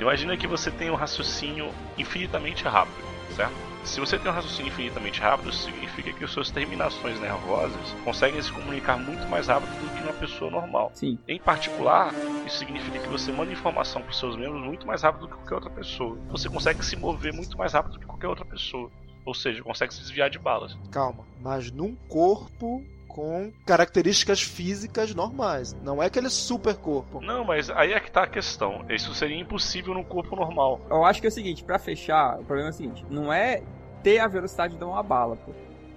Imagina 0.00 0.36
que 0.36 0.48
você 0.48 0.72
tem 0.72 0.90
um 0.90 0.96
raciocínio 0.96 1.70
infinitamente 1.96 2.64
rápido, 2.64 2.96
certo? 3.36 3.54
Se 3.84 4.00
você 4.00 4.18
tem 4.18 4.30
um 4.30 4.34
raciocínio 4.34 4.70
infinitamente 4.70 5.20
rápido, 5.20 5.50
isso 5.50 5.64
significa 5.64 6.12
que 6.12 6.24
as 6.24 6.30
suas 6.30 6.50
terminações 6.50 7.20
nervosas 7.20 7.92
conseguem 8.02 8.40
se 8.40 8.50
comunicar 8.50 8.96
muito 8.96 9.28
mais 9.28 9.46
rápido 9.46 9.70
do 9.70 9.94
que 9.94 10.02
uma 10.02 10.12
pessoa 10.14 10.50
normal. 10.50 10.90
Sim. 10.94 11.18
Em 11.28 11.38
particular, 11.38 12.12
isso 12.46 12.58
significa 12.58 12.98
que 12.98 13.08
você 13.08 13.30
manda 13.30 13.52
informação 13.52 14.00
para 14.02 14.10
os 14.10 14.18
seus 14.18 14.36
membros 14.36 14.64
muito 14.64 14.86
mais 14.86 15.02
rápido 15.02 15.22
do 15.22 15.28
que 15.28 15.34
qualquer 15.34 15.54
outra 15.54 15.70
pessoa. 15.70 16.18
Você 16.30 16.48
consegue 16.48 16.84
se 16.84 16.96
mover 16.96 17.32
muito 17.32 17.56
mais 17.58 17.74
rápido 17.74 17.92
do 17.92 18.00
que 18.00 18.06
qualquer 18.06 18.28
outra 18.28 18.44
pessoa. 18.44 18.90
Ou 19.24 19.34
seja, 19.34 19.62
consegue 19.62 19.94
se 19.94 20.00
desviar 20.00 20.30
de 20.30 20.38
balas. 20.38 20.76
Calma, 20.90 21.24
mas 21.40 21.70
num 21.70 21.94
corpo 22.08 22.82
com 23.14 23.52
características 23.64 24.42
físicas 24.42 25.14
normais. 25.14 25.72
Não 25.84 26.02
é 26.02 26.06
aquele 26.06 26.28
super 26.28 26.74
corpo. 26.74 27.20
Não, 27.20 27.44
mas 27.44 27.70
aí 27.70 27.92
é 27.92 28.00
que 28.00 28.10
tá 28.10 28.24
a 28.24 28.26
questão. 28.26 28.84
Isso 28.90 29.14
seria 29.14 29.38
impossível 29.38 29.94
no 29.94 30.04
corpo 30.04 30.34
normal. 30.34 30.80
Eu 30.90 31.04
acho 31.04 31.20
que 31.20 31.28
é 31.28 31.30
o 31.30 31.32
seguinte, 31.32 31.62
pra 31.62 31.78
fechar, 31.78 32.40
o 32.40 32.44
problema 32.44 32.70
é 32.70 32.72
o 32.72 32.74
seguinte, 32.74 33.06
não 33.08 33.32
é 33.32 33.62
ter 34.04 34.18
a 34.20 34.28
velocidade 34.28 34.76
de 34.76 34.84
uma 34.84 35.02
bala, 35.02 35.36
pô. 35.44 35.50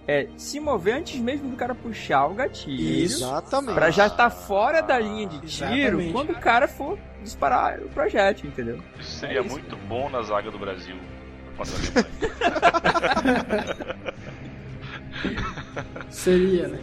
é 0.08 0.28
se 0.38 0.60
mover 0.60 0.96
antes 0.96 1.20
mesmo 1.20 1.50
do 1.50 1.56
cara 1.58 1.76
puxar 1.76 2.26
o 2.28 2.34
gatilho. 2.34 3.04
Exatamente. 3.04 3.74
Pra 3.76 3.92
já 3.92 4.08
estar 4.08 4.30
fora 4.32 4.82
da 4.82 4.98
linha 4.98 5.28
de 5.28 5.40
tiro 5.42 5.76
Exatamente. 5.76 6.12
quando 6.14 6.30
o 6.32 6.40
cara 6.40 6.68
for 6.68 6.98
disparar 7.22 7.80
o 7.82 7.90
projétil, 7.90 8.50
entendeu? 8.50 8.80
Isso 9.00 9.20
seria 9.20 9.40
É 9.40 9.42
isso. 9.42 9.50
muito 9.52 9.76
bom 9.88 10.10
na 10.10 10.22
zaga 10.24 10.50
do 10.50 10.58
Brasil. 10.58 10.96
Seria, 16.10 16.68
né? 16.68 16.80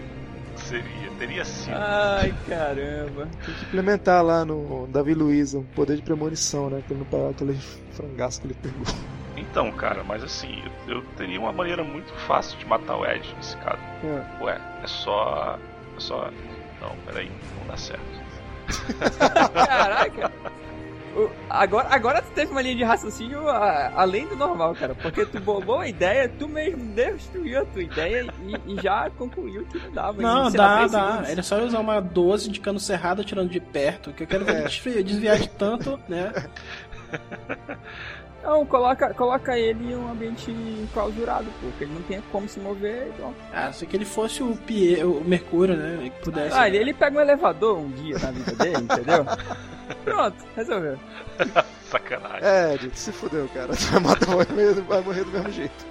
Seria, 0.57 1.11
teria 1.18 1.45
sido. 1.45 1.75
Ai, 1.77 2.35
caramba. 2.49 3.29
Tem 3.45 3.55
que 3.55 3.64
implementar 3.66 4.22
lá 4.25 4.45
no 4.45 4.87
Davi 4.89 5.14
Luiz 5.14 5.55
um 5.55 5.62
poder 5.62 5.97
de 5.97 6.03
premonição, 6.03 6.70
né? 6.70 6.83
Pra 6.87 6.95
ele 6.97 7.05
não 7.05 7.11
pegar 7.11 7.29
aquele 7.31 7.59
frangaço 7.93 8.41
que 8.41 8.47
ele 8.49 8.57
pegou. 8.62 8.87
Então, 9.55 9.70
cara, 9.70 10.02
mas 10.02 10.20
assim, 10.24 10.61
eu, 10.88 10.96
eu 10.96 11.02
teria 11.16 11.38
uma 11.38 11.52
maneira 11.52 11.84
muito 11.84 12.12
fácil 12.26 12.59
de 12.59 12.66
matar 12.66 12.96
o 12.96 13.07
Ed 13.07 13.32
nesse 13.36 13.57
caso. 13.59 13.78
É. 14.02 14.42
Ué, 14.42 14.61
é 14.82 14.86
só. 14.88 15.57
É 15.96 16.00
só. 16.00 16.28
Não, 16.80 16.90
peraí, 17.07 17.30
não 17.61 17.68
dá 17.68 17.76
certo. 17.76 18.02
Caraca. 19.55 20.32
O- 21.16 21.30
Agora, 21.48 21.86
agora 21.94 22.20
tu 22.20 22.32
teve 22.34 22.50
uma 22.50 22.61
linha 22.61 22.74
de 22.74 22.82
raciocínio 22.82 23.48
a- 23.48 23.92
além 23.94 24.26
do 24.26 24.34
normal, 24.34 24.74
cara. 24.74 24.92
Porque 24.96 25.24
tu 25.24 25.38
bolou 25.38 25.78
a 25.78 25.88
ideia, 25.88 26.28
tu 26.28 26.48
mesmo 26.48 26.84
destruiu 26.92 27.61
a 27.62 27.64
tua 27.64 27.82
ideia 27.84 28.26
e, 28.42 28.72
e 28.74 28.82
já 28.82 29.09
concluiu 29.11 29.64
que 29.66 29.78
não 29.78 29.92
dava. 29.92 30.20
Não, 30.20 30.50
dá, 30.50 30.86
dá. 30.88 31.22
Era 31.28 31.44
só 31.44 31.62
usar 31.62 31.78
uma 31.78 32.00
12 32.00 32.50
de 32.50 32.59
cano 32.59 32.80
cerrado 32.80 33.20
atirando 33.20 33.50
de 33.50 33.61
perto, 33.61 34.12
que 34.12 34.24
eu 34.24 34.26
quero 34.26 34.44
desvi- 34.44 35.00
desviar 35.05 35.38
de 35.38 35.48
tanto, 35.50 35.96
né? 36.09 36.32
Não, 38.45 38.66
coloca, 38.66 39.14
coloca 39.14 39.59
ele 39.59 39.92
em 39.92 39.97
um 39.97 40.11
ambiente 40.11 40.51
enclausurado, 40.51 41.47
pô. 41.61 41.68
Que 41.78 41.84
ele 41.84 41.95
não 41.95 42.03
tem 42.03 42.20
como 42.30 42.47
se 42.47 42.61
mover. 42.61 43.09
Então... 43.14 43.34
Ah, 43.53 43.72
se 43.72 43.86
que 43.86 43.97
ele 43.97 44.05
fosse 44.05 44.42
o 44.42 44.55
Pie, 44.55 45.03
o 45.03 45.24
Mercúrio, 45.24 45.74
né? 45.74 46.11
Que 46.11 46.22
pudesse. 46.22 46.55
Ah, 46.55 46.68
ele, 46.68 46.76
ele 46.76 46.92
pega 46.92 47.16
um 47.16 47.20
elevador 47.22 47.78
um 47.78 47.90
dia 47.90 48.18
na 48.18 48.30
vida 48.30 48.53
dele, 48.53 48.82
entendeu? 48.82 49.24
Pronto, 50.05 50.36
resolveu. 50.55 50.99
Sacanagem. 51.90 52.40
É, 52.42 52.74
Ed, 52.74 52.90
se 52.95 53.12
fudeu, 53.12 53.49
cara. 53.55 53.74
Tu 53.74 53.84
vai 53.86 54.01
matar 54.01 54.26
vai 54.26 54.47
morrer, 54.47 54.74
vai 54.82 55.01
morrer 55.01 55.24
do 55.24 55.30
mesmo 55.30 55.51
jeito. 55.51 55.86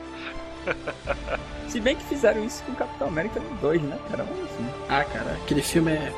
Se 1.67 1.79
bem 1.79 1.95
que 1.95 2.03
fizeram 2.03 2.43
isso 2.45 2.63
com 2.63 2.71
o 2.71 2.75
Capitão 2.75 3.07
América 3.07 3.39
no 3.39 3.55
2, 3.57 3.81
né, 3.81 3.97
cara? 4.09 4.25
Mas 4.29 4.39
assim. 4.45 4.69
Ah, 4.89 5.03
cara, 5.03 5.37
aquele 5.43 5.61
filme 5.61 5.91
é 5.91 6.13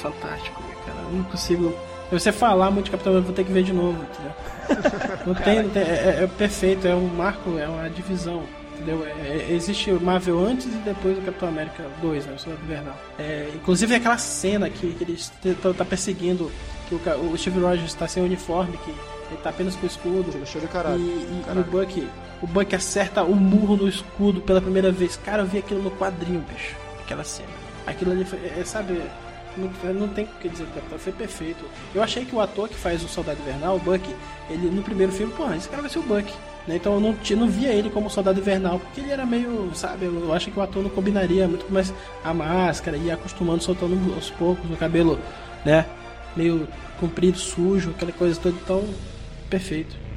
fantástico, 0.00 0.62
cara. 0.86 0.98
Eu 1.00 1.10
não 1.12 1.24
consigo. 1.24 1.74
Se 2.10 2.18
você 2.18 2.32
falar 2.32 2.70
muito 2.70 2.86
de 2.86 2.90
Capitão 2.90 3.12
América, 3.12 3.30
eu 3.30 3.34
vou 3.34 3.36
ter 3.36 3.44
que 3.44 3.52
ver 3.52 3.62
de 3.62 3.72
novo, 3.72 4.02
entendeu? 4.02 4.32
Não 5.26 5.34
tem, 5.34 5.62
não 5.62 5.70
tem. 5.70 5.82
É, 5.82 5.86
é- 6.20 6.24
é 6.24 6.26
perfeito, 6.26 6.86
é 6.86 6.94
um 6.94 7.06
marco, 7.08 7.58
é 7.58 7.68
uma 7.68 7.88
divisão. 7.90 8.42
Entendeu? 8.74 9.04
É- 9.06 9.10
é- 9.10 9.52
existe 9.52 9.90
o 9.90 10.00
Marvel 10.00 10.38
antes 10.44 10.66
e 10.66 10.70
depois 10.78 11.14
do 11.16 11.22
Capitão 11.22 11.48
América 11.50 11.84
2, 12.00 12.24
né? 12.26 12.34
O 12.36 12.38
Soldado 12.38 12.64
Invernal. 12.64 12.96
É, 13.18 13.50
inclusive 13.54 13.94
aquela 13.94 14.16
cena 14.16 14.70
que, 14.70 14.92
que 14.94 15.04
eles 15.04 15.30
estão 15.44 15.74
tá 15.74 15.84
perseguindo, 15.84 16.50
que 16.88 16.94
o, 16.94 17.00
o 17.32 17.36
Steve 17.36 17.60
Rogers 17.60 17.88
está 17.90 18.08
sem 18.08 18.22
uniforme, 18.22 18.76
que 18.78 18.90
ele 18.90 19.40
tá 19.42 19.50
apenas 19.50 19.76
com 19.76 19.84
o 19.84 19.86
escudo. 19.86 20.30
Achou 20.42 20.60
de 20.60 20.66
E, 20.66 20.70
caralho. 20.70 20.98
e- 20.98 21.40
e 21.40 21.42
Caralho. 21.44 21.60
o 21.60 21.70
Buck, 21.70 22.08
o 22.42 22.46
Buck 22.46 22.74
acerta 22.74 23.22
o 23.22 23.36
murro 23.36 23.76
no 23.76 23.88
escudo 23.88 24.40
pela 24.40 24.60
primeira 24.60 24.90
vez. 24.90 25.16
Cara, 25.16 25.42
eu 25.42 25.46
vi 25.46 25.58
aquilo 25.58 25.82
no 25.82 25.90
quadrinho, 25.90 26.42
bicho. 26.52 26.74
Aquela 27.04 27.22
cena. 27.24 27.48
Aquilo 27.86 28.12
ali 28.12 28.24
foi, 28.24 28.38
é, 28.58 28.62
sabe, 28.64 29.02
não, 29.56 29.94
não 29.94 30.08
tem 30.08 30.24
o 30.24 30.28
que 30.40 30.48
dizer, 30.48 30.66
Capitão, 30.74 30.98
foi 30.98 31.12
perfeito. 31.12 31.64
Eu 31.94 32.02
achei 32.02 32.24
que 32.24 32.34
o 32.34 32.40
ator 32.40 32.68
que 32.68 32.74
faz 32.74 33.02
o 33.02 33.08
Soldado 33.08 33.40
Invernal, 33.40 33.76
o 33.76 33.78
Buck, 33.80 34.02
ele 34.48 34.70
no 34.70 34.82
primeiro 34.82 35.12
filme, 35.12 35.32
porra, 35.32 35.56
esse 35.56 35.68
cara 35.68 35.82
vai 35.82 35.90
ser 35.90 35.98
o 35.98 36.02
Buck. 36.02 36.32
né? 36.66 36.76
Então 36.76 36.94
eu 36.94 37.00
não, 37.00 37.16
não 37.36 37.48
via 37.48 37.72
ele 37.72 37.90
como 37.90 38.10
Soldado 38.10 38.40
Invernal, 38.40 38.78
porque 38.78 39.00
ele 39.00 39.10
era 39.10 39.26
meio, 39.26 39.70
sabe, 39.74 40.06
eu 40.06 40.32
acho 40.32 40.50
que 40.50 40.58
o 40.58 40.62
ator 40.62 40.82
não 40.82 40.90
combinaria 40.90 41.48
muito 41.48 41.70
mais 41.72 41.92
a 42.24 42.32
máscara, 42.32 42.96
ia 42.96 43.14
acostumando, 43.14 43.62
soltando 43.62 44.14
aos 44.14 44.30
poucos 44.30 44.70
o 44.70 44.76
cabelo, 44.76 45.18
né, 45.64 45.86
meio 46.36 46.68
comprido, 46.98 47.38
sujo, 47.38 47.90
aquela 47.90 48.12
coisa 48.12 48.38
toda, 48.40 48.56
então, 48.62 48.84
perfeito. 49.48 50.09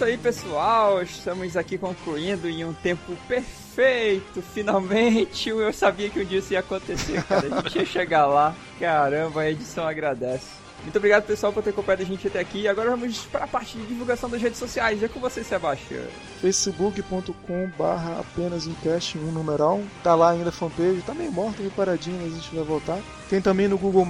Isso 0.00 0.04
aí, 0.04 0.16
pessoal. 0.16 1.02
Estamos 1.02 1.58
aqui 1.58 1.76
concluindo 1.76 2.48
em 2.48 2.64
um 2.64 2.72
tempo 2.72 3.14
perfeito. 3.28 4.40
Finalmente, 4.40 5.50
eu 5.50 5.72
sabia 5.74 6.08
que 6.08 6.20
um 6.20 6.24
dia 6.24 6.38
isso 6.38 6.54
ia 6.54 6.60
acontecer, 6.60 7.22
cara. 7.24 7.46
A 7.54 7.60
gente 7.60 7.78
ia 7.80 7.84
chegar 7.84 8.24
lá. 8.24 8.54
Caramba, 8.78 9.42
a 9.42 9.50
edição 9.50 9.86
agradece. 9.86 10.46
Muito 10.82 10.96
obrigado, 10.96 11.24
pessoal, 11.24 11.52
por 11.52 11.62
ter 11.62 11.70
acompanhado 11.70 12.02
a 12.02 12.06
gente 12.06 12.26
até 12.26 12.40
aqui. 12.40 12.66
Agora 12.66 12.90
vamos 12.90 13.18
para 13.26 13.44
a 13.44 13.48
parte 13.48 13.76
de 13.76 13.86
divulgação 13.86 14.28
das 14.28 14.40
redes 14.40 14.58
sociais. 14.58 15.02
É 15.02 15.08
com 15.08 15.20
você, 15.20 15.44
Sebastião. 15.44 16.02
facebook.com 16.40 17.70
barra 17.78 18.20
apenas 18.20 18.66
um 18.66 18.74
cast, 18.74 19.18
um 19.18 19.30
numeral. 19.32 19.80
Tá 20.02 20.14
lá 20.14 20.30
ainda 20.30 20.48
a 20.48 20.52
fanpage, 20.52 21.02
tá 21.02 21.14
meio 21.14 21.32
morta, 21.32 21.60
meio 21.60 21.70
paradinha, 21.70 22.18
mas 22.22 22.32
a 22.32 22.36
gente 22.36 22.54
vai 22.54 22.64
voltar. 22.64 22.98
Tem 23.30 23.40
também 23.40 23.68
no 23.68 23.78
Google+, 23.78 24.04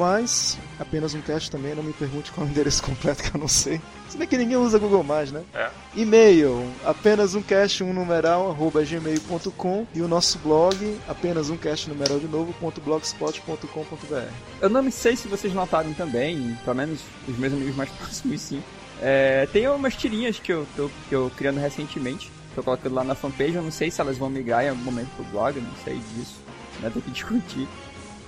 apenas 0.78 1.12
um 1.12 1.20
cast 1.20 1.50
também, 1.50 1.74
não 1.74 1.82
me 1.82 1.92
pergunte 1.92 2.32
qual 2.32 2.46
é 2.46 2.48
o 2.48 2.50
endereço 2.50 2.82
completo 2.84 3.22
que 3.22 3.36
eu 3.36 3.38
não 3.38 3.48
sei. 3.48 3.78
Se 4.08 4.16
bem 4.16 4.26
que 4.26 4.36
ninguém 4.38 4.56
usa 4.56 4.78
Google+, 4.78 5.04
né? 5.04 5.42
É. 5.54 5.70
E-mail, 5.94 6.66
apenas 6.84 7.34
um 7.34 7.42
cast, 7.42 7.84
um 7.84 7.92
numeral, 7.92 8.50
arroba 8.50 8.82
gmail.com 8.82 9.86
e 9.94 10.00
o 10.00 10.08
nosso 10.08 10.38
blog, 10.38 10.98
apenas 11.06 11.50
um 11.50 11.56
cast 11.56 11.88
numeral 11.88 12.18
de 12.18 12.26
novo, 12.26 12.52
ponto 12.54 12.80
blogspot.com.br. 12.80 14.32
Eu 14.60 14.68
não 14.70 14.90
sei 14.90 15.16
se 15.16 15.28
vocês 15.28 15.52
notaram 15.52 15.92
também, 15.92 16.58
pelo 16.64 16.76
menos 16.76 17.00
os 17.28 17.36
meus 17.36 17.52
amigos 17.52 17.76
mais 17.76 17.90
próximos 17.98 18.40
sim. 18.40 18.62
É, 19.02 19.48
tem 19.52 19.66
umas 19.68 19.96
tirinhas 19.96 20.38
que 20.38 20.52
eu 20.52 20.66
tô 20.76 20.90
que 21.08 21.14
eu 21.14 21.30
criando 21.36 21.58
recentemente. 21.58 22.30
Tô 22.54 22.62
colocando 22.62 22.94
lá 22.94 23.04
na 23.04 23.14
fanpage, 23.14 23.54
eu 23.54 23.62
não 23.62 23.70
sei 23.70 23.90
se 23.90 24.00
elas 24.00 24.18
vão 24.18 24.28
migrar 24.28 24.64
em 24.64 24.70
algum 24.70 24.82
momento 24.82 25.08
pro 25.14 25.24
blog, 25.26 25.60
não 25.60 25.74
sei 25.84 26.00
disso. 26.14 26.36
Né, 26.80 26.90
tem 26.92 27.02
que 27.02 27.10
discutir. 27.12 27.68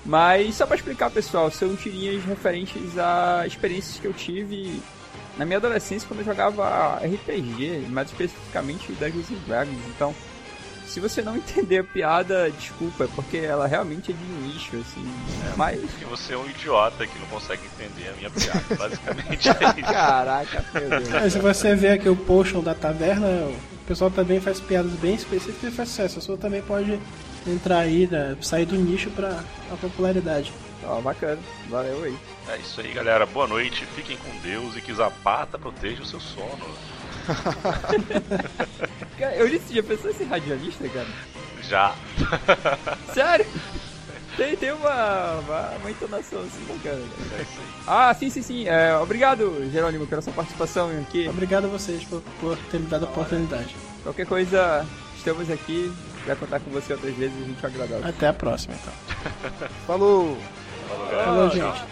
Mas 0.05 0.57
só 0.57 0.67
pra 0.67 0.77
explicar, 0.77 1.11
pessoal, 1.11 1.51
são 1.51 1.77
tirinhas 1.77 2.25
referentes 2.25 2.99
a 2.99 3.45
experiências 3.47 4.01
que 4.01 4.07
eu 4.07 4.13
tive 4.13 4.81
na 5.37 5.45
minha 5.45 5.59
adolescência 5.59 6.07
quando 6.07 6.21
eu 6.21 6.27
jogava 6.27 6.97
RPG, 6.97 7.87
mais 7.89 8.11
especificamente 8.11 8.93
Dungeons 8.93 9.27
Dragons. 9.47 9.79
Então, 9.95 10.15
se 10.93 11.01
você 11.01 11.23
não 11.23 11.35
entender 11.37 11.79
a 11.79 11.85
piada, 11.85 12.51
desculpa, 12.51 13.05
é 13.05 13.09
porque 13.15 13.39
ela 13.39 13.67
realmente 13.67 14.13
é 14.13 14.15
de 14.15 14.25
nicho, 14.25 14.77
assim. 14.77 15.11
Mas, 15.57 15.81
Que 15.99 16.05
você 16.05 16.35
é 16.35 16.37
um 16.37 16.47
idiota 16.47 17.07
que 17.07 17.19
não 17.19 17.27
consegue 17.29 17.63
entender 17.65 18.11
a 18.11 18.13
minha 18.13 18.31
piada. 18.31 18.63
Basicamente 18.77 19.49
é 19.49 19.53
isso. 19.53 19.93
caraca, 19.93 20.65
meu 20.75 20.91
Deus. 20.91 21.15
Aí, 21.15 21.31
se 21.31 21.39
você 21.39 21.75
vê 21.75 21.93
aqui 21.93 22.11
o 22.11 22.17
potion 22.17 22.61
da 22.63 22.75
taverna, 22.75 23.27
o 23.27 23.57
pessoal 23.87 24.11
também 24.11 24.39
faz 24.39 24.61
piadas 24.61 24.93
bem 24.93 25.15
específicas 25.15 25.73
e 25.73 25.75
faz 25.75 25.89
sucesso. 25.89 26.19
A 26.19 26.21
pessoa 26.21 26.37
também 26.39 26.61
pode 26.61 27.01
entrar 27.47 27.79
aí, 27.79 28.07
né, 28.07 28.37
sair 28.43 28.67
do 28.67 28.77
nicho 28.77 29.11
pra 29.13 29.43
a 29.71 29.77
popularidade. 29.77 30.53
Ó, 30.85 31.01
bacana. 31.01 31.39
Valeu 31.71 32.05
aí. 32.05 32.17
É 32.49 32.59
isso 32.59 32.83
aí, 32.83 32.93
galera. 32.93 33.25
Boa 33.25 33.47
noite. 33.47 33.87
Fiquem 33.97 34.19
com 34.19 34.39
Deus 34.41 34.77
e 34.77 34.83
que 34.83 34.93
Zapata 34.93 35.59
proteja 35.59 36.03
o 36.03 36.07
seu 36.07 36.21
sono. 36.21 36.67
Cara, 39.19 39.35
eu 39.37 39.49
disse, 39.49 39.75
já 39.75 39.83
pensou 39.83 40.11
em 40.11 40.15
ser 40.15 40.25
radialista, 40.25 40.89
cara? 40.89 41.07
Já. 41.63 41.95
Sério? 43.13 43.47
Tem, 44.37 44.57
tem 44.57 44.73
uma, 44.73 45.35
uma, 45.41 45.69
uma 45.81 45.91
entonação 45.91 46.41
assim 46.41 46.65
bacana. 46.67 47.03
cara. 47.29 47.39
É 47.39 47.43
isso 47.43 47.53
aí. 47.59 47.67
Ah, 47.87 48.15
sim, 48.15 48.31
sim, 48.31 48.43
sim. 48.43 48.67
É, 48.67 48.97
obrigado, 48.97 49.71
Jerônimo, 49.71 50.07
pela 50.07 50.23
sua 50.23 50.33
participação 50.33 50.91
aqui. 51.03 51.29
Obrigado 51.29 51.67
a 51.67 51.69
vocês 51.69 52.03
por, 52.05 52.23
por 52.41 52.57
ter 52.71 52.81
me 52.81 52.87
dado 52.87 53.05
a 53.05 53.09
oportunidade. 53.09 53.77
Qualquer 54.03 54.27
coisa, 54.27 54.87
estamos 55.17 55.51
aqui. 55.51 55.93
Vai 56.27 56.37
contar 56.37 56.61
com 56.61 56.71
você 56.71 56.93
outras 56.95 57.15
vezes, 57.15 57.37
a 57.43 57.47
gente 57.47 57.67
agradece. 57.67 58.09
Até 58.09 58.29
a 58.29 58.33
próxima, 58.33 58.75
então. 58.75 59.69
Falou! 59.87 60.39
Falou. 60.89 61.25
Falou, 61.25 61.51
gente. 61.51 61.83